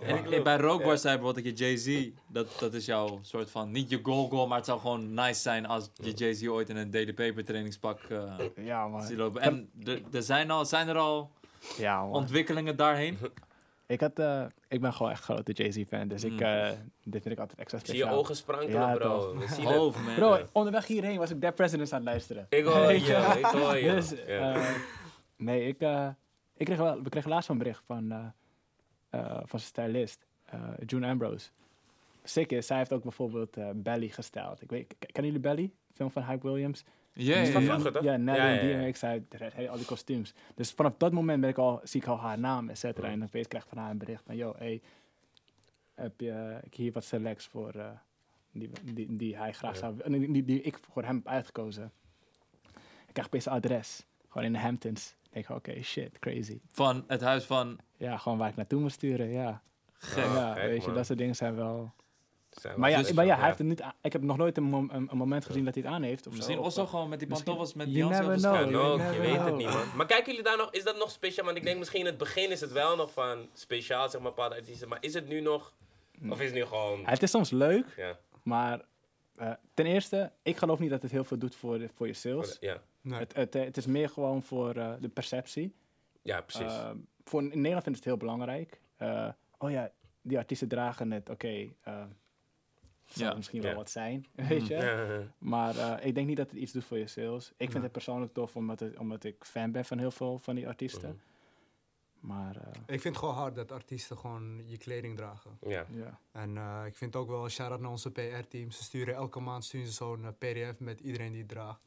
[0.00, 3.70] En ik- bij Rookbar zei bijvoorbeeld dat je Jay-Z, dat, dat is jouw soort van,
[3.70, 6.76] niet je goal goal, maar het zou gewoon nice zijn als je Jay-Z ooit in
[6.76, 9.02] een Daily Paper trainingspak eh Ja, man.
[9.02, 9.42] ziet lopen.
[9.42, 9.70] En
[10.12, 11.30] er- zijn, al, zijn er al
[11.76, 12.12] Ja, man.
[12.12, 13.18] ontwikkelingen daarheen?
[13.86, 16.68] Ik, had, eh, ik ben gewoon echt grote Jay-Z-fan, dus ik, eh,
[17.04, 18.18] dit vind ik altijd extra Zie je speciaal.
[18.18, 19.36] ogen sprankelen Ja, bro.
[19.38, 19.64] We zien.
[19.74, 20.14] Hoofd, man.
[20.14, 22.46] Bro, onderweg hierheen was ik Dead Presidents aan het luisteren.
[22.48, 23.90] Ik hoor je, ik hoor je.
[23.94, 24.56] Dus, Ja.
[25.36, 26.08] nee, ik, eh,
[26.56, 28.12] ik kreeg wel, we kregen laatst een bericht van,
[29.44, 31.48] van zijn stylist, eh, June Ambrose.
[32.24, 34.60] Sick is, zij heeft ook bijvoorbeeld eh, Belly gestyled.
[34.62, 35.70] Ik weet, kennen jullie Belly?
[35.94, 36.84] Film van Hype Williams.
[37.12, 38.02] Ja, van vroeger, toch?
[38.02, 38.80] Ja, Nelly Ja, ja, ja.
[38.84, 40.34] DMX, hij- al die kostuums.
[40.54, 43.08] Dus vanaf dat moment ben ik al, zie ik al haar naam, et cetera.
[43.08, 44.80] En opeens krijg ik van haar een bericht van, yo, hey,
[45.94, 47.90] heb je ik hier wat selects voor, eh,
[48.52, 51.92] die, die, die hij graag zou, die, die, die ik voor hem heb uitgekozen.
[53.06, 55.14] Ik krijg opeens een adres, gewoon in de Hamptons.
[55.32, 56.58] Ik denk, oké, shit, crazy.
[56.72, 59.62] Van het huis van Ja, gewoon waar ik naartoe moet sturen, ja.
[59.92, 60.24] gek.
[60.24, 60.96] ja, gek, weet je, man.
[60.96, 61.92] dat soort dingen zijn wel...
[62.50, 64.62] Zijn Maar ja, maar ja, hij heeft het niet aan- ik heb nog nooit een,
[64.62, 66.26] mom- een, een moment gezien dat hij het aan heeft.
[66.26, 69.40] Of Misschien of, gewoon met die Misschien- pantoffels met Beyoncé op de you je weet
[69.44, 69.96] het niet, man.
[69.96, 71.44] Maar kijken jullie daar nog, is dat nog speciaal?
[71.44, 74.30] Want ik denk misschien in het begin is het wel nog van speciaal, zeg maar,
[74.30, 74.88] bepaalde artiesten.
[74.88, 75.72] Maar is het nu nog,
[76.28, 78.80] of is het nu gewoon, Het is soms leuk, ja, Maar
[79.36, 82.12] eh, ten eerste, ik geloof niet dat het heel veel doet voor, de, voor je
[82.14, 82.56] sales.
[82.60, 83.18] ja, Nee.
[83.18, 85.74] Het, het, het is meer gewoon voor eh, de perceptie.
[86.22, 86.72] ja, precies.
[86.72, 86.90] Eh,
[87.24, 88.80] voor, in Nederland vind ik het heel belangrijk.
[88.96, 89.28] Eh,
[89.58, 89.90] oh ja,
[90.22, 91.68] die artiesten dragen het, oké.
[91.82, 92.02] eh
[93.06, 93.36] zou Ja.
[93.36, 93.76] misschien wel Ja.
[93.76, 94.74] wat zijn, weet je.
[94.76, 97.52] Ja, Maar eh, ik denk niet dat het iets doet voor je sales.
[97.56, 100.54] Ik vind het persoonlijk tof omdat, het, omdat ik fan ben van heel veel van
[100.54, 101.08] die artiesten.
[101.08, 101.16] Mhm.
[102.20, 105.58] Maar eh, Ik vind het gewoon hard dat artiesten gewoon je kleding dragen.
[105.66, 105.86] ja.
[105.94, 106.18] ja.
[106.32, 108.70] En eh, ik vind ook wel, shout-out naar onze PR-team.
[108.70, 111.80] Ze sturen elke maand sturen ze zo'n pdf met iedereen die het draagt.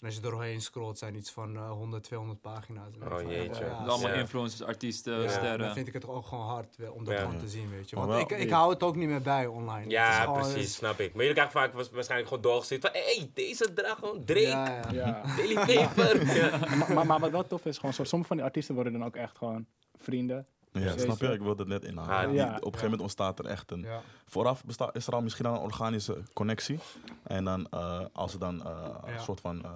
[0.00, 2.88] En als je er doorheen scrolt, zijn iets van eh 100, 200 pagina's.
[3.02, 3.64] Oh, van, jeetje.
[3.64, 4.14] ja, Allemaal Ja.
[4.14, 5.58] influencers, artiesten, Ja, sterren.
[5.58, 7.20] dan vind ik het ook gewoon hard wel om dat Ja.
[7.20, 7.96] gewoon te zien, weet je.
[7.96, 9.90] Want ik, ik hou het ook niet meer bij online.
[9.90, 11.08] Ja, gewoon- precies, is- snap ik.
[11.12, 14.40] Maar jullie krijgen vaak was- waarschijnlijk gewoon doorgezet van, hé, hey, deze draagt gewoon Drake,
[14.48, 15.22] Ja, ja.
[15.24, 15.36] ja.
[15.36, 16.26] Daily Paper.
[16.40, 16.58] ja.
[16.76, 19.04] maar, maar, maar wat wel tof is, gewoon zo, sommige van die artiesten worden dan
[19.04, 20.46] ook echt gewoon vrienden.
[20.72, 21.32] Ja, snap je?
[21.32, 22.28] Ik wilde het net inhalen.
[22.28, 22.46] Ah, ja.
[22.46, 23.86] Op een gegeven moment ontstaat er echt een...
[24.24, 26.78] Vooraf besta- is er al misschien al een organische connectie.
[27.22, 29.70] En dan eh, als ze dan eh, een soort van eh,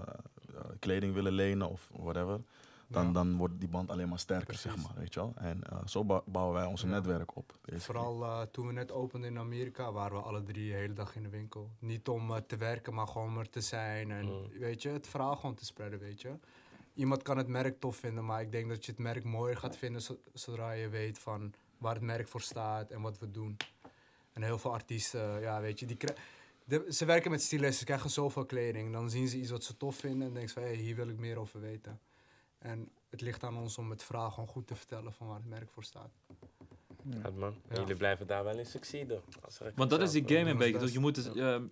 [0.79, 2.41] kleding willen lenen of whatever...
[2.89, 4.63] Dan, dan wordt die band alleen maar sterker, Precies.
[4.63, 4.93] zeg maar.
[4.97, 5.33] Weet je wel?
[5.37, 7.53] En zo bou- bouwen wij ons netwerk op.
[7.77, 11.23] Vooral toen we net openden in Amerika, waren we alle drie de hele dag in
[11.23, 11.71] de winkel.
[11.79, 14.11] Niet om te werken, maar gewoon er te zijn.
[14.11, 14.59] En Mm.
[14.59, 16.31] weet je, het verhaal gewoon te spreiden, weet je.
[16.95, 19.77] Iemand kan het merk tof vinden, maar ik denk dat je het merk mooier gaat
[19.77, 23.57] vinden zo- zodra je weet van waar het merk voor staat en wat we doen.
[24.33, 25.97] En heel veel artiesten, ja, weet je, die
[26.65, 28.93] de, ze werken met stylisten, ze krijgen zoveel kleding.
[28.93, 31.09] Dan zien ze iets wat ze tof vinden en denken ze van, hé, hier wil
[31.09, 32.01] ik meer over weten.
[32.59, 35.49] En het ligt aan ons om het verhaal gewoon goed te vertellen van waar het
[35.49, 36.11] merk voor staat.
[37.05, 37.55] Ja, man.
[37.69, 37.75] Ja.
[37.81, 38.67] jullie blijven daar wel in
[39.67, 40.73] ik Want dat is die game een beetje.
[40.73, 40.81] toch?
[40.81, 40.93] best.
[40.93, 41.65] Je moet dus, ehm,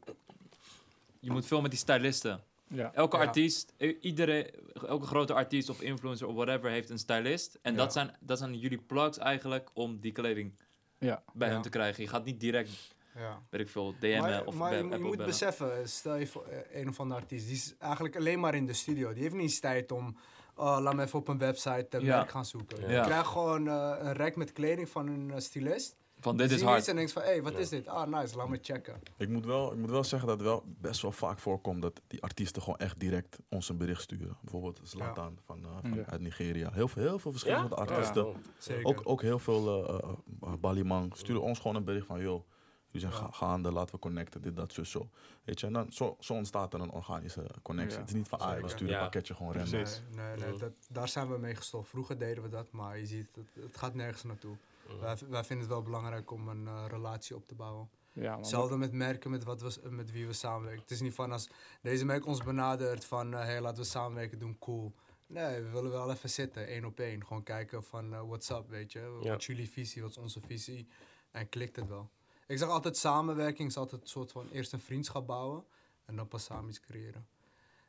[1.21, 2.43] je moet veel met die stylisten.
[2.73, 2.93] Ja.
[2.95, 3.23] Elke Ja.
[3.25, 4.51] artiest, iedere,
[4.87, 7.59] elke grote artiest of influencer of whatever heeft een stylist.
[7.63, 7.79] En Ja.
[7.79, 10.53] dat, zijn, dat zijn jullie plugs eigenlijk om die kleding
[10.99, 11.23] Ja.
[11.33, 11.53] bij Ja.
[11.55, 12.03] hen te krijgen.
[12.03, 13.43] Je gaat niet direct, Ja.
[13.51, 15.31] weet ik veel, DM'en maar of maar be- je, moet- je Apple moet bellen.
[15.33, 18.67] beseffen, stel je voor eh, een of andere artiest, die is eigenlijk alleen maar in
[18.67, 19.13] de studio.
[19.13, 20.17] Die heeft niet eens tijd om,
[20.55, 22.17] oh, laat me even op een website uh, Ja.
[22.17, 22.81] werk gaan zoeken.
[22.81, 22.91] Ja.
[22.91, 25.97] Je krijgt gewoon eh, een rek met kleding van een eh, stylist.
[26.21, 26.89] Van dit is hard.
[26.89, 27.87] en denkt van, hé, hey, wat is dit?
[27.89, 29.01] Ah, nice, laat me checken.
[29.17, 32.01] Ik moet, wel, ik moet wel zeggen dat het wel best wel vaak voorkomt dat
[32.07, 34.37] die artiesten gewoon echt direct ons een bericht sturen.
[34.41, 36.05] Bijvoorbeeld Zlatan van, eh, van, Ja.
[36.05, 36.71] uit Nigeria.
[36.73, 37.75] Heel veel, heel veel verschillende Ja?
[37.83, 38.35] artiesten.
[38.59, 38.85] Zeker.
[38.85, 40.09] Ook, ook heel veel eh
[40.45, 42.43] uh, Balimang sturen ons gewoon een bericht van, joh,
[42.91, 43.27] jullie zijn Ja.
[43.29, 45.09] ga- gaande, laten we connecten, dit, dat, zo, zo.
[45.45, 47.95] Weet je, en dan zo, zo ontstaat er een organische connectie.
[47.95, 48.01] Ja.
[48.01, 48.95] Het is niet van, ah, we sturen Ja.
[48.97, 49.73] een pakketje gewoon random.
[49.73, 49.85] Nee,
[50.27, 50.59] nee, nee Mhm.
[50.59, 51.89] dat, daar zijn we mee gestopt.
[51.89, 54.57] Vroeger deden we dat, maar je ziet, het, het gaat nergens naartoe.
[54.93, 55.01] Mhm.
[55.01, 57.91] Wij, wij vinden het wel belangrijk om een eh, relatie op te bouwen.
[58.13, 58.37] Ja.
[58.37, 60.83] Hetzelfde met merken met, wat we, met wie we samenwerken.
[60.83, 61.49] Het is niet van als
[61.83, 64.95] deze merk ons benadert van hé, hey, laten we samenwerken, doen cool.
[65.27, 67.27] Nee, we willen wel even zitten, één op één.
[67.27, 69.19] Gewoon kijken van eh what's up, weet je.
[69.23, 69.31] Ja.
[69.31, 70.89] Wat is jullie visie, wat is onze visie.
[71.31, 72.11] En klikt het wel.
[72.47, 75.65] Ik zeg altijd samenwerking is altijd een soort van eerst een vriendschap bouwen
[76.05, 77.27] en dan pas samen iets creëren.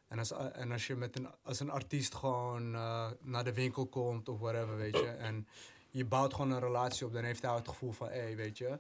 [0.08, 3.86] En als, en als je met een, als een artiest gewoon eh, naar de winkel
[3.86, 5.08] komt of whatever, weet je.
[5.08, 5.47] En
[5.92, 8.58] je bouwt gewoon een relatie op, dan heeft hij het gevoel van, hé, hey, weet
[8.58, 8.80] je.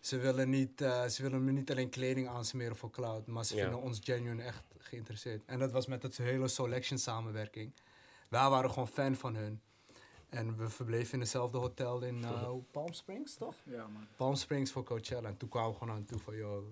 [0.00, 3.56] Ze willen, niet, eh, ze willen me niet alleen kleding aansmeren voor cloud, maar ze
[3.56, 3.62] Ja.
[3.62, 5.42] vinden ons genuine echt geïnteresseerd.
[5.46, 7.72] En dat was met het hele selection samenwerking.
[8.28, 9.60] Wij waren gewoon fan van hun.
[10.28, 13.54] En we verbleven in hetzelfde hotel in eh, Palm Springs, toch?
[13.62, 14.06] Ja, man.
[14.16, 15.28] Palm Springs voor Coachella.
[15.28, 16.64] En toen kwamen we gewoon aan toe van, joh,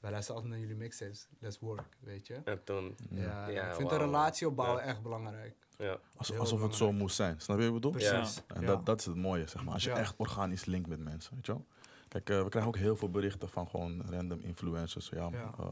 [0.00, 1.28] wij luisteren altijd naar jullie mixtapes.
[1.38, 2.40] Let's work, weet je.
[2.44, 4.00] En toen, Ja, Ja, ik vind wauw.
[4.00, 4.88] een relatie opbouwen Ja.
[4.88, 5.54] echt belangrijk.
[5.78, 5.98] Ja.
[6.38, 7.40] Alsof het zo moest zijn.
[7.40, 7.90] Snap je wat ik bedoel?
[7.90, 8.42] Precies.
[8.46, 8.66] En Ja.
[8.66, 9.74] dat, dat is het mooie, zeg maar.
[9.74, 9.96] Als je Ja.
[9.96, 11.66] echt organisch linkt met mensen, weet je wel.
[12.08, 15.08] Kijk, eh, we krijgen ook heel veel berichten van gewoon random influencers.
[15.08, 15.54] Ja, Ja.
[15.58, 15.66] eh,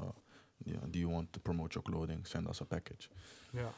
[0.56, 2.26] ja, do you want to promote your clothing?
[2.26, 3.08] Send us a package.
[3.50, 3.70] Ja.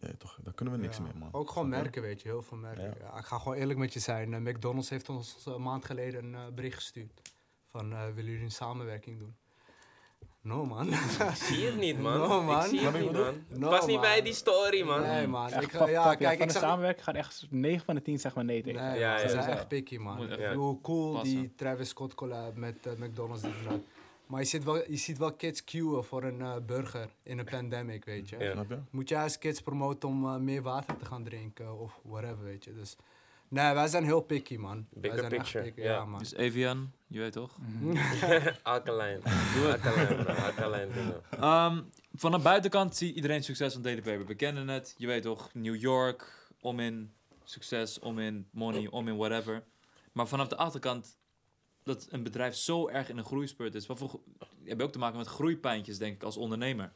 [0.00, 1.02] Ja, toch, daar kunnen we niks Ja.
[1.02, 1.28] mee, man.
[1.32, 2.28] Ook gewoon merken, weet je.
[2.28, 2.84] Heel veel merken.
[2.84, 2.94] Ja.
[3.00, 4.34] Ja, ik ga gewoon eerlijk met je zijn.
[4.34, 7.32] Eh, McDonald's heeft ons een maand geleden een bericht gestuurd.
[7.66, 9.36] Van, eh, willen jullie een samenwerking doen?
[10.42, 10.88] No, man.
[10.92, 10.94] Ik
[11.34, 12.18] zie het niet, man.
[12.18, 12.62] No, man.
[12.62, 13.24] Ik zie het niet, man.
[13.24, 14.04] Het No, was niet man.
[14.04, 15.00] bij die story, man.
[15.02, 15.50] Nee, man.
[15.50, 16.62] Echt, Ik, pap, ja, kijk, van ik de zag...
[16.62, 18.82] samenwerking gaat echt 9 van de 10 zeg maar nee tegen.
[18.82, 19.48] Nee, Ja, ze zijn ja.
[19.48, 20.32] echt picky, man.
[20.54, 21.36] Hoe cool passen.
[21.40, 23.42] die Travis Scott collab met eh, McDonald's.
[24.26, 27.44] Maar je ziet, wel, je ziet wel kids queuen voor een eh, burger in een
[27.44, 28.38] pandemic, weet je.
[28.38, 28.52] Ja.
[28.52, 28.78] Snap je?
[28.90, 32.64] Moet je juist kids promoten om eh, meer water te gaan drinken of whatever, weet
[32.64, 32.74] je.
[32.74, 32.96] Dus
[33.50, 34.86] nee, wij zijn heel picky, man.
[34.90, 35.92] Bigger wij zijn echt picture, picky, ja.
[35.92, 36.18] ja, man.
[36.18, 37.56] Dus Evian, je weet toch?
[38.62, 39.20] Alkaline.
[39.72, 40.32] Alkaline, bro.
[40.32, 41.20] Alkaline.
[41.30, 41.82] Ehm,
[42.12, 44.26] van de buitenkant zie iedereen succes van Daily Paper.
[44.26, 47.12] We kennen het, je weet toch, New York, om in
[47.44, 49.62] succes, om in money, om in whatever.
[50.12, 51.18] Maar vanaf de achterkant,
[51.82, 53.86] dat een bedrijf zo erg in een groeispurt is.
[53.86, 54.20] Wat voor,
[54.64, 56.92] heb je ook te maken met groeipijntjes, denk ik, als ondernemer.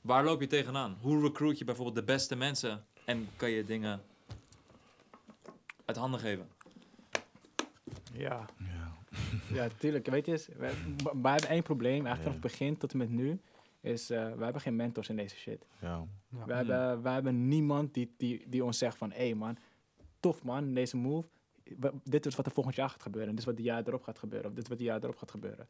[0.00, 0.98] Waar loop je tegenaan?
[1.00, 4.02] Hoe recruit je bijvoorbeeld de beste mensen en kan je dingen
[5.88, 6.48] uit handen geven?
[8.12, 8.96] Ja, Ja.
[9.56, 10.06] ja, tuurlijk.
[10.06, 10.72] Weet je, eens, wij,
[11.22, 12.30] wij hebben één probleem, eigenlijk vanaf Ja.
[12.32, 13.40] het begin tot en met nu,
[13.80, 15.66] is uh, wij hebben geen mentors in deze shit.
[15.80, 16.04] ja.
[16.30, 16.44] Ja.
[16.44, 19.56] We, hebben, wij hebben niemand die, die, die ons zegt van, hé hey man,
[20.20, 21.28] tof man, deze move.
[21.78, 23.30] We- Dit is wat er volgend jaar gaat gebeuren.
[23.30, 24.48] Dit is wat het jaar erop gaat gebeuren.
[24.48, 25.68] Of dit is wat het jaar erop gaat gebeuren.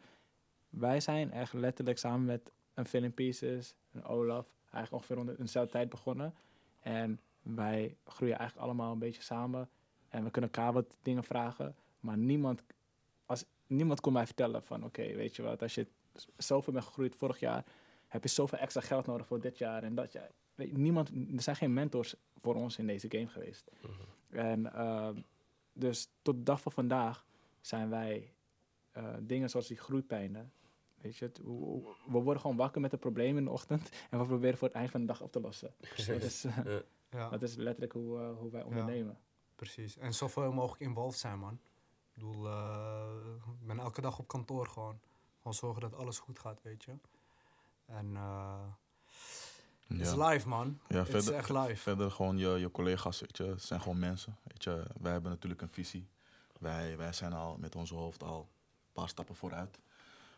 [0.68, 5.72] Wij zijn echt letterlijk samen met een Filling Pieces, een Olaf, eigenlijk ongeveer rond dezelfde
[5.72, 6.34] tijd begonnen.
[6.80, 9.68] En wij groeien eigenlijk allemaal een beetje samen.
[10.08, 11.76] En we kunnen elkaar wat dingen vragen.
[12.00, 12.62] Maar niemand,
[13.26, 15.86] als, niemand kon mij vertellen van, oké, weet je wat, als je
[16.36, 17.64] zoveel bent gegroeid vorig jaar,
[18.06, 20.30] heb je zoveel extra geld nodig voor dit jaar en dat jaar.
[20.54, 23.70] Weet je, niemand, er zijn geen mentors voor ons in deze game geweest.
[24.30, 25.20] En ehm,
[25.72, 27.26] dus tot de dag van vandaag
[27.60, 28.32] zijn wij
[28.90, 30.52] eh, dingen zoals die groeipijnen.
[31.00, 31.38] Weet je, het,
[32.06, 34.76] we worden gewoon wakker met een probleem in de ochtend en we proberen voor het
[34.76, 35.74] eind van de dag op te lossen.
[36.06, 36.58] Dat is, eh,
[37.10, 39.18] Ja, dat is letterlijk hoe, eh, hoe wij ondernemen.
[39.58, 39.96] Precies.
[39.96, 41.52] En zoveel mogelijk involved zijn, man.
[41.52, 43.06] Ik bedoel, eh,
[43.60, 45.00] ik ben elke dag op kantoor gewoon.
[45.36, 46.92] Gewoon zorgen dat alles goed gaat, weet je.
[47.86, 48.60] En eh
[49.86, 50.28] het is Ja.
[50.28, 50.78] live, man.
[50.88, 51.76] Ja, Het is echt live.
[51.76, 54.36] verder gewoon je, je collega's, weet je, het zijn gewoon mensen.
[54.42, 56.08] Weet je, wij hebben natuurlijk een visie.
[56.60, 59.78] Wij, wij zijn al met ons hoofd al een paar stappen vooruit.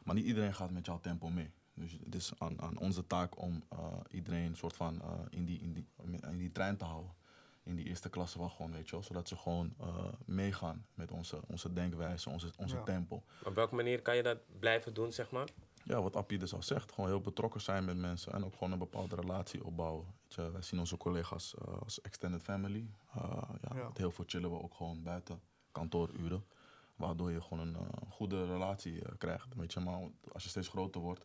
[0.04, 1.50] Maar niet iedereen gaat met jouw tempo mee.
[1.74, 3.78] Dus het is aan, aan onze taak om eh,
[4.10, 5.86] iedereen soort van eh, in, die, in, die,
[6.22, 7.14] in die trein te houden.
[7.70, 9.02] In die eerste klasse wagon, weet je wel.
[9.02, 12.82] Zodat ze gewoon eh, meegaan met onze, onze denkwijze, onze, onze Ja.
[12.82, 13.22] tempo.
[13.44, 15.48] Op welke manier kan je dat blijven doen, zeg maar?
[15.84, 18.72] Ja, wat Appie dus al zegt, gewoon heel betrokken zijn met mensen en ook gewoon
[18.72, 20.06] een bepaalde relatie opbouwen.
[20.22, 22.90] Weet je, wij zien onze collega's eh, als extended family.
[23.14, 23.22] Eh,
[23.62, 23.88] ja, Ja.
[23.88, 25.40] Met heel veel chillen we ook gewoon buiten
[25.72, 26.44] kantooruren.
[26.96, 29.54] Waardoor je gewoon een goede relatie eh, krijgt.
[29.54, 30.00] Weet je, maar
[30.32, 31.24] als je steeds groter wordt,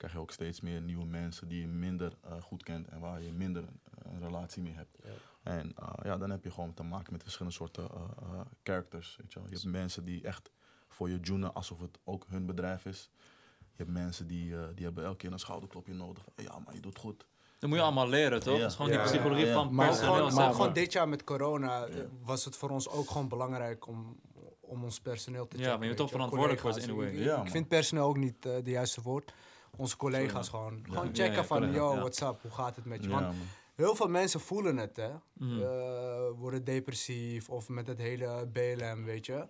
[0.00, 3.22] krijg je ook steeds meer nieuwe mensen die je minder eh, goed kent en waar
[3.22, 4.96] je minder eh, een relatie mee hebt.
[5.04, 5.10] Ja.
[5.42, 9.16] En eh, ja, dan heb je gewoon te maken met verschillende soorten eh, eh, characters.
[9.20, 9.48] Weet je, wel.
[9.48, 10.50] je hebt mensen die echt
[10.88, 13.10] voor je joenen alsof het ook hun bedrijf is.
[13.58, 16.22] Je hebt mensen die, eh, die hebben elke keer een schouderklopje nodig.
[16.34, 17.26] Van, ja, maar je doet goed.
[17.58, 18.54] Dat moet je allemaal leren, toch?
[18.54, 18.60] Ja.
[18.60, 19.02] Dat is gewoon Ja.
[19.02, 19.52] die psychologie Ja.
[19.52, 20.14] van Maar, ook personeel.
[20.14, 20.54] gewoon, zeg maar maar.
[20.56, 21.88] gewoon dit jaar met corona
[22.22, 24.20] was het voor ons ook gewoon belangrijk om,
[24.60, 25.78] om ons personeel te Ja, checken.
[25.78, 27.08] maar je bent toch verantwoordelijk voor anyway.
[27.10, 27.48] Ik, Ja, ik man.
[27.50, 29.32] vind personeel ook niet de juiste woord.
[29.76, 30.80] Onze collega's gewoon.
[30.88, 31.98] Gewoon Ja, checken ja, van, yo, ja.
[32.00, 32.42] what's up?
[32.42, 33.08] Hoe gaat het met je?
[33.08, 33.46] Ja, Want man.
[33.74, 35.10] heel veel mensen voelen het, hè.
[35.32, 35.62] Mhm.
[35.62, 39.48] Eh, worden depressief of met het hele BLM, weet je.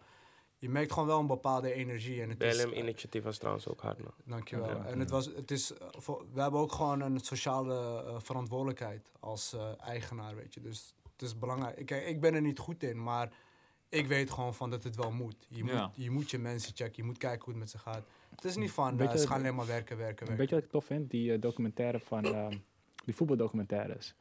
[0.59, 2.23] Je merkt gewoon wel een bepaalde energie.
[2.23, 4.13] En het is, BLM-initiatief was trouwens ook hard, man.
[4.25, 4.69] Dankjewel.
[4.69, 4.85] Ja.
[4.85, 5.87] En het was, het is, eh,
[6.33, 10.61] we hebben ook gewoon een sociale eh, verantwoordelijkheid als eigenaar, weet je.
[10.61, 11.87] Dus het is belangrijk.
[11.87, 13.33] Kijk, ik ben er niet goed in, maar
[13.89, 15.47] ik weet gewoon van dat het wel moet.
[15.49, 15.87] Je, Ja.
[15.87, 18.05] moet, je moet je mensen checken, je moet kijken hoe het met ze gaat.
[18.31, 20.37] Het is niet van, eh, je- ze gaan alleen maar werken, werken, werken.
[20.37, 21.11] Weet je wat ik tof vind?
[21.11, 22.57] Die eh, documentaire van, ehm,
[23.05, 24.15] die voetbaldocumentaires.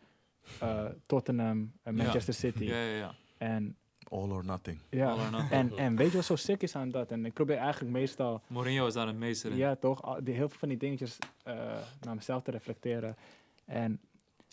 [0.59, 2.03] Eh, Tottenham, en Ja.
[2.03, 2.63] Manchester City.
[2.63, 3.15] Ja, ja, ja.
[3.37, 3.77] En,
[4.09, 4.79] All or nothing.
[4.89, 5.09] ja.
[5.11, 5.51] All or nothing.
[5.51, 7.11] En, en weet je wat zo sick is aan dat?
[7.11, 9.57] En ik probeer eigenlijk meestal Mourinho is daar het meester in.
[9.57, 10.01] Ja, toch?
[10.03, 11.53] Al- Die, heel veel van die dingetjes eh,
[12.01, 13.15] naar mezelf te reflecteren.
[13.65, 13.99] En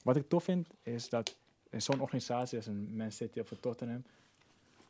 [0.02, 1.36] wat ik tof vind, is dat
[1.70, 4.04] in zo'n organisatie als een Man City of een Tottenham,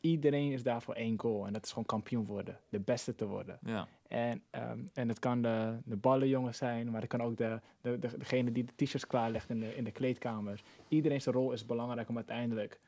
[0.01, 1.47] iedereen is daar voor één goal.
[1.47, 2.61] En dat is gewoon kampioen worden.
[2.68, 3.59] De beste te worden.
[3.62, 3.88] Ja.
[4.09, 7.99] En, ehm, en het kan de, de ballenjongen zijn, maar het kan ook de, de,
[7.99, 10.62] de- degene die de t-shirts klaarlegt in de, in de kleedkamers.
[10.88, 12.80] Iedereen zijn rol is belangrijk om uiteindelijk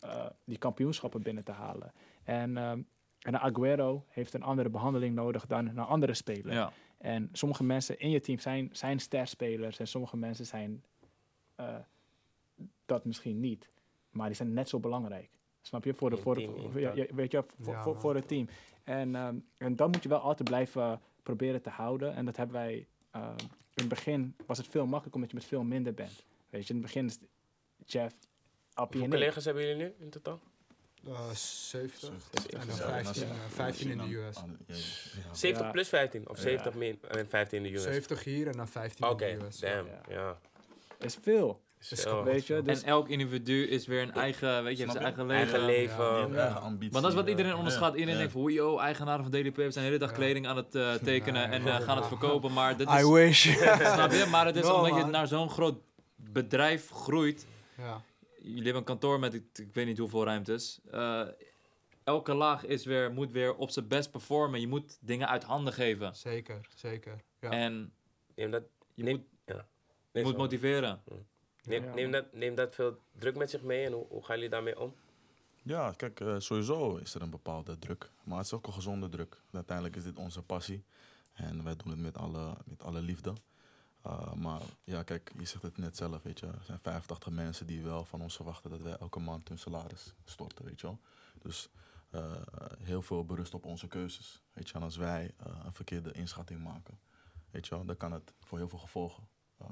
[0.00, 1.92] eh, die kampioenschappen binnen te halen.
[2.24, 2.80] En, ehm
[3.20, 6.52] en Aguero heeft een andere behandeling nodig dan een andere speler.
[6.52, 6.72] ja.
[6.98, 10.84] En sommige mensen in je team zijn, zijn sterspelers en sommige mensen zijn
[11.54, 11.74] eh,
[12.86, 13.70] dat misschien niet.
[14.10, 15.30] Maar die zijn net zo belangrijk.
[15.66, 15.94] Snap je?
[15.94, 16.40] Voor, de, voor,
[16.70, 18.48] voor- ja, weet je, voor, Ja, voor, voor het team.
[18.84, 22.14] En, ehm, en dat moet je wel altijd blijven proberen te houden.
[22.14, 22.86] En dat hebben wij...
[23.10, 23.30] ehm,
[23.74, 26.24] in het begin was het veel makkelijker omdat je met veel minder bent.
[26.50, 27.18] Weet je, in het begin is
[27.84, 28.14] Jeff,
[28.74, 30.40] Appie Hoeveel collega's hebben jullie nu in totaal?
[31.06, 34.36] Eh, 70 Dus en dan zou- 15, Ja, eh, 15 in de US.
[34.36, 34.74] ja, ja,
[35.28, 35.34] ja.
[35.34, 35.70] 70 Ja.
[35.72, 36.28] plus 15?
[36.28, 36.42] Of Ja.
[36.42, 37.82] 70 min en 15 in de US?
[37.82, 39.58] 70 hier en dan 15 Oké, in de US.
[39.58, 39.88] damn.
[39.88, 40.00] Ja.
[40.08, 40.38] Ja.
[40.98, 41.60] is veel.
[42.24, 45.26] Weet je, dus en elk individu is weer een eigen, weet je, heeft zijn eigen
[45.26, 45.42] leven.
[45.52, 46.32] Eigen leven.
[46.32, 46.42] Ja.
[46.44, 46.90] eigen ambitie.
[46.90, 47.56] Want dat is wat iedereen ja.
[47.56, 47.92] onderschat.
[47.92, 48.18] Iedereen Ja.
[48.18, 50.16] denkt van, yo, eigenaren van Daily Papers zijn de hele dag Ja.
[50.16, 52.52] kleding aan het eh, tekenen en eh, gaan het verkopen.
[52.52, 53.42] Maar dit I is, wish.
[53.94, 54.26] snap je?
[54.30, 55.78] Maar het is No, omdat je naar zo'n groot
[56.16, 57.46] bedrijf groeit.
[57.76, 58.02] ja.
[58.40, 60.80] Jullie hebben een kantoor met, ik, ik weet niet hoeveel ruimtes.
[60.90, 61.22] Eh,
[62.04, 64.60] elke laag is weer, moet weer op zijn best performen.
[64.60, 66.14] Je moet dingen uit handen geven.
[66.14, 67.16] Zeker, zeker.
[67.40, 67.50] Ja.
[67.50, 67.92] En
[68.34, 68.60] je moet, ja.
[68.94, 69.14] je Nee,
[70.12, 70.36] moet sorry.
[70.36, 71.02] motiveren.
[71.66, 74.34] Neem, Ja, neem, dat, neem dat veel druk met zich mee en hoe, hoe gaan
[74.34, 74.94] jullie daarmee om?
[75.62, 78.10] Ja, kijk, eh, sowieso is er een bepaalde druk.
[78.24, 79.40] Maar het is ook een gezonde druk.
[79.52, 80.84] Uiteindelijk is dit onze passie.
[81.32, 83.32] En wij doen het met alle, met alle liefde.
[84.06, 86.46] Uh, maar ja, kijk, je zegt het net zelf, weet je.
[86.46, 90.14] Er zijn 85 mensen die wel van ons verwachten dat wij elke maand hun salaris
[90.24, 90.98] storten, weet je wel.
[91.38, 91.68] Dus
[92.10, 92.32] uh,
[92.78, 94.42] heel veel berust op onze keuzes.
[94.52, 96.98] Weet je, en als wij uh, een verkeerde inschatting maken,
[97.50, 99.28] weet je wel, dan kan het voor heel veel gevolgen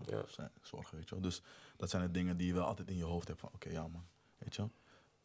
[0.07, 0.24] Ja.
[0.61, 1.24] zorgen, weet je wel.
[1.24, 1.43] Dus
[1.76, 3.89] dat zijn de dingen die je wel altijd in je hoofd hebt van, oké, ja
[3.89, 4.05] man,
[4.39, 4.70] weet je wel.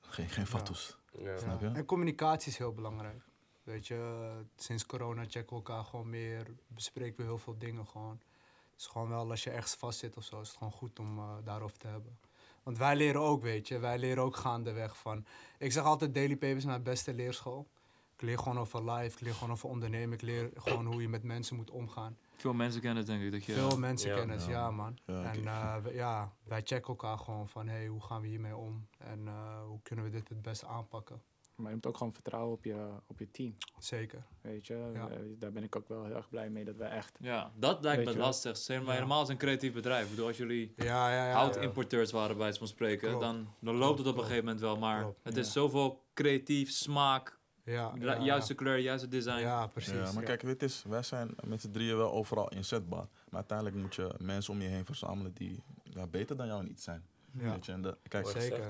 [0.01, 0.97] Geen, geen fatsoes.
[1.37, 1.69] Snap Ja.
[1.69, 1.75] je?
[1.75, 3.23] En communicatie is heel belangrijk.
[3.63, 8.21] Weet je, sinds corona checken we elkaar gewoon meer, bespreken we heel veel dingen gewoon.
[8.71, 10.99] Het is gewoon wel, als je ergens vast zit of zo, is het gewoon goed
[10.99, 12.19] om eh, daarover te hebben.
[12.63, 15.25] Want wij leren ook, weet je, wij leren ook gaandeweg van...
[15.57, 17.67] Ik zeg altijd, Daily Papers is mijn beste leerschool.
[18.15, 21.09] Ik leer gewoon over life, ik leer gewoon over ondernemen, ik leer gewoon hoe je
[21.09, 22.17] met mensen moet omgaan.
[22.39, 23.31] Veel mensen kennen het, denk ik.
[23.31, 24.51] Dat je, Veel mensenkennis, Ja.
[24.51, 24.97] ja, man.
[25.05, 28.87] Ja, en eh, ja, wij checken elkaar gewoon van, hey, hoe gaan we hiermee om?
[28.97, 31.21] En eh, hoe kunnen we dit het beste aanpakken?
[31.55, 33.55] Maar je moet ook gewoon vertrouwen op je, op je team.
[33.79, 34.23] Zeker.
[34.41, 35.09] Weet je, Ja.
[35.09, 37.17] Eh, daar ben ik ook wel heel erg blij mee dat we echt.
[37.19, 38.57] Ja, dat lijkt me lastig.
[38.57, 38.93] Zeg maar, Ja.
[38.93, 40.03] helemaal als een creatief bedrijf.
[40.03, 41.33] Ik bedoel, als jullie Ja, ja, ja.
[41.33, 43.23] hout-importeurs waren bij het van spreken, Klopt.
[43.23, 44.77] dan, dan loopt het op een gegeven moment wel.
[44.77, 45.39] Maar Klopt, het ja.
[45.41, 47.38] is zoveel creatief, smaak,
[47.69, 49.39] Ja, ja, juiste kleur, juiste design.
[49.39, 49.93] Ja, precies.
[49.93, 50.27] Ja, maar ja.
[50.27, 53.05] kijk, dit is, wij zijn met z'n drieën wel overal inzetbaar.
[53.29, 56.81] Maar uiteindelijk moet je mensen om je heen verzamelen die ja, beter dan jou niet
[56.81, 57.03] zijn.
[57.31, 57.51] Ja.
[57.51, 58.65] Weet je, en de, kijk, Zeker, ja.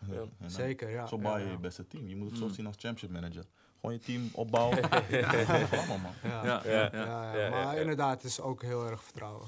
[0.00, 1.06] En dan- Zeker, ja.
[1.06, 1.50] Zo bouw je ja.
[1.50, 2.08] je beste team.
[2.08, 2.52] Je moet het zo Mm.
[2.52, 3.44] zien als championship manager.
[3.80, 4.78] Gewoon je team opbouwen.
[5.08, 5.32] ja.
[5.32, 5.32] Ja.
[5.42, 6.20] Ja, Ja.
[6.32, 6.90] ja, Ja, ja.
[6.92, 7.80] ja, Ja, Maar ja, ja.
[7.80, 9.46] inderdaad, het is ook heel erg vertrouwen.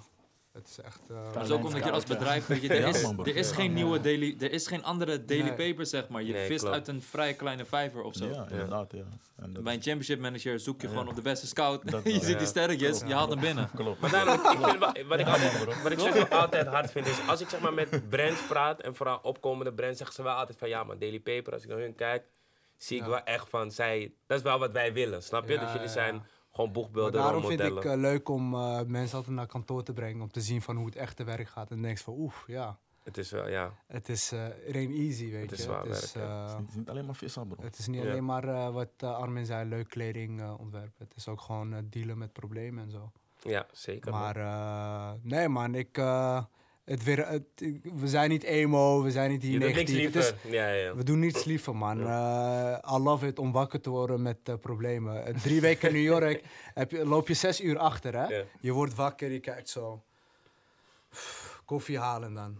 [0.58, 1.00] Het is echt...
[1.10, 2.86] eh, Maar is ook omdat je als bedrijf, weet je, er
[3.36, 3.74] is, er geen Ja.
[3.74, 5.68] nieuwe daily, er is geen andere daily Nee.
[5.70, 6.22] paper, zeg maar.
[6.22, 6.74] Je Nee, vist klopt.
[6.74, 8.26] uit een vrij kleine vijver of zo.
[8.26, 9.04] Ja, inderdaad, ja.
[9.36, 10.92] En dat Bij een championship manager zoek je Ja.
[10.92, 11.90] gewoon op de beste scout.
[11.90, 13.06] Dat je ziet die sterretjes, Ja.
[13.06, 13.70] je haalt hem binnen.
[13.74, 14.00] klopt.
[14.00, 17.18] Maar daarom, ik vind, wa- wat ik, altijd, wat ik zeg altijd hard vind is,
[17.28, 20.58] als ik zeg maar met brands praat, en vooral opkomende brands, zeggen ze wel altijd
[20.58, 22.24] van, ja man, Daily Paper, als ik naar hun kijk,
[22.76, 25.54] zie ik wel echt van, zij, dat is wel wat wij willen, snap je?
[25.54, 26.26] Ja, dus jullie ja, zijn.
[26.58, 29.92] Gewoon Maar boegbeelden, daarom vind ik eh, leuk om eh, mensen altijd naar kantoor te
[29.92, 31.68] brengen om te zien van hoe het echte werk gaat.
[31.70, 33.72] En dan denk je van oef, ja, Het is wel, ja.
[33.86, 34.40] het is eh
[34.74, 35.64] ain't easy, weet Het is je.
[35.64, 37.62] zwaar het, is, werk, eh, Het is niet alleen maar vissen, bro.
[37.62, 38.10] het is niet Ja.
[38.10, 40.92] alleen maar eh, wat Armin zei, leuk kleding eh, ontwerpen.
[40.98, 43.10] Het is ook gewoon dealen met problemen en zo.
[43.42, 44.10] Ja, zeker.
[44.10, 44.20] man.
[44.20, 46.44] Maar eh, nee man, ik, eh,
[46.88, 50.04] het weer, het, ik- we zijn niet emo, we zijn niet hier negatief.
[50.04, 50.50] Het is- liever.
[50.52, 50.94] Ja, ja.
[50.94, 52.00] we doen niets liever, man.
[52.00, 55.24] Eh, I love it om wakker te worden met eh, problemen.
[55.26, 56.42] Eh, drie weken in New York
[56.74, 58.42] heb je, loop je zes uur achter, hè?
[58.60, 60.02] Je wordt wakker, je kijkt zo.
[61.64, 62.56] Koffie halen dan.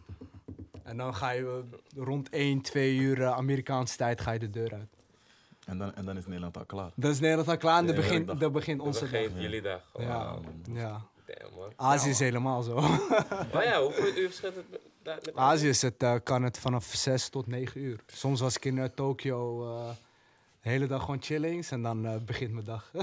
[0.82, 1.64] En dan ga je
[1.96, 4.96] rond 1, 2 uur Amerikaanse tijd ga je de deur uit.
[5.66, 6.90] En dan, en dan is Nederland al klaar.
[6.96, 8.38] Dat is Nederland al klaar en dan begint, dag.
[8.38, 9.10] dan begint Dan onze dag.
[9.10, 9.90] begint jullie dag.
[9.92, 10.02] Oh,
[10.74, 11.02] ja.
[11.38, 11.72] Damn, man.
[11.76, 12.74] Azië is helemaal zo.
[13.52, 16.58] Maar ja, hoeveel uur verschilt het met, daar- met Azië is het, eh, kan het
[16.58, 18.00] vanaf 6 tot 9 uur.
[18.06, 19.90] Soms was ik in eh, Tokio eh,
[20.62, 22.90] de hele dag gewoon chillings en dan eh, begint mijn dag.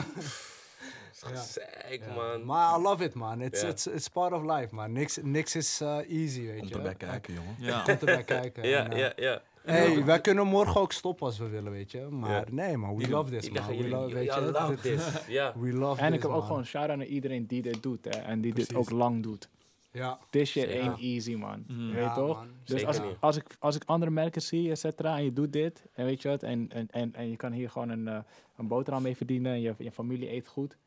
[1.34, 1.41] Ja.
[1.41, 2.14] Zeik, Ja.
[2.14, 2.45] man.
[2.45, 3.41] Maar I love it, man.
[3.41, 3.68] It's, Ja.
[3.68, 4.91] it's, it's part of life, man.
[4.91, 6.76] Niks, niks is eh, easy, weet Komt je.
[6.76, 7.56] erbij kijken, jongen.
[7.60, 7.81] Ja.
[7.81, 8.68] Komt erbij kijken.
[8.69, 9.41] Ja, En, eh, ja, ja.
[9.65, 11.99] Hey, wij kunnen morgen ook stoppen als we willen, weet je.
[12.09, 12.43] Maar Ja.
[12.51, 12.95] nee, man.
[12.95, 13.67] We love this, man.
[13.77, 14.51] We love, weet ja, je.
[14.51, 15.25] love this.
[15.27, 15.53] Ja.
[15.59, 18.05] We love En this, ik heb ook gewoon shout-out naar iedereen die dit doet.
[18.05, 19.49] Hè, en die dit ook lang doet.
[19.91, 20.19] Ja.
[20.29, 20.81] This shit Zeker.
[20.83, 21.63] ain't easy, man.
[21.67, 21.85] Mhm.
[21.85, 22.35] Weet je Ja, toch?
[22.37, 22.47] man.
[22.63, 23.15] Dus Zeker als, niet.
[23.19, 26.21] als, ik, als ik andere merken zie, et cetera, en je doet dit, en weet
[26.21, 28.17] je wat, en, en, en, en je kan hier gewoon een, eh,
[28.57, 30.77] een boterham mee verdienen, en je, je familie eet goed.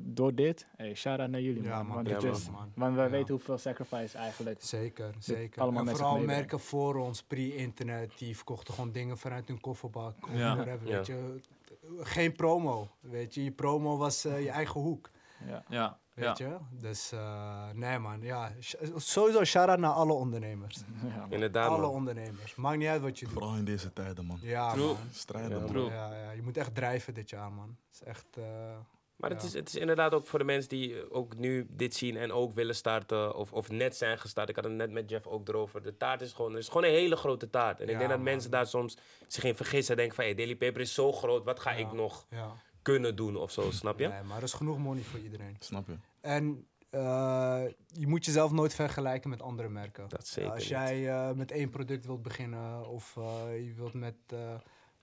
[0.00, 1.86] Door, dit, hey, shout-out naar jullie, Ja, man.
[1.86, 1.94] man.
[1.96, 2.36] Want, Ja, man.
[2.36, 2.72] is, man.
[2.74, 3.08] want we Ja.
[3.10, 4.62] weten hoeveel sacrifice eigenlijk.
[4.62, 5.62] Zeker, zeker.
[5.62, 10.14] allemaal en vooral merken voor ons, pre-internet, die verkochten gewoon dingen vanuit hun kofferbak.
[10.22, 10.54] Of Ja.
[10.56, 10.96] whatever, Ja.
[10.96, 11.40] weet je.
[12.00, 13.44] Geen promo, weet je.
[13.44, 15.10] Je promo was eh, je eigen hoek.
[15.46, 15.64] Ja.
[15.68, 15.98] Ja.
[16.14, 16.46] Weet ja.
[16.48, 16.56] je?
[16.80, 18.52] Dus eh, nee man, ja.
[18.96, 20.76] Sowieso shout-out naar alle ondernemers.
[21.16, 21.26] Ja.
[21.28, 21.90] Inderdaad, alle man.
[21.90, 22.54] ondernemers.
[22.54, 23.34] Maakt niet uit wat je doet.
[23.34, 24.38] Vooral in deze tijden, man.
[24.42, 24.86] Ja True.
[24.86, 24.96] man.
[25.12, 25.66] Strijden, Ja, man.
[25.66, 25.90] True.
[25.90, 27.76] Ja, ja, je moet echt drijven dit jaar man.
[27.90, 28.26] Het is echt...
[28.36, 28.44] eh,
[29.22, 31.94] Maar het is, het is inderdaad ook voor de mensen die eh, ook nu dit
[31.94, 34.48] zien en ook willen starten of, of net zijn gestart.
[34.48, 35.82] Ik had het net met Jeff ook erover.
[35.82, 37.80] De taart is gewoon, het is gewoon een hele grote taart.
[37.80, 38.22] En ik denk dat man.
[38.22, 38.96] mensen daar soms
[39.26, 39.96] zich in vergissen.
[39.96, 41.76] Denken van, hey, Daily Paper is zo groot, wat ga Ja.
[41.76, 42.52] ik nog ja.
[42.82, 44.08] kunnen doen of zo, snap je?
[44.08, 45.56] Nee, maar er is genoeg money voor iedereen.
[45.58, 45.94] Snap je?
[46.20, 50.08] En eh, je moet jezelf nooit vergelijken met andere merken.
[50.08, 54.14] Dat zeker Als jij eh, met één product wilt beginnen of eh, je wilt met
[54.26, 54.38] eh,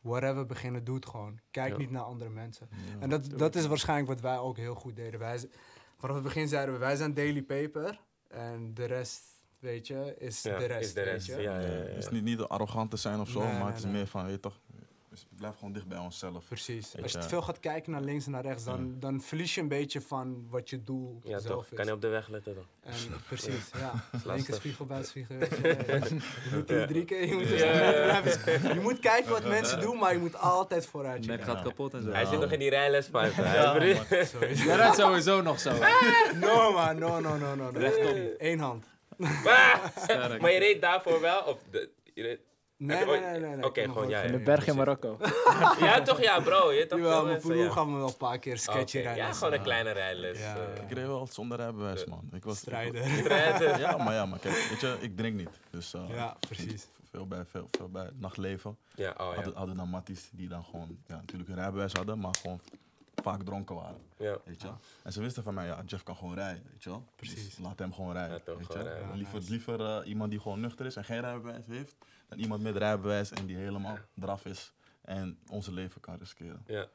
[0.01, 1.39] whatever beginnen, doe het gewoon.
[1.51, 1.77] Kijk Ja.
[1.77, 2.69] niet naar andere mensen.
[2.71, 2.99] Ja.
[2.99, 5.19] En dat, dat is waarschijnlijk wat wij ook heel goed deden.
[5.19, 5.49] Wij,
[5.97, 9.21] vanaf het begin zeiden we, wij zijn Daily Paper en de rest,
[9.59, 10.81] weet je, is Ja, de rest.
[10.87, 11.35] is de weet rest, je.
[11.41, 11.67] ja, ja, ja.
[11.67, 13.93] Het is niet, niet arrogant te zijn of zo, Nee, maar nee, het is nee.
[13.93, 14.59] meer van, weet je toch,
[15.09, 16.45] dus blijf gewoon dicht bij onszelf.
[16.47, 17.01] Precies.
[17.01, 19.61] Als je te veel gaat kijken naar links en naar rechts, dan, dan verlies je
[19.61, 21.63] een beetje van wat je doel Ja, zelf toch?
[21.71, 21.77] is.
[21.77, 22.63] Kan je op de weg letten dan?
[22.79, 22.93] En,
[23.27, 23.91] precies, ja.
[24.11, 24.33] lastig.
[24.33, 26.17] Linkersvliegel, buitenvliegel, weet je.
[26.53, 28.17] Moet drie keer, je moet, dus Ja.
[28.73, 31.25] je moet kijken wat mensen doen, maar je moet altijd vooruit.
[31.27, 31.55] Nek checken.
[31.55, 32.09] gaat kapot en zo.
[32.11, 33.35] Hij zit nog in die rijlespuit.
[33.35, 33.87] Ja, man.
[33.87, 35.71] Jij rijdt sowieso nog zo.
[36.39, 37.71] No man, no, no, no, no.
[37.71, 37.79] no.
[37.79, 38.17] Rechtop.
[38.37, 38.85] Eén hand.
[39.17, 41.41] Maar je reed daarvoor wel?
[41.41, 42.39] Of de, je reed-
[42.79, 43.55] Nee, nee, nee, nee.
[43.55, 43.65] nee.
[43.65, 44.75] Oké, Ik gewoon nooit ja, de berg in.
[44.75, 45.17] Marokko.
[45.79, 46.21] ja, toch?
[46.21, 46.71] Ja, bro.
[46.71, 47.69] Je toch Jawel, mijn broer ja.
[47.71, 49.25] gaan we wel een paar keer sketchy Oké, rijden.
[49.25, 50.39] Ja, gewoon een kleine rijles.
[50.39, 50.83] Ja, eh.
[50.83, 52.29] Ik reed wel zonder rijbewijs, man.
[52.33, 53.03] Ik was, Strijden.
[53.79, 55.49] Ja, maar ja, maar kijk, weet je, ik drink niet.
[55.69, 56.87] Dus eh, Ja, precies.
[57.11, 58.77] veel bij, veel, veel bij het nachtleven.
[58.95, 59.57] Ja, oh Hadden, ja.
[59.57, 62.59] hadden dan matties die dan gewoon, ja, natuurlijk een rijbewijs hadden, maar gewoon
[63.23, 63.97] vaak dronken waren.
[64.17, 64.37] ja.
[64.45, 64.69] Weet je?
[65.03, 67.03] En ze wisten van mij, ja, Jeff kan gewoon rijden, weet je wel.
[67.15, 67.45] Precies.
[67.45, 68.41] Dus laat hem gewoon rijden.
[68.45, 68.89] Weet gewoon je?
[68.89, 69.17] rijden.
[69.17, 71.95] Liever liever eh, iemand die gewoon nuchter is en geen rijbewijs heeft,
[72.29, 76.63] dan iemand met rijbewijs en die helemaal draf is en onze leven kan riskeren.
[76.67, 76.87] Ja.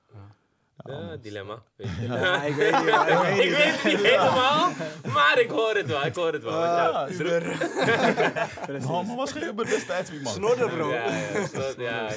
[0.85, 1.62] Ja, dilemma.
[1.77, 2.06] Weet je.
[2.06, 3.56] Ja, ik weet niet, man, ik weet Ik niet.
[3.56, 4.70] weet het niet helemaal,
[5.12, 6.05] maar ik hoor het wel.
[6.06, 6.52] Ik hoor het wel.
[6.65, 7.43] Ah, Ja, Uber.
[9.06, 10.32] Maar was geen Uber destijds, man.
[10.32, 10.90] Snodder, bro.
[10.93, 12.09] ja, ja, slot, ja,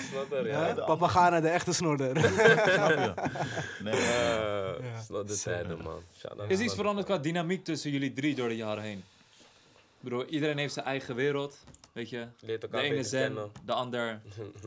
[0.45, 0.73] ja.
[0.73, 2.17] Papagana, de echte snorder.
[2.19, 3.13] Snap je?
[3.83, 3.93] Nee,
[5.13, 6.01] Uh, tijden, man.
[6.47, 9.03] Is iets veranderd qua dynamiek tussen jullie drie door de jaren heen?
[9.99, 11.57] Bedoel, iedereen heeft zijn eigen wereld,
[11.97, 12.27] weet je.
[12.39, 13.51] Leert De elkaar ene beter zen, kennen.
[13.65, 14.21] de ander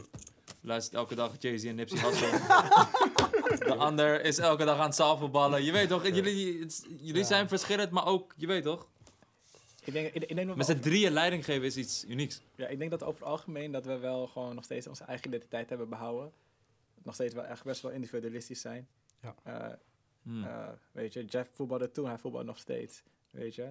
[0.60, 2.30] luistert elke dag Jay-Z en Nipsey Hussle.
[3.58, 5.64] de ander is elke dag aan het zaalvoetballen.
[5.64, 7.26] Je weet toch, jullie, het- jullie Ja.
[7.26, 8.86] zijn verschillend, maar ook, je weet toch.
[9.84, 12.40] Ik denk, ik, ik denk dat Met z'n drieën leiding geven is iets unieks.
[12.54, 15.26] Ja, ik denk dat over het algemeen dat we wel gewoon nog steeds onze eigen
[15.26, 16.32] identiteit hebben behouden.
[17.02, 18.88] Nog steeds wel echt best wel individualistisch zijn.
[19.22, 19.34] Ja.
[19.42, 19.74] Eh,
[20.22, 20.44] Hmm.
[20.44, 23.02] eh, weet je, Jeff voetbalde toen, hij voetbalt nog steeds.
[23.30, 23.68] Weet je,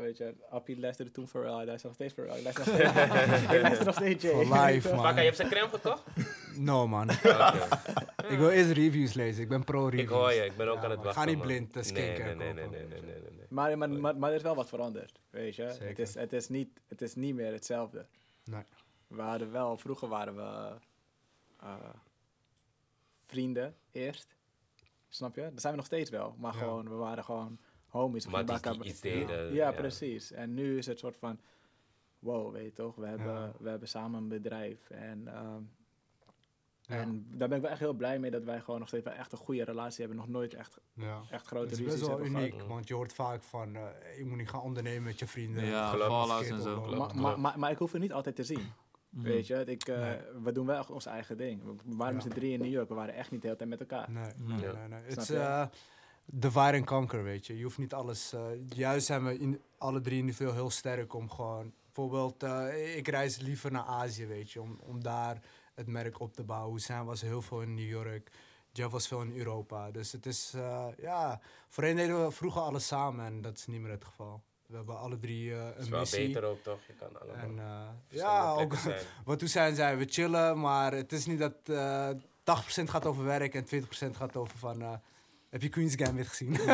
[0.00, 3.42] weet je, Appie luisterde toen voor hij luistert nog steeds voor hij luistert nog steeds,
[3.42, 4.44] ik luister nog steeds Jay.
[4.44, 5.14] For life, man.
[5.14, 6.02] Je hebt zijn crème gekocht?
[6.56, 7.10] No, man.
[7.10, 9.42] Ik wil eerst reviews lezen.
[9.42, 10.02] Ik ben pro-reviews.
[10.02, 11.22] Ik hoor je, ik ben ook Ja, aan het wachten.
[11.22, 13.00] Ga niet blind, eh, nee, skincare nee, nee, nee, nee.
[13.48, 15.62] Maar, maar, maar, maar er is wel wat veranderd, weet je.
[15.62, 18.06] Het is, het, is niet, het is niet meer hetzelfde.
[18.44, 18.62] Nee.
[19.06, 20.74] We hadden wel, vroeger waren we
[21.60, 21.74] eh,
[23.26, 24.36] vrienden eerst.
[25.08, 25.42] Snap je?
[25.42, 26.34] Dat zijn we nog steeds wel.
[26.38, 26.58] Maar Ja.
[26.58, 27.58] gewoon, we waren gewoon
[27.90, 28.24] homies.
[28.24, 29.52] We Maar het is iets deden.
[29.54, 30.32] Ja, precies.
[30.32, 31.40] En nu is het soort van,
[32.18, 32.94] wow, weet je toch?
[32.96, 33.52] We hebben, Ja.
[33.58, 34.90] we hebben samen een bedrijf.
[34.90, 35.62] En, ehm,
[36.82, 36.96] Ja.
[36.96, 39.14] en daar ben ik wel echt heel blij mee dat wij gewoon nog steeds wel
[39.14, 40.16] echt een goede relatie hebben.
[40.16, 41.20] Nog nooit echt, Ja.
[41.30, 42.66] echt grote Het is ruzies best wel uniek, gehad.
[42.68, 43.82] want je hoort vaak van, eh,
[44.18, 45.64] je moet niet gaan ondernemen met je vrienden.
[45.64, 46.80] Ja, verkeerd en zo.
[46.96, 48.72] Maar, maar, maar, maar ik hoef het niet altijd te zien.
[49.10, 49.22] Mhm.
[49.24, 50.18] Weet je, ik, eh, Nee.
[50.42, 51.62] we doen wel ons eigen ding.
[51.64, 52.30] We waren met Ja.
[52.30, 54.10] z'n drieën in New York, we waren echt niet de hele tijd met elkaar.
[54.10, 54.88] Nee, nee, nee.
[54.88, 55.00] nee.
[55.02, 55.36] Het Snap is je?
[55.38, 55.66] eh,
[56.32, 57.56] divide and conquer, weet je.
[57.56, 58.32] Je hoeft niet alles...
[58.32, 61.72] eh, juist zijn we in, alle drie individueel heel sterk om gewoon...
[61.84, 64.60] Bijvoorbeeld, eh, ik reis liever naar Azië, weet je.
[64.60, 65.42] Om, om daar
[65.74, 66.72] het merk op te bouwen.
[66.72, 68.30] Hussein was heel veel in New York.
[68.72, 69.90] Jeff was veel in Europa.
[69.90, 71.40] Dus het is, eh, ja...
[71.68, 74.42] Voorheen deden we vroeger alles samen en dat is niet meer het geval.
[74.66, 76.26] We hebben alle drie eh, Het is een wel missie.
[76.26, 76.78] beter ook, toch?
[76.86, 77.60] Je kan allemaal En,
[78.08, 79.02] ja, ook zijn.
[79.24, 83.64] wat zei, we chillen, maar het is niet dat eh 80% gaat over werk en
[83.64, 85.00] 20% gaat over van...
[85.50, 86.50] heb je Queen's Gambit gezien?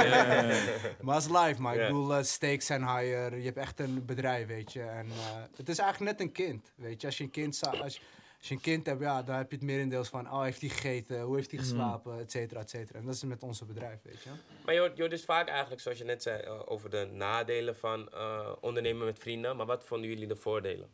[1.00, 3.36] maar het is live, maar ik bedoel, eh, stakes zijn higher.
[3.38, 4.82] Je hebt echt een bedrijf, weet je.
[4.82, 7.06] En eh, het is eigenlijk net een kind, weet je.
[7.06, 8.00] Als je een kind, als, je-
[8.38, 10.32] als je een kind hebt, ja, dan heb je het merendeels van...
[10.32, 11.20] Oh, heeft hij gegeten?
[11.20, 11.68] Hoe heeft hij Mhm.
[11.68, 12.18] geslapen?
[12.18, 12.98] Et cetera, et cetera.
[12.98, 14.30] En dat is met onze bedrijf, weet je.
[14.64, 17.08] Maar je hoort, je hoort dus vaak eigenlijk, zoals je net zei, eh, over de
[17.12, 19.56] nadelen van eh, ondernemen met vrienden.
[19.56, 20.88] Maar wat vonden jullie de voordelen?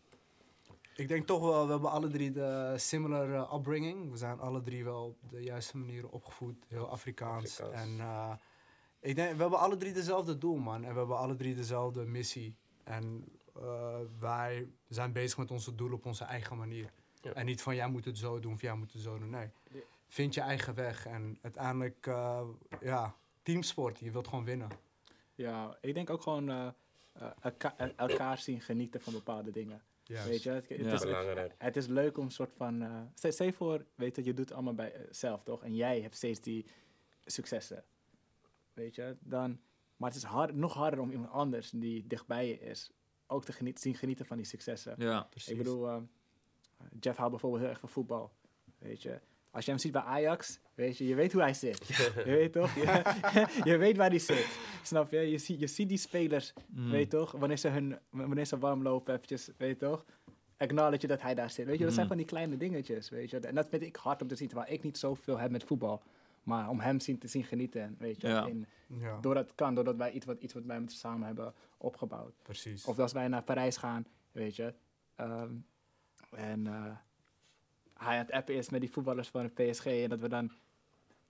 [0.94, 4.10] Ik denk toch wel, we hebben alle drie de similar eh, upbringing.
[4.10, 7.60] We zijn alle drie wel op de juiste manier opgevoed, heel Afrikaans.
[7.60, 7.82] Afrikaans.
[7.90, 8.32] En eh,
[9.01, 10.85] ik denk, we hebben alle drie dezelfde doel, man.
[10.85, 12.55] En we hebben alle drie dezelfde missie.
[12.85, 13.24] En
[13.56, 16.93] eh, wij zijn bezig met onze doel op onze eigen manier.
[17.20, 17.32] Ja.
[17.32, 19.31] En niet van, jij moet het zo doen of jij moet het zo doen.
[19.31, 19.81] Nee, Ja.
[20.09, 21.06] vind je eigen weg.
[21.06, 22.40] En uiteindelijk, eh,
[22.81, 23.98] ja, teamsport.
[23.98, 24.69] Je wilt gewoon winnen.
[25.35, 26.74] Ja, ik denk ook gewoon
[27.40, 29.82] elka- eh, elkaar zien genieten van bepaalde dingen.
[30.13, 30.29] Juist.
[30.29, 30.93] Weet je, het, het Ja.
[30.93, 31.55] is, Belangrijk.
[31.59, 32.83] het is leuk om een soort van...
[32.83, 35.65] eh stel, stel je voor, weet je, je doet het allemaal bij eh, zelf, toch?
[35.65, 36.67] En jij hebt steeds die
[37.25, 37.85] successen.
[38.73, 39.61] Weet je, dan...
[39.97, 42.91] Maar het is hard, nog harder om iemand anders die dichtbij je is...
[43.27, 44.95] ook te geniet, zien genieten van die successen.
[44.99, 45.23] Ja.
[45.23, 45.53] Precies.
[45.53, 46.03] Ik bedoel, eh,
[47.01, 48.33] Jeff houdt bijvoorbeeld heel erg van voetbal.
[48.79, 49.21] Weet je,
[49.53, 51.87] als je hem ziet bij Ajax, weet je, je weet hoe hij zit.
[51.87, 52.74] je weet toch?
[52.74, 53.05] Je,
[53.70, 54.59] je weet waar hij zit.
[54.83, 55.19] Snap je?
[55.20, 56.91] Je, ziet je ziet die spelers, Mm.
[56.91, 57.33] weet je toch?
[57.33, 60.05] Wanneer ze, hun, wanneer ze warm lopen, eventjes, weet je toch?
[60.57, 61.66] Acknowledge je dat hij daar zit.
[61.66, 62.09] Weet je, dat zijn Mm.
[62.12, 63.39] van die kleine dingetjes, weet je.
[63.39, 66.03] En dat vind ik hard om te zien, terwijl ik niet zoveel heb met voetbal.
[66.43, 68.29] Maar om hem zien, te zien genieten, weet je.
[68.29, 68.47] Ja.
[68.47, 68.66] In,
[69.01, 72.35] Ja, doordat het kan, doordat wij iets wat, iets wat wij met samen hebben opgebouwd.
[72.43, 72.85] precies.
[72.85, 74.74] Of als wij naar Parijs gaan, weet je.
[75.16, 75.51] ehm,
[76.31, 76.97] en eh,
[78.03, 79.87] hij aan het appen is met die voetballers van de PSG.
[79.87, 80.53] En dat we dan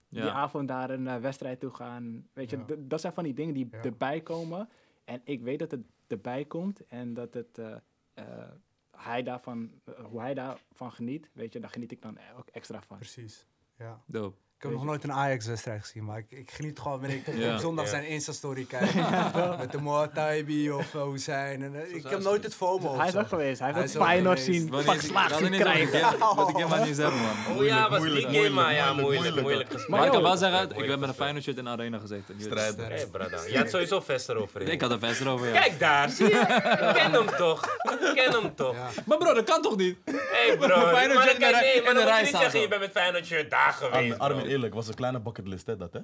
[0.09, 2.29] die avond daar een eh, wedstrijd toe gaan.
[2.33, 3.83] Weet je, dat zijn van die dingen die Ja.
[3.83, 4.69] erbij komen.
[5.05, 6.87] En ik weet dat het erbij komt.
[6.87, 7.75] En dat het, eh,
[8.15, 8.51] eh,
[8.97, 9.71] hij daarvan,
[10.03, 12.97] hoe hij daarvan geniet, weet je, daar geniet ik dan ook extra van.
[12.97, 13.47] Precies.
[13.79, 14.03] Ja.
[14.07, 14.37] Dope.
[14.63, 17.55] Ik heb nog nooit een Ajax-wedstrijd gezien, maar ik, ik geniet gewoon wanneer ik Ja.
[17.55, 17.91] op zondag Ja.
[17.91, 18.95] zijn Insta-story kijk.
[19.59, 21.63] met de Moataibi of uh, Hussein.
[21.63, 23.61] En, eh, ik heb nooit het FOMO Hij is ook geweest.
[23.61, 26.01] Hij heeft Feyenoord zien pak slaag zien krijgen.
[26.19, 27.57] wat- ik helemaal niet zeggen, man.
[27.57, 29.89] Oh ja, was die moeilijk, game, maar ja, moeilijk, moeilijk.
[29.89, 32.35] Maar ik kan wel zeggen, ik ben met een Feyenoord shirt in de arena gezeten.
[32.39, 32.73] Je weet het.
[32.73, 32.91] Strijd.
[32.91, 33.01] gespeeld.
[33.01, 33.43] Hé, brada.
[33.49, 34.61] Je had sowieso vest erover.
[34.61, 35.61] Ik had een vest erover, ja.
[35.61, 36.39] Kijk daar, zie je?
[36.41, 37.79] Ik ken hem toch?
[38.01, 38.77] Ik ken hem toch?
[39.07, 39.97] Maar bro, dat kan toch niet?
[40.05, 40.13] Hé
[40.47, 43.73] hey bro, maar Feyenoord dan, je rij niet zeggen, je bent met Feyenoord shirt daar
[43.73, 44.19] geweest,
[44.53, 46.01] eerlijk, was een kleine bucketlist, hè, dat hè?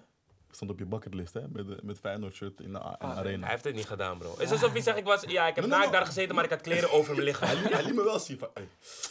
[0.51, 1.41] Stond op je bucketlist, hè?
[1.49, 3.41] Met, de- met Feyenoord shirt in de, a- in de arena.
[3.43, 4.31] Hij heeft het niet gedaan, bro.
[4.31, 6.45] Het is alsof hij zegt, ik was, ja, ik heb nee, naakt daar gezeten, maar
[6.45, 7.49] ik had kleren over mijn lichaam.
[7.57, 8.49] Hij, liet- hij liet me wel zien van,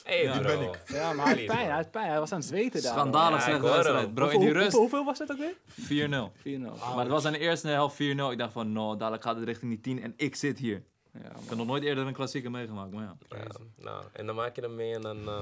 [0.04, 0.48] hey, Ja, bro.
[0.58, 0.82] ben ik.
[0.88, 1.66] Ja, maar hij had pijn.
[1.68, 2.08] Hij had pijn.
[2.10, 2.92] Hij was aan het zweten daar.
[2.92, 4.04] Schandalig Ja, slechte ik hoor wedstrijd.
[4.06, 4.14] hem.
[4.14, 6.08] Bro, in die Hoeveel, rust hoeveel, hoeveel was het ook weer?
[6.10, 6.32] 4-0.
[6.72, 6.80] 4-0.
[6.96, 7.98] Maar het was in de eerste helft 4-0.
[8.32, 10.84] Ik dacht van, no, dadelijk gaat het richting die 10 en ik zit hier.
[11.14, 11.20] Ja.
[11.30, 13.18] Ik heb nog nooit eerder een klassieker meegemaakt, maar ja.
[13.30, 13.46] Ja,
[13.76, 15.28] nou, en dan maak je hem mee en dan...
[15.28, 15.42] eh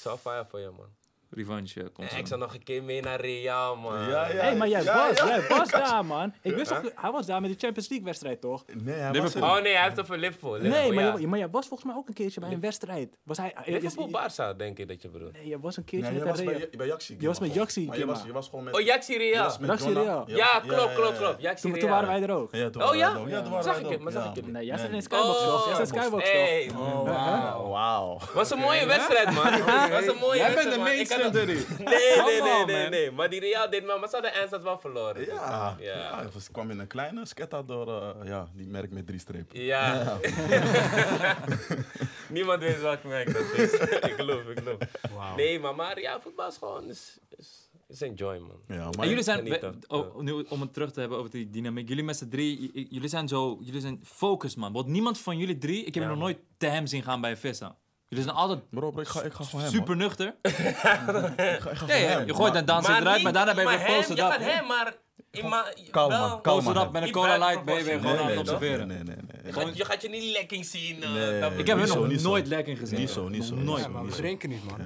[0.00, 0.86] zo fire voor je, man.
[1.34, 2.16] Revanche eh, komt zo.
[2.16, 3.98] ik zou nog een keer mee naar Real, man.
[4.08, 4.34] Ja, ja.
[4.34, 5.26] Hé, maar jij Ja, was, ja.
[5.26, 6.32] jij was daar, man.
[6.42, 6.78] Ik wist Huh?
[6.80, 8.64] toch, hij was daar met de Champions League wedstrijd, toch?
[8.74, 9.42] Nee, hij was er.
[9.42, 10.56] Oh nee, hij heeft het voor Liverpool.
[10.58, 11.14] Nee, maar, ja.
[11.18, 13.16] jij, maar jij was volgens mij ook een keertje bij een wedstrijd.
[13.22, 13.54] Was hij...
[13.64, 15.32] je- je- Liverpool Barça, denk ik dat je bedoelt.
[15.32, 16.68] Nee, je was een keertje Nee, je met was een bij, Real.
[16.76, 17.16] bij Jaxi.
[17.18, 18.26] Je was met Jaxi, Maar je was, Kima.
[18.28, 18.74] je was gewoon met...
[18.74, 19.44] Oh, Jaxi je Real.
[19.44, 19.92] was Jaxi.
[19.92, 20.24] Real.
[20.26, 21.40] Je Ja, was- klopt, klopt, klopt.
[21.42, 21.48] ja.
[21.48, 21.80] Jaxi Toen, Real.
[21.82, 22.54] toen waren wij er ook.
[22.54, 23.42] Ja, toen Oh, waren ja?
[23.56, 24.46] er Zag ik het, maar zag ik het.
[24.52, 25.64] Nee, jij zit in skybox, toch?
[25.64, 26.32] Jij Oh, zit in de skybox, toch?
[26.32, 28.18] Hey, Oh, wauw.
[28.34, 29.34] Was een mooie wedstrijd, man.
[29.90, 31.00] was een mooie Jij wedstrijd.
[31.00, 33.10] Ik Nee, nee, nee, nee.
[33.10, 35.24] Maar die Real deed wel, maar ze hadden eindstand wel verloren.
[35.24, 36.20] Ja, Ja.
[36.20, 36.28] ja.
[36.52, 39.60] kwam in een kleine sketta door eh, ja, die merk met drie strepen.
[39.60, 40.18] Ja.
[42.28, 43.72] Niemand weet welk merk dat is.
[44.10, 44.76] ik geloof, ik geloof.
[45.14, 45.36] Wauw.
[45.36, 46.84] Nee, maar, maar ja, voetbal is gewoon...
[46.88, 48.60] Is, is, is enjoy, man.
[48.78, 51.50] Ja, maar En jullie zijn, we- oh, nu, om het terug te hebben over die
[51.50, 51.88] dynamiek.
[51.88, 54.72] Jullie met z'n drie, j- j- jullie zijn zo, jullie zijn focus man.
[54.72, 57.30] Want niemand van jullie drie, ik heb Ja, nog nooit te hem zien gaan bij
[57.30, 57.76] een vissa.
[58.12, 59.70] Jullie zijn altijd Bro, bro, ik ga, ik ga gewoon hem.
[59.72, 60.26] super nuchter.
[60.42, 62.26] Ik ga, ik ga Ja, gewoon ja, hem.
[62.26, 64.30] je gooit een danser eruit, niet- maar daarna ben je weer hem, posted je up.
[64.30, 64.94] gaat hem, maar...
[65.30, 66.56] in ma- Kalm, wel- kalm.
[66.56, 66.84] Posted man.
[66.86, 68.18] up met een Niet cola light ben je weer proportie.
[68.18, 68.86] gewoon aan Nee, het nee, nee, observeren.
[68.88, 69.52] nee, nee, nee, Je nee.
[69.52, 71.02] gaat, je gaat je niet lekking zien.
[71.02, 71.40] eh, Nee.
[71.40, 72.28] dat- Ik heb Niet hem zo, nog niet zo.
[72.28, 72.98] nooit lekker gezien.
[72.98, 73.82] Niet zo, niet Nog zo, Nooit.
[73.82, 74.78] Ja, maar we drinken niet, man.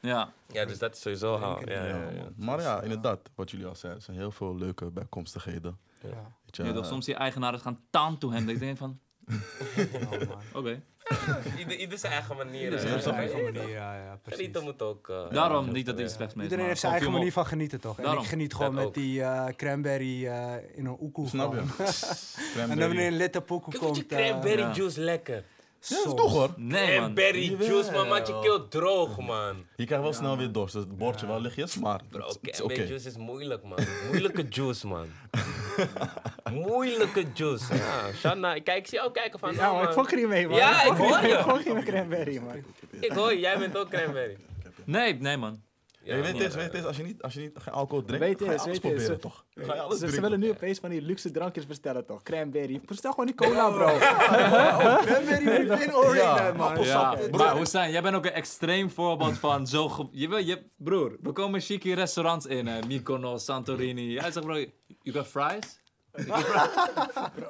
[0.00, 0.32] Ja.
[0.52, 1.68] Ja, dus dat is sowieso haal.
[1.68, 2.28] Ja, ja, Ja.
[2.36, 5.78] Maar ja, inderdaad, wat jullie al zeiden, er zijn heel veel leuke bijkomstigheden.
[6.02, 6.08] Ja.
[6.44, 8.48] Weet je, toch, eh, soms die eigenaren gaan taan toe hem.
[8.48, 10.20] Ik denk van, man.
[10.62, 10.82] oké.
[11.58, 12.62] Ieder, ieder zijn eigen manier.
[12.64, 14.40] Ieder zijn snap eigen Ja, manier, ja, ja, precies.
[14.40, 15.08] Genieten moet ook.
[15.08, 16.04] eh, Daarom ja, niet dat ja.
[16.04, 16.44] ik slechts mee.
[16.44, 17.96] Iedereen heeft zijn eigen manier van genieten, toch?
[17.96, 18.22] En Daarom.
[18.22, 18.94] ik geniet gewoon Dat met ook.
[18.94, 21.28] die eh, cranberry eh, in een oekoe.
[21.28, 21.60] Snap je?
[22.60, 24.10] En dan wanneer een litte pokoe Ik vind komt...
[24.10, 25.44] je eh, cranberry juice lekker.
[25.80, 26.50] Ja, dat is toch hoor.
[26.56, 26.96] Nee, man.
[27.14, 29.64] Cranberry juice, man, maakt je keel droog, man.
[29.76, 32.88] Je krijgt wel snel weer dorst, dus het bordje wel lichtjes, maar Bro, cranberry oké.
[32.88, 33.78] juice is moeilijk, man.
[34.10, 35.06] Moeilijke juice, man.
[36.50, 37.74] Moeilijke juice.
[37.74, 39.52] Ja, Shanna, ik kijk, ik zie jou kijken van.
[39.52, 40.58] Ja, nou, maar ik fok er niet mee, man.
[40.58, 41.28] Ja, ik niet hoor je.
[41.28, 42.64] Ik fok niet met cranberry, man.
[43.00, 44.36] Ik hoor je, jij bent ook cranberry.
[44.84, 45.62] Nee, nee, man.
[46.06, 48.24] Ja, je weet dit, weet dit, als je niet, als je niet geen alcohol drinkt,
[48.26, 49.44] Weet ga je alles proberen Ze- toch?
[49.54, 52.22] Ga je alles Ze, willen nu opeens van die luxe drankjes bestellen, toch?
[52.22, 52.80] Cranberry.
[52.86, 53.86] Bestel gewoon die cola, bro.
[55.06, 56.82] Cranberry met orange, Ja, man.
[56.82, 59.88] Ja, maar Hussein, jij bent ook een extreem voorbeeld van zo...
[59.88, 62.86] ge- Je, wil- je, broer, we komen chique restaurants in, hè.
[62.86, 64.16] Mykonos, Santorini.
[64.18, 64.54] Hij zegt, bro,
[65.02, 65.80] you got fries?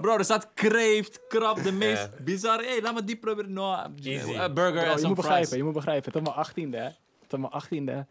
[0.01, 2.65] bro, er staat kreeft, krab, de meest bizarre...
[2.67, 3.53] Hé, laat me die proberen.
[3.53, 5.59] No, burger Bro, en je moet some begrijpen, fries.
[5.59, 6.13] je moet begrijpen.
[6.13, 6.89] Tot mijn achttiende, hè.
[7.27, 8.07] Tot mijn achttiende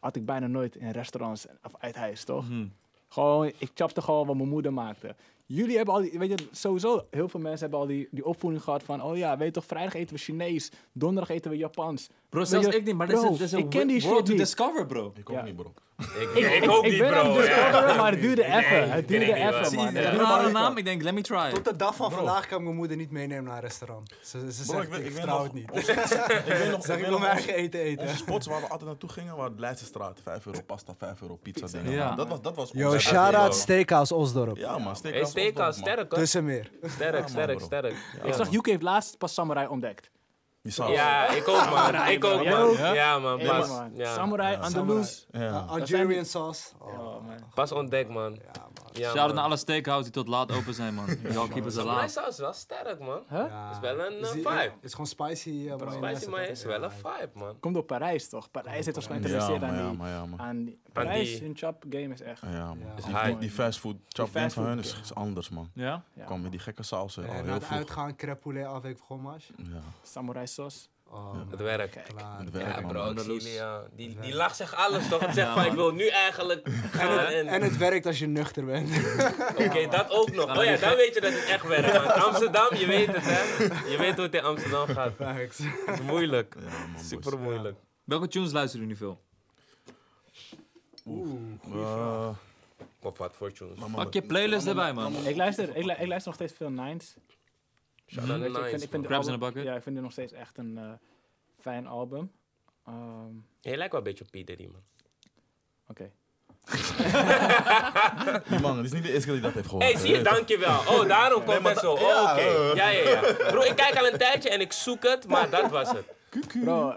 [0.00, 2.48] had ik bijna nooit in restaurants of uit huis, toch?
[2.48, 2.66] Mhm.
[3.08, 5.14] Gewoon, ik chapte gewoon wat mijn moeder maakte.
[5.46, 8.62] Jullie hebben al die, weet je, sowieso, heel veel mensen hebben al die, die opvoeding
[8.62, 12.08] gehad van, oh ja, weet je toch, vrijdag eten we Chinees, donderdag eten we Japans.
[12.30, 14.24] Bro, zelfs ik niet, maar is, Bro, dit is een ik ken die world shit
[14.26, 14.40] to niet.
[14.40, 15.12] discover, bro.
[15.16, 15.42] Ik ook Ja.
[15.42, 15.72] niet, bro.
[15.98, 16.30] Ik,
[16.62, 17.40] ik ook ik niet, ben aan bro.
[17.40, 18.90] het discoveren, maar het duurde even.
[18.90, 19.94] Het duurde ik even, man.
[19.94, 21.50] Het Een naam, ik denk, let me try.
[21.52, 24.12] Tot de dag van vandaag kan ik mijn moeder niet meenemen naar een restaurant.
[24.22, 25.70] Ze, ze Bro, zegt, ik ik, ik vertrouw het niet.
[25.76, 28.02] Ik Zeg ik ik wil nog mijn eigen eten eten.
[28.04, 30.20] Onze spots waar we altijd naartoe gingen, waren de Leidsestraat.
[30.22, 31.66] 5 euro pasta, 5 euro pizza.
[31.66, 32.16] dingen.
[32.16, 34.56] Dat was, dat was Yo, shout-out Steakhouse Osdorp.
[34.56, 36.26] Ja man, steakhouse, sterk hoor.
[36.26, 37.94] Sterk, sterk, sterk.
[38.24, 40.10] Ik zag, UK heeft laatst pas Samurai ontdekt.
[40.62, 40.90] Die saus.
[40.90, 41.94] Ja, ik ook man.
[42.08, 42.52] Ik ook man.
[42.52, 42.76] ook?
[42.76, 43.70] Ja man, pas.
[43.94, 44.14] Ja.
[44.14, 45.26] Samurai, Andalus.
[45.66, 46.72] Algerian sauce.
[46.78, 47.36] Oh, Oh, man.
[47.54, 48.32] Pas ontdekt man.
[48.32, 48.69] ja, man.
[48.92, 51.06] Ja, naar alle steakhouses die tot laat open zijn, man.
[51.22, 52.12] Y'all keep us Samurai alive.
[52.12, 53.22] saus is wel sterk man.
[53.28, 53.44] Huh?
[53.48, 53.70] Ja.
[53.70, 54.48] Is wel een, eh, vibe.
[54.58, 55.48] Het is gewoon spicy.
[55.50, 57.60] uh, Spicy maar is wel een vibe man.
[57.60, 58.50] Komt door Parijs, toch?
[58.50, 60.06] Parijs heeft ons Ja, geïnteresseerd ja, aan die...
[60.06, 60.26] ja.
[60.36, 62.42] Aan die Parijs, hun chop game is echt...
[62.42, 62.78] Ja, man.
[62.78, 62.94] Ja.
[62.94, 63.24] Die, High.
[63.24, 65.70] die, die fastfood chop game van hun is, is anders, man.
[65.74, 66.02] Ja?
[66.12, 66.24] Ja.
[66.24, 67.78] Kwam met die gekke sausen al En na heel het vroeg.
[67.78, 69.52] uitgaan, crêpe poulet avec fromage.
[69.56, 70.86] Ja, Samurai sauce.
[71.12, 72.02] Oh, Het werkt.
[72.02, 72.38] klaar.
[72.38, 73.82] het werkt, Ja bro, ja.
[73.96, 75.20] Die, die lach zegt alles toch?
[75.26, 77.46] Het zegt Ja, van ik wil nu eigenlijk En het, en...
[77.46, 78.88] en het werkt als je nuchter bent.
[79.66, 80.58] Oké, dat ook nog.
[80.58, 82.12] Oh ja, dan weet je dat het echt werkt man.
[82.24, 83.64] Amsterdam, je weet het hè.
[83.90, 85.12] Je weet hoe het in Amsterdam gaat.
[85.18, 85.58] Het
[85.94, 86.54] is moeilijk.
[86.54, 86.64] Man,
[86.94, 87.08] boys.
[87.08, 87.78] Super moeilijk.
[88.04, 89.20] Welke tunes luisteren jullie nu veel?
[91.72, 92.28] Eh,
[93.02, 93.78] Of wat voor tunes.
[93.94, 95.14] Pak je playlist erbij, man.
[95.26, 97.14] Ik luister, ik, lu- ik luister nog steeds veel Nines.
[98.12, 99.64] Shout Weet out je, ik vind, ik vind in a Bucket?
[99.64, 100.84] Ja, ik vind het nog steeds echt een eh,
[101.60, 102.32] fijn album.
[102.86, 104.46] Ehm, Je lijkt wel een beetje op P.
[104.46, 104.82] Diddy, man.
[105.88, 106.10] Oké.
[108.48, 109.84] Die man, het is niet de eerste keer dat hij dat heeft gehoord.
[109.84, 110.78] Hé, hey, zie je, dankjewel.
[110.78, 111.98] Oh, daarom komt het zo.
[111.98, 112.40] ja, Oh, oké.
[112.40, 112.74] eh.
[112.74, 113.20] Ja, ja, ja.
[113.50, 116.04] Bro, ik kijk al een tijdje en ik zoek het, maar dat was het.
[116.62, 116.96] Bro,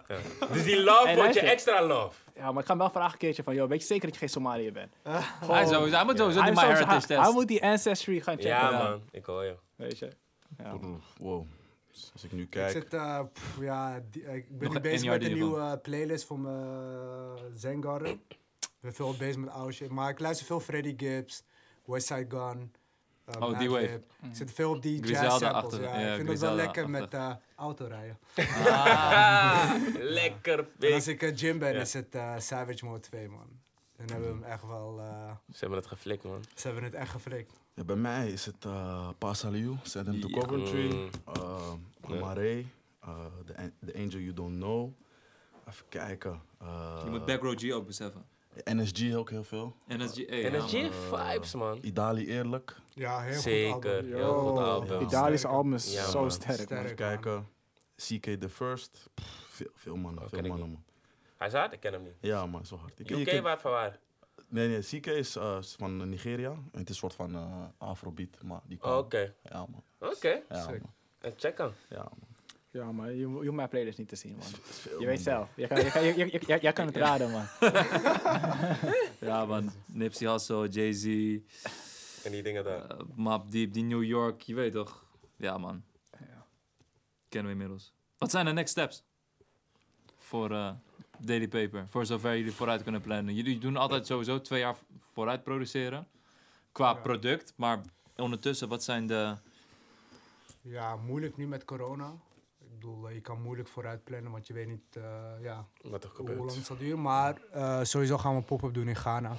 [0.52, 2.15] Dus die love Hey, wordt je extra love.
[2.35, 4.14] ja, maar ik ga hem wel vragen een keertje van, joh, weet je zeker dat
[4.14, 4.95] je geen Somaliër bent?
[5.03, 7.31] Hij, sowieso, hij moet sowieso die My Heritage hij, hij test.
[7.34, 8.49] moet die Ancestry gaan checken.
[8.49, 8.84] Ja, ja.
[8.90, 9.02] man.
[9.11, 9.56] Ik hoor je.
[9.76, 10.07] Weet je?
[10.58, 10.78] Ja.
[11.18, 11.46] Wow.
[12.14, 12.72] Als ik nu Ik kijk.
[12.72, 16.26] zit, eh, pff, ja, die- ik ben Nog nu bezig met een nieuwe eh, playlist
[16.26, 18.12] voor mijn uh, Zengarden.
[18.12, 18.40] Ik
[18.80, 21.44] ben veel bezig met oude shit, maar ik luister veel Freddie Gibbs,
[21.86, 22.74] Westside Gun.
[23.26, 24.02] eh, Oh, die wave.
[24.22, 25.52] Ik zit veel op die jazz samples.
[25.52, 27.20] achter- Ja, ja, ik vind het wel lekker met achter.
[27.20, 28.18] eh, autorijden.
[28.66, 29.72] Ah,
[30.20, 30.64] lekker.
[30.64, 30.94] Pik.
[30.94, 31.80] als ik eh, gym ben, Ja.
[31.82, 33.62] is het eh, Savage Mode 2, man.
[34.06, 36.44] Dan hebben we hem echt wel, eh, Ze hebben het geflikt, man.
[36.56, 37.52] ze hebben het echt geflikt.
[37.74, 40.40] Ja, bij mij is het uh, Pasaliu, Send Him to Ja.
[40.42, 40.92] Coventry,
[41.38, 41.72] uh,
[42.08, 42.16] Ja.
[42.20, 42.60] Mare,
[43.06, 44.90] uh, the, the Angel You Don't Know.
[45.68, 46.42] Even kijken.
[46.62, 48.26] Uh, Je moet Back Row G ook beseffen.
[48.64, 49.76] NSG ook heel veel.
[49.88, 51.78] NSG, hey, En ja, vibes, man.
[51.82, 52.76] Idali Eerlijk.
[52.94, 53.74] Ja, heel Zeker.
[53.74, 54.14] goed album.
[54.14, 54.64] Heel goed Yo.
[54.64, 55.00] album.
[55.00, 55.06] Ja.
[55.06, 56.32] Italiëse album is Ja, zo man.
[56.32, 56.54] sterk.
[56.54, 56.70] Sterk.
[56.70, 56.84] man.
[56.84, 57.48] Even kijken.
[57.96, 59.10] CK The First.
[59.14, 60.76] Pff, veel, veel mannen, Oh, veel mannen niet.
[60.76, 60.84] man.
[61.44, 62.14] Hij is hard, ik ken hem niet.
[62.20, 62.99] Ja man, zo hard.
[62.99, 63.99] Ik, ik UK, waar van waar?
[64.48, 66.49] nee, nee, CK is uh, is van Nigeria.
[66.49, 68.91] En het is een soort van uh, afrobeat, maar die kan.
[68.91, 69.34] Oh, Oké.
[69.44, 69.84] Ja man.
[69.98, 70.41] Oké.
[70.49, 70.94] Ja man.
[71.20, 71.72] Eh, Check hem.
[71.90, 72.28] Ja man.
[72.72, 74.48] Ja, maar je, je hoeft mijn playlist niet te zien, man.
[74.61, 75.24] Veel, Je weet man.
[75.24, 75.49] zelf.
[75.56, 77.45] Jij kan, jij, kan- jij- jij- jij- jij kan het raden, man.
[79.20, 79.72] Ja, man.
[79.86, 81.06] Nipsey Hussle, Jay-Z,
[82.24, 82.91] En die dingen daar.
[82.91, 85.03] uh, Map Deep, die New York, je weet toch?
[85.36, 85.84] Ja, man.
[87.30, 87.94] Kennen we inmiddels.
[88.18, 89.03] Wat zijn de next steps?
[90.18, 90.72] voor eh,
[91.19, 91.85] Daily Paper?
[91.90, 93.34] Voor zover jullie vooruit kunnen plannen.
[93.35, 94.76] Jullie doen altijd sowieso twee jaar
[95.14, 96.07] vooruit produceren.
[96.72, 96.94] Qua Ja.
[96.94, 97.53] product.
[97.56, 97.81] Maar
[98.15, 99.35] ondertussen, wat zijn de...
[100.61, 102.14] Ja, moeilijk nu met corona.
[102.60, 105.03] Ik bedoel, eh, je kan moeilijk vooruit plannen, want je weet niet eh,
[105.41, 106.56] ja, Wat er hoe lang gebeurt.
[106.56, 107.02] het zal duren.
[107.02, 109.38] Maar eh, sowieso gaan we een pop-up doen in Ghana.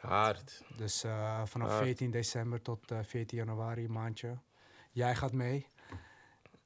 [0.00, 0.62] Hard.
[0.76, 1.78] Dus eh, vanaf Ah.
[1.78, 4.38] 14 december tot eh 14 januari, een maandje.
[4.92, 5.66] Jij gaat mee.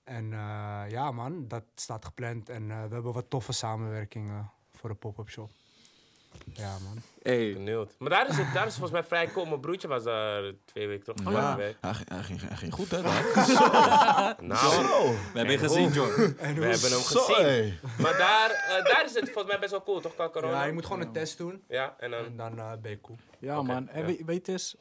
[0.05, 2.49] En eh, ja man, dat staat gepland.
[2.49, 5.51] En eh, we hebben wat toffe samenwerkingen voor de pop-up shop.
[6.53, 6.97] Ja man.
[7.23, 7.95] Hey, Benieuwd.
[7.99, 9.47] Maar daar is het, daar is volgens mij vrij cool.
[9.47, 11.17] Mijn broertje was daar twee weken toch?
[11.19, 11.77] Ja, Vorige week.
[11.81, 13.03] hij, ging- hij, ging, hij ging goed, hè?
[14.41, 16.11] Nou, we hebben je gezien, John.
[16.17, 17.79] we hebben hem gezien.
[17.99, 20.15] Maar daar, eh, daar is het volgens mij best wel cool, toch?
[20.15, 20.53] Qua corona.
[20.61, 21.63] Ja, je moet gewoon een test doen.
[21.69, 22.25] Ja, en dan...
[22.25, 23.19] En dan ben je cool.
[23.39, 23.89] Ja, man.
[23.89, 24.07] En ja.
[24.07, 24.77] weet, weet eens,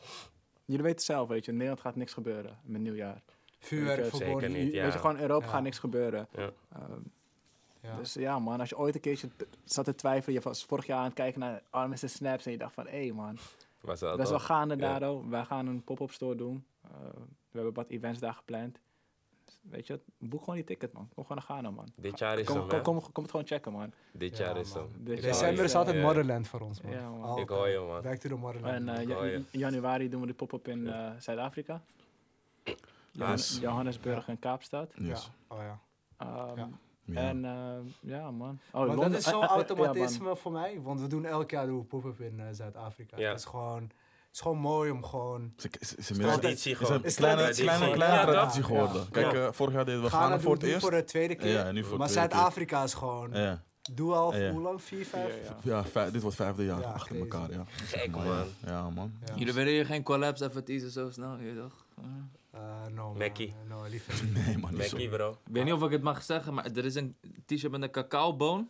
[0.66, 3.22] jullie weten zelf, weet je, in Nederland gaat niks gebeuren met nieuwjaar.
[3.62, 4.50] Vuurwerk Weet je, verboden.
[4.52, 4.74] zeker niet.
[4.74, 4.84] Ja.
[4.84, 5.52] Weet je, gewoon in Europa Ja.
[5.52, 6.28] gaat niks gebeuren.
[6.32, 6.50] Ja.
[6.74, 6.92] Ehm,
[7.84, 7.96] Ja.
[7.98, 9.30] Dus ja, man, als je ooit een keertje
[9.64, 12.52] zat te twijfelen, je was vorig jaar aan het kijken naar Armis en Snaps en
[12.52, 13.38] je dacht van, hé hey, man,
[13.82, 15.00] dat dat is wel gaande Ja.
[15.00, 15.30] daar ook.
[15.30, 16.66] Wij gaan een pop-up store doen.
[16.84, 16.90] Eh,
[17.52, 18.80] we hebben wat events daar gepland.
[19.46, 21.10] Dus, weet je, boek gewoon die ticket, man.
[21.16, 21.88] Kom gewoon naar Ghana, man.
[21.96, 23.92] Dit jaar is Kom, hem, kom, kom, kom het gewoon checken, man.
[24.12, 24.90] Dit Ja, jaar is man.
[25.04, 25.04] hem.
[25.16, 26.02] December is altijd Ja.
[26.02, 26.92] Motherland voor ons, man.
[26.92, 27.22] Ja, man.
[27.22, 27.50] Altijd.
[27.50, 28.02] Ik hoor je, man.
[28.02, 28.88] Back to the Motherland.
[28.88, 31.82] En eh, januari doen we de pop-up in eh, Zuid-Afrika.
[33.12, 33.58] Yes.
[33.62, 34.92] Johannesburg en Kaapstad.
[34.96, 35.32] Yes.
[35.50, 35.56] Ja.
[35.56, 35.80] Oh, ja.
[36.18, 36.70] Ehm, Ja.
[37.06, 37.20] Ja.
[37.22, 38.60] En eh, ja, man.
[38.72, 41.26] Oh, maar Londen- dat is eh, zo'n eh, ja, automatisme voor mij, want we doen
[41.26, 43.18] elk jaar we pop-up in Zuid-Afrika.
[43.18, 43.30] Ja.
[43.30, 43.94] Het, is gewoon, het
[44.34, 45.54] is gewoon mooi om gewoon...
[45.58, 46.94] Ze- ze- ze- Traditie Traditie is gewoon.
[46.94, 48.00] een Is kleine, traditie kleine, gewoon.
[48.08, 49.02] Ja, traditie geworden.
[49.02, 49.08] ja.
[49.12, 49.46] Kijk, Ja.
[49.46, 50.82] eh, vorig jaar deden we Ghana Ghana voor het doen eerst.
[50.82, 51.52] voor de tweede keer.
[51.52, 52.38] Ja, nu voor de maar tweede keer.
[52.38, 53.30] Zuid-Afrika is gewoon...
[53.34, 53.64] Ja,
[53.94, 54.52] Doe al Ja.
[54.52, 54.82] hoe lang?
[54.84, 55.36] Vier, vijf?
[55.48, 55.76] Ja, ja.
[55.78, 57.22] ja vijf- dit wordt vijfde jaar Ja, achter crazy.
[57.36, 57.52] elkaar.
[57.52, 57.64] Ja.
[57.68, 58.26] Gek, man.
[58.26, 59.14] Ja, ja, man.
[59.26, 59.36] Ja.
[59.36, 61.86] Jullie willen hier geen collabs even teasen zo snel, je toch?
[62.52, 63.18] Eh, no, man.
[63.18, 63.56] Mackie.
[63.68, 64.46] No, liever niet.
[64.46, 64.76] Nee, man.
[64.76, 65.30] Mackie, bro.
[65.32, 67.16] Ik weet niet of ik het mag zeggen, maar er is een
[67.46, 68.70] t-shirt met een cacaoboon.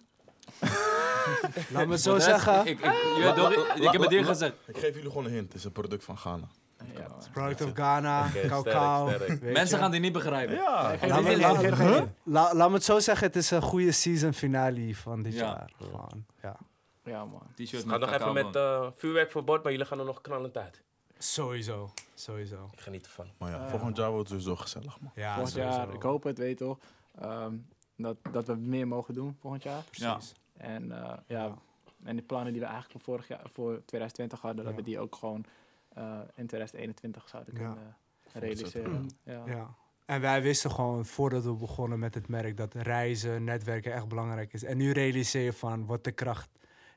[1.73, 2.59] Laat me het zo zeggen.
[2.59, 4.53] Ik, ik, ik, ik heb het hier gezegd.
[4.67, 5.45] Ik geef jullie gewoon een hint.
[5.47, 6.47] Het is een product van Ghana.
[6.95, 7.17] Ja, man.
[7.33, 9.11] Product of Ghana, cacao.
[9.41, 10.55] Mensen gaan die niet begrijpen.
[10.55, 10.81] Ja.
[10.81, 12.07] Laat het me- niet, laat- het.
[12.53, 15.39] La- me het zo zeggen, het is een goede season finale van dit Ja.
[15.39, 15.71] jaar.
[15.81, 16.55] Gewoon, ja.
[17.03, 17.41] Ja, man.
[17.55, 20.57] T-shirt Het met gaat nog even met eh vuurwerkverbod, maar jullie gaan er nog knallend
[20.57, 20.81] uit.
[21.23, 22.69] Sowieso, sowieso.
[22.71, 23.27] Ik geniet ervan.
[23.37, 23.69] Maar ja, Eh.
[23.69, 25.11] volgend jaar wordt het sowieso gezellig, man.
[25.15, 25.77] Ja, volgend sowieso.
[25.77, 26.77] jaar, ik hoop het, weet toch,
[27.19, 27.55] ehm,
[27.95, 29.83] dat, dat we meer mogen doen volgend jaar.
[29.91, 30.13] Ja.
[30.13, 30.33] Precies.
[30.57, 31.57] En eh, ja,
[32.03, 34.99] en die plannen die we eigenlijk voor vorig jaar, voor 2020 hadden, dat we die
[34.99, 35.45] ook gewoon
[35.93, 37.59] eh, in 2021 zouden Ja.
[37.59, 37.95] kunnen
[38.33, 39.09] realiseren.
[39.23, 39.43] Ja.
[39.45, 39.73] Ja.
[40.05, 44.53] En wij wisten gewoon voordat we begonnen met het merk dat reizen, netwerken echt belangrijk
[44.53, 44.63] is.
[44.63, 46.49] En nu realiseer je van wat de kracht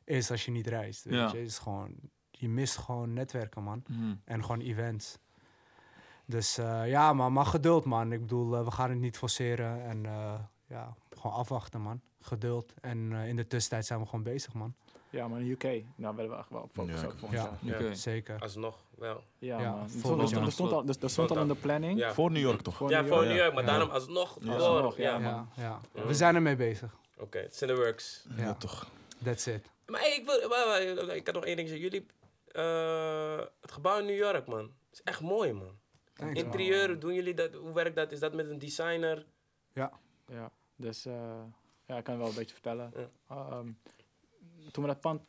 [0.05, 1.05] is als je niet reist.
[1.05, 1.21] Weet Ja.
[1.33, 1.37] je?
[1.37, 1.95] Het is gewoon,
[2.45, 3.83] je mist gewoon netwerken, man.
[3.89, 4.15] Mhm.
[4.25, 5.19] En gewoon events.
[6.27, 8.13] Dus eh, ja, man, maar geduld, man.
[8.13, 9.83] Ik bedoel, eh, we gaan het niet forceren.
[9.85, 10.35] En eh,
[10.69, 12.01] ja, gewoon afwachten, man.
[12.21, 12.73] Geduld.
[12.81, 14.75] En eh, in de tussentijd zijn we gewoon bezig, man.
[15.11, 15.65] ja, maar in UK,
[15.97, 17.75] nou willen we echt wel focussen Ja, op volgend ja.
[17.75, 17.85] Oké.
[17.85, 17.95] Ja.
[17.95, 18.41] Zeker.
[18.41, 19.23] Alsnog, wel.
[19.39, 19.83] Ja, Ja, man.
[19.83, 21.99] Er volgend stond, al, er, er stond al in de planning.
[21.99, 22.77] Ja, Voor New York toch?
[22.77, 23.25] Voor ja New voor.
[23.25, 23.71] New York, maar Ja.
[23.71, 24.47] daarom alsnog Ja.
[24.57, 24.67] door.
[24.69, 25.49] Alsnog, ja, ja, man.
[25.57, 25.81] Ja, ja.
[25.95, 26.07] Ja.
[26.07, 26.97] We zijn ermee bezig.
[27.19, 28.25] Oké, it's in the works.
[28.37, 28.55] Ja, Ja.
[28.55, 28.87] toch.
[29.25, 29.71] That's it.
[29.87, 31.87] Maar hey, ik, wil, ik had nog één ding zeggen.
[31.91, 32.07] Jullie,
[32.55, 34.73] eh, het gebouw in New York, man.
[34.93, 35.79] is echt mooi, man.
[36.13, 36.45] Thanks, man.
[36.45, 37.55] Interieur, doen jullie dat?
[37.55, 38.13] Hoe werkt dat?
[38.13, 39.27] Is dat met een designer?
[39.73, 39.93] Ja,
[40.77, 41.43] dus eh,
[41.87, 42.93] ja, ik kan wel een beetje vertellen.
[42.97, 43.09] Ja.
[43.29, 43.73] Ehm,
[44.71, 45.23] toen, we dat pand,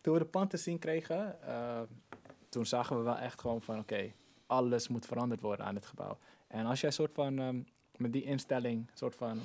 [0.00, 1.80] toen we de pand te zien kregen, eh,
[2.48, 4.12] toen zagen we wel echt gewoon van oké,
[4.46, 6.18] alles moet veranderd worden aan het gebouw.
[6.46, 7.62] En als jij soort van ehm,
[7.96, 9.40] met die instelling soort van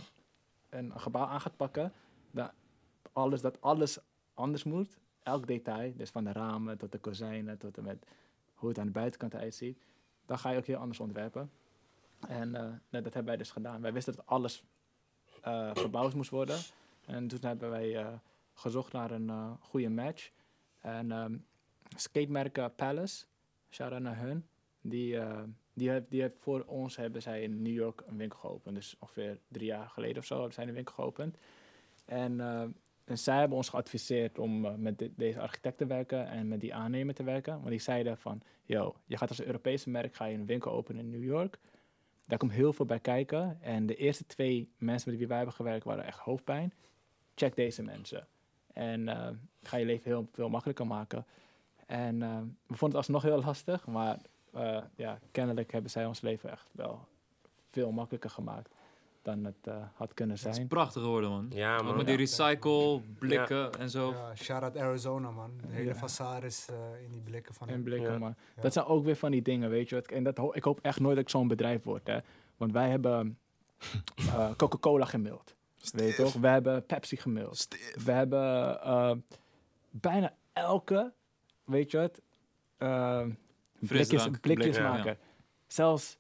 [0.69, 1.93] een gebouw aan gaat pakken,
[2.31, 2.51] dat
[3.13, 3.97] alles, dat alles
[4.33, 8.05] anders moet, elk detail, dus van de ramen tot de kozijnen tot en met
[8.53, 9.83] hoe het aan de buitenkant uitziet,
[10.25, 11.51] dan ga je ook heel anders ontwerpen.
[12.27, 13.81] En eh, nou, dat hebben wij dus gedaan.
[13.81, 14.63] Wij wisten dat alles
[15.41, 16.59] eh, verbouwd moest worden.
[17.05, 18.13] En toen hebben wij eh,
[18.53, 20.31] gezocht naar een goede match.
[20.79, 21.37] En ehm
[21.95, 23.25] skatemerk Palace,
[23.69, 24.45] shout-out naar hun.
[24.81, 25.19] Die,
[25.73, 28.75] die, heeft, die heeft voor ons hebben zij in New York een winkel geopend.
[28.75, 31.37] Dus ongeveer drie jaar geleden of zo hebben zij een winkel geopend.
[32.05, 32.39] En,
[33.05, 36.73] en zij hebben ons geadviseerd om eh, met deze architect te werken en met die
[36.73, 37.53] aannemer te werken.
[37.53, 40.71] Want die zeiden van, yo, je gaat als een Europese merk ga je een winkel
[40.71, 41.59] openen in New York.
[42.25, 43.57] Daar komt heel veel bij kijken.
[43.61, 46.73] En de eerste twee mensen met wie wij hebben gewerkt waren echt hoofdpijn.
[47.35, 48.27] Check deze mensen.
[48.73, 49.29] En eh,
[49.61, 51.25] ga je leven heel veel makkelijker maken.
[51.85, 52.37] En eh,
[52.67, 53.87] we vonden het alsnog heel lastig.
[53.87, 54.19] Maar
[54.95, 57.07] ja, kennelijk hebben zij ons leven echt wel
[57.69, 58.74] veel makkelijker gemaakt
[59.25, 60.67] dan het eh, had kunnen Het is zijn.
[60.67, 61.47] prachtig geworden, man.
[61.53, 61.97] Ja, Ook man.
[61.97, 64.11] met die recycle, blikken en zo.
[64.11, 65.51] Ja, shout-out Arizona, man.
[65.61, 65.95] De hele Ja.
[66.41, 67.83] façade is eh, in die blikken van En hem.
[67.83, 68.27] blikken, Ja.
[68.55, 68.61] Ja.
[68.61, 69.95] dat zijn ook weer van die dingen, weet je.
[69.95, 70.05] wat.
[70.05, 72.19] En dat ho- ik hoop echt nooit dat ik zo'n bedrijf word, hè.
[72.57, 73.37] Want wij hebben
[74.15, 75.55] eh, Coca-Cola gemaild.
[75.91, 76.33] Weet je toch?
[76.33, 77.67] We hebben Pepsi gemaild.
[78.05, 79.11] We hebben eh,
[79.89, 81.13] bijna elke,
[81.63, 82.21] weet je het,
[82.79, 83.21] uh,
[83.79, 84.93] blikjes, Frisdrank, blikjes blik, ja.
[84.93, 85.17] maken.
[85.67, 86.17] Zelfs,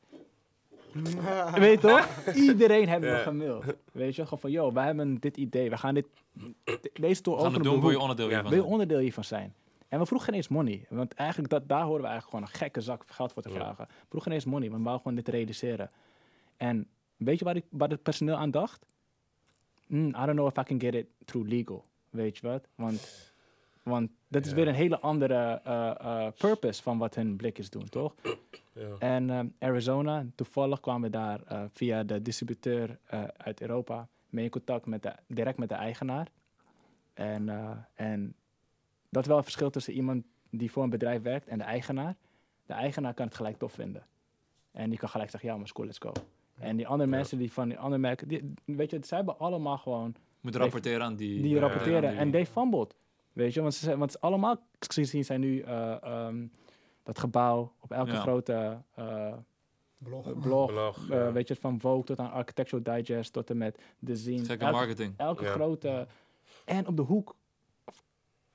[1.55, 2.33] weet je toch?
[2.35, 3.63] Iedereen hebben we gemaild.
[3.91, 5.69] Weet je, gewoon van, yo, wij hebben dit idee.
[5.69, 6.07] We gaan dit,
[6.93, 7.53] deze tour We gaan openen.
[7.53, 8.31] het doen, wil je onderdeel Ja.
[8.33, 9.53] hiervan wil je onderdeel hiervan zijn?
[9.87, 10.85] En we vroegen geen eens money.
[10.89, 13.85] Want eigenlijk, dat, daar horen we eigenlijk gewoon een gekke zak geld voor te vragen.
[13.87, 15.89] We vroegen geen eens money, want we wouden gewoon dit realiseren.
[16.57, 18.85] En weet je waar, ik, waar het personeel aan dacht?
[19.87, 21.85] Hmm, I don't know if I can get it through legal.
[22.09, 22.67] Weet je wat?
[22.75, 23.33] Want,
[23.85, 27.89] want dat is weer een hele andere eh, eh, purpose van wat hun blikjes doen,
[27.89, 28.15] toch?
[28.73, 28.95] Ja.
[28.99, 34.43] En ehm, Arizona, toevallig kwamen we daar eh, via de distributeur eh, uit Europa mee
[34.43, 36.27] in contact met de, direct met de eigenaar.
[37.13, 38.35] En, eh, en
[39.09, 42.15] dat is wel een verschil tussen iemand die voor een bedrijf werkt en de eigenaar.
[42.65, 44.03] De eigenaar kan het gelijk tof vinden.
[44.71, 46.11] En die kan gelijk zeggen, ja maar cool, let's go.
[46.59, 47.15] En die andere Ja.
[47.15, 51.01] mensen die van die andere merken, die, weet je, zij hebben allemaal gewoon Moet rapporteren
[51.03, 51.41] aan die...
[51.41, 52.17] die Ja, rapporteren.
[52.17, 52.95] En die- they fumbled.
[53.35, 56.47] Weet je, want ze, zijn- want allemaal gezien zijn nu eh, ehm,
[57.03, 58.19] dat gebouw op elke Ja.
[58.21, 59.33] grote eh,
[59.97, 60.39] Blog.
[60.39, 60.71] blog.
[60.71, 61.31] Blog, eh, ja.
[61.31, 64.47] weet je, van Vogue tot aan Architectural Digest tot en met The Zine.
[64.47, 65.13] Elke, marketing.
[65.17, 65.51] elke Ja.
[65.51, 66.07] grote.
[66.65, 67.35] En op de hoek,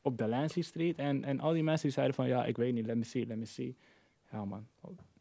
[0.03, 0.99] op de Lancy Street.
[0.99, 3.27] En, en al die mensen die zeiden van, ja, ik weet niet, let me see,
[3.27, 3.77] let me see.
[4.31, 4.67] Ja, man.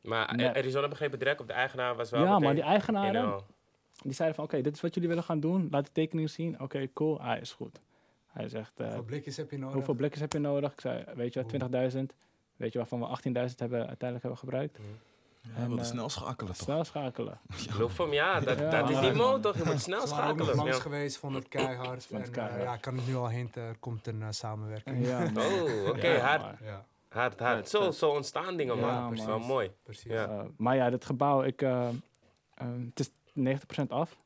[0.02, 0.48] Maar Nee.
[0.50, 3.42] Arizona begreep het direct, of de eigenaar was wel ja, meteen maar die eigenaren,
[4.04, 5.68] die zeiden van, oké, dit is wat jullie willen gaan doen.
[5.72, 6.60] Laat de tekening zien.
[6.62, 7.22] Oké, cool.
[7.22, 7.80] Hij is goed.
[8.40, 9.74] Hij zegt, eh, Hoeveel blikjes heb je nodig?
[9.76, 10.72] hoeveel blikjes heb je nodig?
[10.72, 12.00] Ik zei, weet je wat, 20.000.
[12.56, 14.78] Weet je waarvan we 18.000 hebben, uiteindelijk hebben gebruikt.
[15.42, 16.64] Ja, En, we eh, snel schakelen toch?
[16.64, 17.40] Snel schakelen.
[17.70, 18.40] Geloof hem, ja.
[18.40, 19.58] Dat, Ja, dat is die mode toch?
[19.58, 20.56] Je moet snel schakelen.
[20.56, 20.82] langs Ja.
[20.82, 22.06] geweest, vond het keihard.
[22.06, 25.06] Vond het en, eh, ja, ik kan het nu al hinten, er komt een samenwerking.
[25.08, 25.24] Ja.
[25.24, 26.60] Oh, oké, Ja, hard.
[26.64, 27.70] Ja, Hard, hard.
[27.70, 29.16] Zo, zo ontstaan dingen, man.
[29.16, 29.72] Dat wel mooi.
[29.84, 30.12] precies.
[30.12, 30.28] Ja.
[30.30, 32.02] Uh, maar ja, het gebouw, ik, um,
[32.90, 34.18] het is 90% af.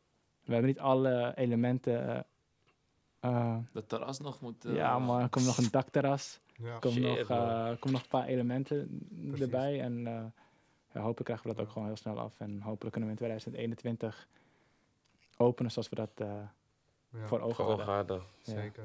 [0.43, 2.25] We hebben niet alle elementen.
[3.25, 4.65] Uh, uh, Dat terras nog moet...
[4.65, 6.39] eh, ja, maar er komt nog een dakterras.
[6.57, 6.73] Ja.
[6.73, 9.39] Er komt Shit, nog, uh, komt nog een paar elementen Precies.
[9.41, 9.81] erbij.
[9.81, 10.05] En uh,
[10.93, 12.39] ja, hopelijk krijgen we dat ook gewoon heel snel af.
[12.39, 14.27] En hopelijk kunnen we in 2021
[15.37, 16.27] openen zoals we dat uh,
[17.09, 17.85] Ja, voor ogen Voor hadden.
[17.85, 18.21] ogen hadden.
[18.43, 18.53] Ja.
[18.61, 18.83] Zeker.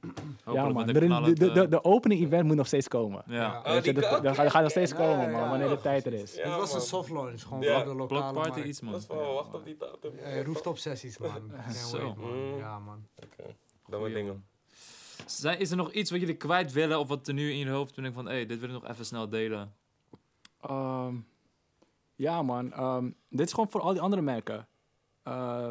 [0.00, 0.86] hopelijk Ja, man.
[0.86, 3.22] De, de, knallend, de, de, eh, de opening event moet nog steeds komen.
[3.26, 3.62] Ja.
[3.66, 5.48] Oh, je, dat, gaat- gaat nog steeds komen, ja, man, ja.
[5.48, 6.34] wanneer de tijd er is.
[6.34, 6.80] Ja, Dit was man.
[6.80, 7.76] een soft launch, gewoon Ja.
[7.84, 8.56] voor de lokale markt.
[8.56, 8.92] iets, man.
[8.92, 10.16] Dat is wel, wacht op die datum.
[10.18, 11.50] Eh, rooftop sessies, man.
[11.90, 12.14] Zo.
[12.18, 12.56] Mm.
[12.58, 13.06] Ja, man.
[13.88, 14.44] Dat wat dingen.
[15.26, 17.68] Zijn, is er nog iets wat jullie kwijt willen of wat er nu in je
[17.70, 19.74] hoofd denk van, hé, hey, dit wil ik nog even snel delen?
[20.60, 21.16] Ehm,
[22.14, 22.72] ja, man.
[22.72, 24.68] ehm, dit is gewoon voor al die andere merken.
[25.22, 25.70] Eh,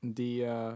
[0.00, 0.72] die, eh,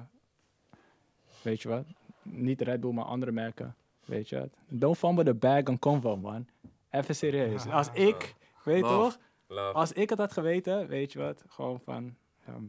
[1.42, 1.86] weet je wat?
[2.22, 3.76] Niet Red Bull, maar andere merken.
[4.04, 4.56] Weet je wat?
[4.68, 6.48] Don't fumble the bag on Convo, man.
[6.90, 7.66] Even serieus.
[7.66, 8.34] Als ik,
[8.64, 8.94] weet je Love.
[8.94, 9.18] toch?
[9.46, 9.72] Love.
[9.72, 11.44] Als ik het had geweten, weet je wat?
[11.48, 12.16] Gewoon van...
[12.46, 12.64] ehm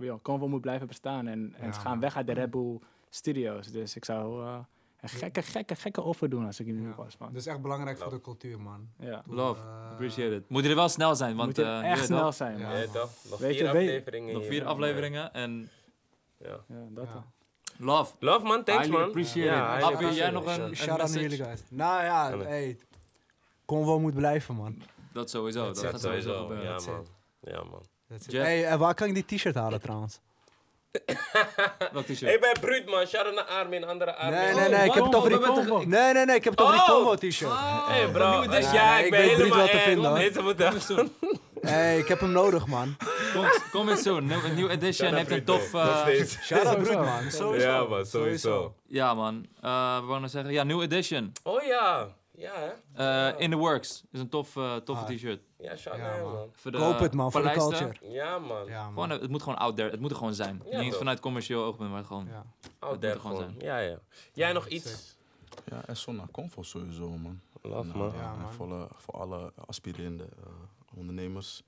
[0.00, 1.26] ja, Convo moet blijven bestaan.
[1.26, 2.78] En, en Ja, ze gaan weg uit de Red Bull
[3.10, 3.66] studios.
[3.70, 4.58] Dus ik zou eh,
[5.00, 6.94] een gekke, gekke, gekke offer doen als ik jullie Ja.
[6.94, 7.28] was, man.
[7.32, 8.88] Dat is echt belangrijk voor de cultuur, man.
[8.98, 9.22] Ja.
[9.22, 10.48] Toen, Love, eh, appreciate it.
[10.48, 11.48] Moet jullie wel snel zijn, want...
[11.48, 12.76] Moet je eh, je echt snel zijn, man.
[12.76, 13.10] Ja, toch?
[13.30, 14.72] Nog Weet vier je, afleveringen Nog hier, vier man.
[14.72, 15.70] afleveringen en...
[16.38, 16.56] Ja.
[16.68, 17.06] Ja, dat.
[17.78, 18.14] Love.
[18.18, 19.02] Love man, thanks man.
[19.02, 19.48] appreciate
[20.08, 20.14] it.
[20.14, 20.32] jij it.
[20.32, 21.62] nog een- Shout-out naar jullie guys.
[21.70, 22.78] Nou ja, hey,
[23.64, 24.82] Convo moet blijven, man.
[25.12, 26.66] Dat sowieso, dat gaat Dat sowieso gebeuren.
[26.66, 27.06] Ja man.
[27.40, 27.82] Ja man.
[28.30, 30.20] Hey, en waar kan ik die t-shirt halen trouwens?
[31.92, 32.20] Welk t-shirt?
[32.20, 34.38] Hey, bij Bruut man, shout-out naar Armin, andere Armin.
[34.40, 35.38] Nee, Oh, nee, nee, ik heb het over die
[35.86, 36.88] Nee, nee, nee, ik heb het over die Oh!
[36.94, 37.52] Convo t-shirt.
[37.86, 38.72] Hey bro, nieuwe edition.
[38.74, 39.82] ja, Nee, ik ik ben weet niet helemaal wat te in.
[39.82, 40.12] vinden,
[41.60, 42.96] Hey, ik heb hem nodig, man.
[43.34, 45.74] Kom, kom eens zo, een nieuw edition heeft een Bruut, tof...
[45.74, 46.24] eh.
[46.42, 46.92] Shout-out Sowieso.
[46.92, 47.30] Broed, man.
[47.30, 47.66] Sowieso.
[47.68, 48.74] Ja man, sowieso.
[48.86, 51.32] ja man, Eh we wouden zeggen, ja, nieuw edition.
[51.42, 52.52] Oh ja, ja
[52.94, 53.28] hè.
[53.32, 54.02] Eh, in the works.
[54.12, 55.10] Is een tof, eh, toffe Ah.
[55.10, 55.40] t-shirt.
[55.64, 56.32] Ja, shout Ja, man.
[56.32, 56.48] man.
[56.52, 57.92] Voor de Koop het, man, voor de culture.
[58.00, 58.66] Ja man.
[58.66, 59.10] Ja, Gewoon, man.
[59.20, 60.62] het moet gewoon out there, het moet er gewoon zijn.
[60.70, 60.98] Ja, Niet toch?
[60.98, 62.26] vanuit commercieel oogpunt, maar gewoon...
[62.30, 62.44] Ja.
[62.78, 63.54] Out there er gewoon gewoon.
[63.58, 63.98] Ja, ja.
[64.32, 65.16] Jij nog iets?
[65.64, 67.40] Ja, en Sonna Convo sowieso, man.
[67.62, 68.12] Love En, man.
[68.16, 68.52] Ja, en man.
[68.52, 71.62] Voor, alle- voor alle aspirerende eh, ondernemers,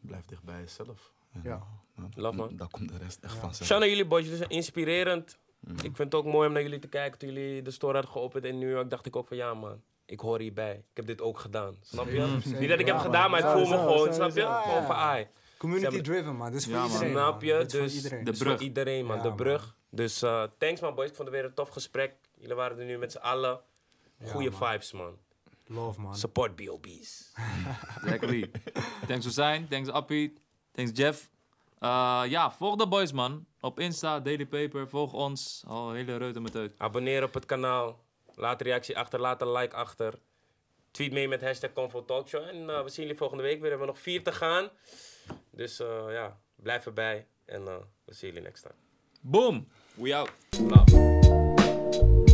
[0.00, 1.12] blijf dicht bij jezelf.
[1.32, 1.54] En, Ja.
[1.54, 1.62] eh,
[1.94, 2.56] nou, Love, man.
[2.56, 3.40] Daar komt de rest echt Ja.
[3.40, 3.66] vanzelf.
[3.68, 5.38] Shout naar jullie boys, jullie zijn inspirerend.
[5.60, 5.74] Mhm.
[5.74, 7.18] Ik vind het ook mooi om naar jullie te kijken.
[7.18, 9.82] Toen jullie de store hadden geopend in New York, dacht ik ook van ja man,
[10.12, 10.74] ik hoor hierbij.
[10.74, 11.76] Ik heb dit ook gedaan.
[11.80, 12.20] Snap je?
[12.20, 12.58] Mm.
[12.60, 14.40] Niet dat ik heb gedaan, maar ik voel me gewoon, snap je?
[14.62, 15.26] Gewoon van ai.
[15.56, 16.50] Community driven, man.
[16.50, 17.48] Dit is voor Ja, iedereen, Snap man.
[17.48, 17.54] je?
[17.54, 18.24] Voor Dus iedereen.
[18.24, 18.60] de dus voor brug.
[18.60, 19.76] iedereen man, de brug.
[19.90, 22.14] Dus eh, thanks man boys, ik vond het weer een tof gesprek.
[22.38, 23.60] Jullie waren er nu met z'n allen.
[24.24, 24.70] Goeie man.
[24.70, 25.16] vibes man.
[25.66, 26.16] Love, man.
[26.16, 27.32] Support BOB's.
[28.02, 28.50] Exactly.
[29.06, 30.34] thanks Hussein, thanks Appie,
[30.72, 31.30] thanks Jeff.
[31.78, 33.46] Eh, ja, volg de boys man.
[33.60, 35.64] Op Insta, Daily Paper, volg ons.
[35.66, 36.74] Al een hele reute met uit.
[36.78, 38.00] Abonneer op het kanaal.
[38.34, 40.14] Laat een reactie achter, laat een like achter.
[40.90, 42.48] Tweet mee met hashtag Convo Talkshow.
[42.48, 43.62] En eh, we zien jullie volgende week weer.
[43.62, 44.70] We hebben nog vier te gaan.
[45.50, 47.26] Dus eh, ja, blijf erbij.
[47.44, 48.74] En eh, we zien jullie next time.
[49.20, 49.68] Boom!
[49.94, 50.30] We out.
[50.50, 52.31] Love.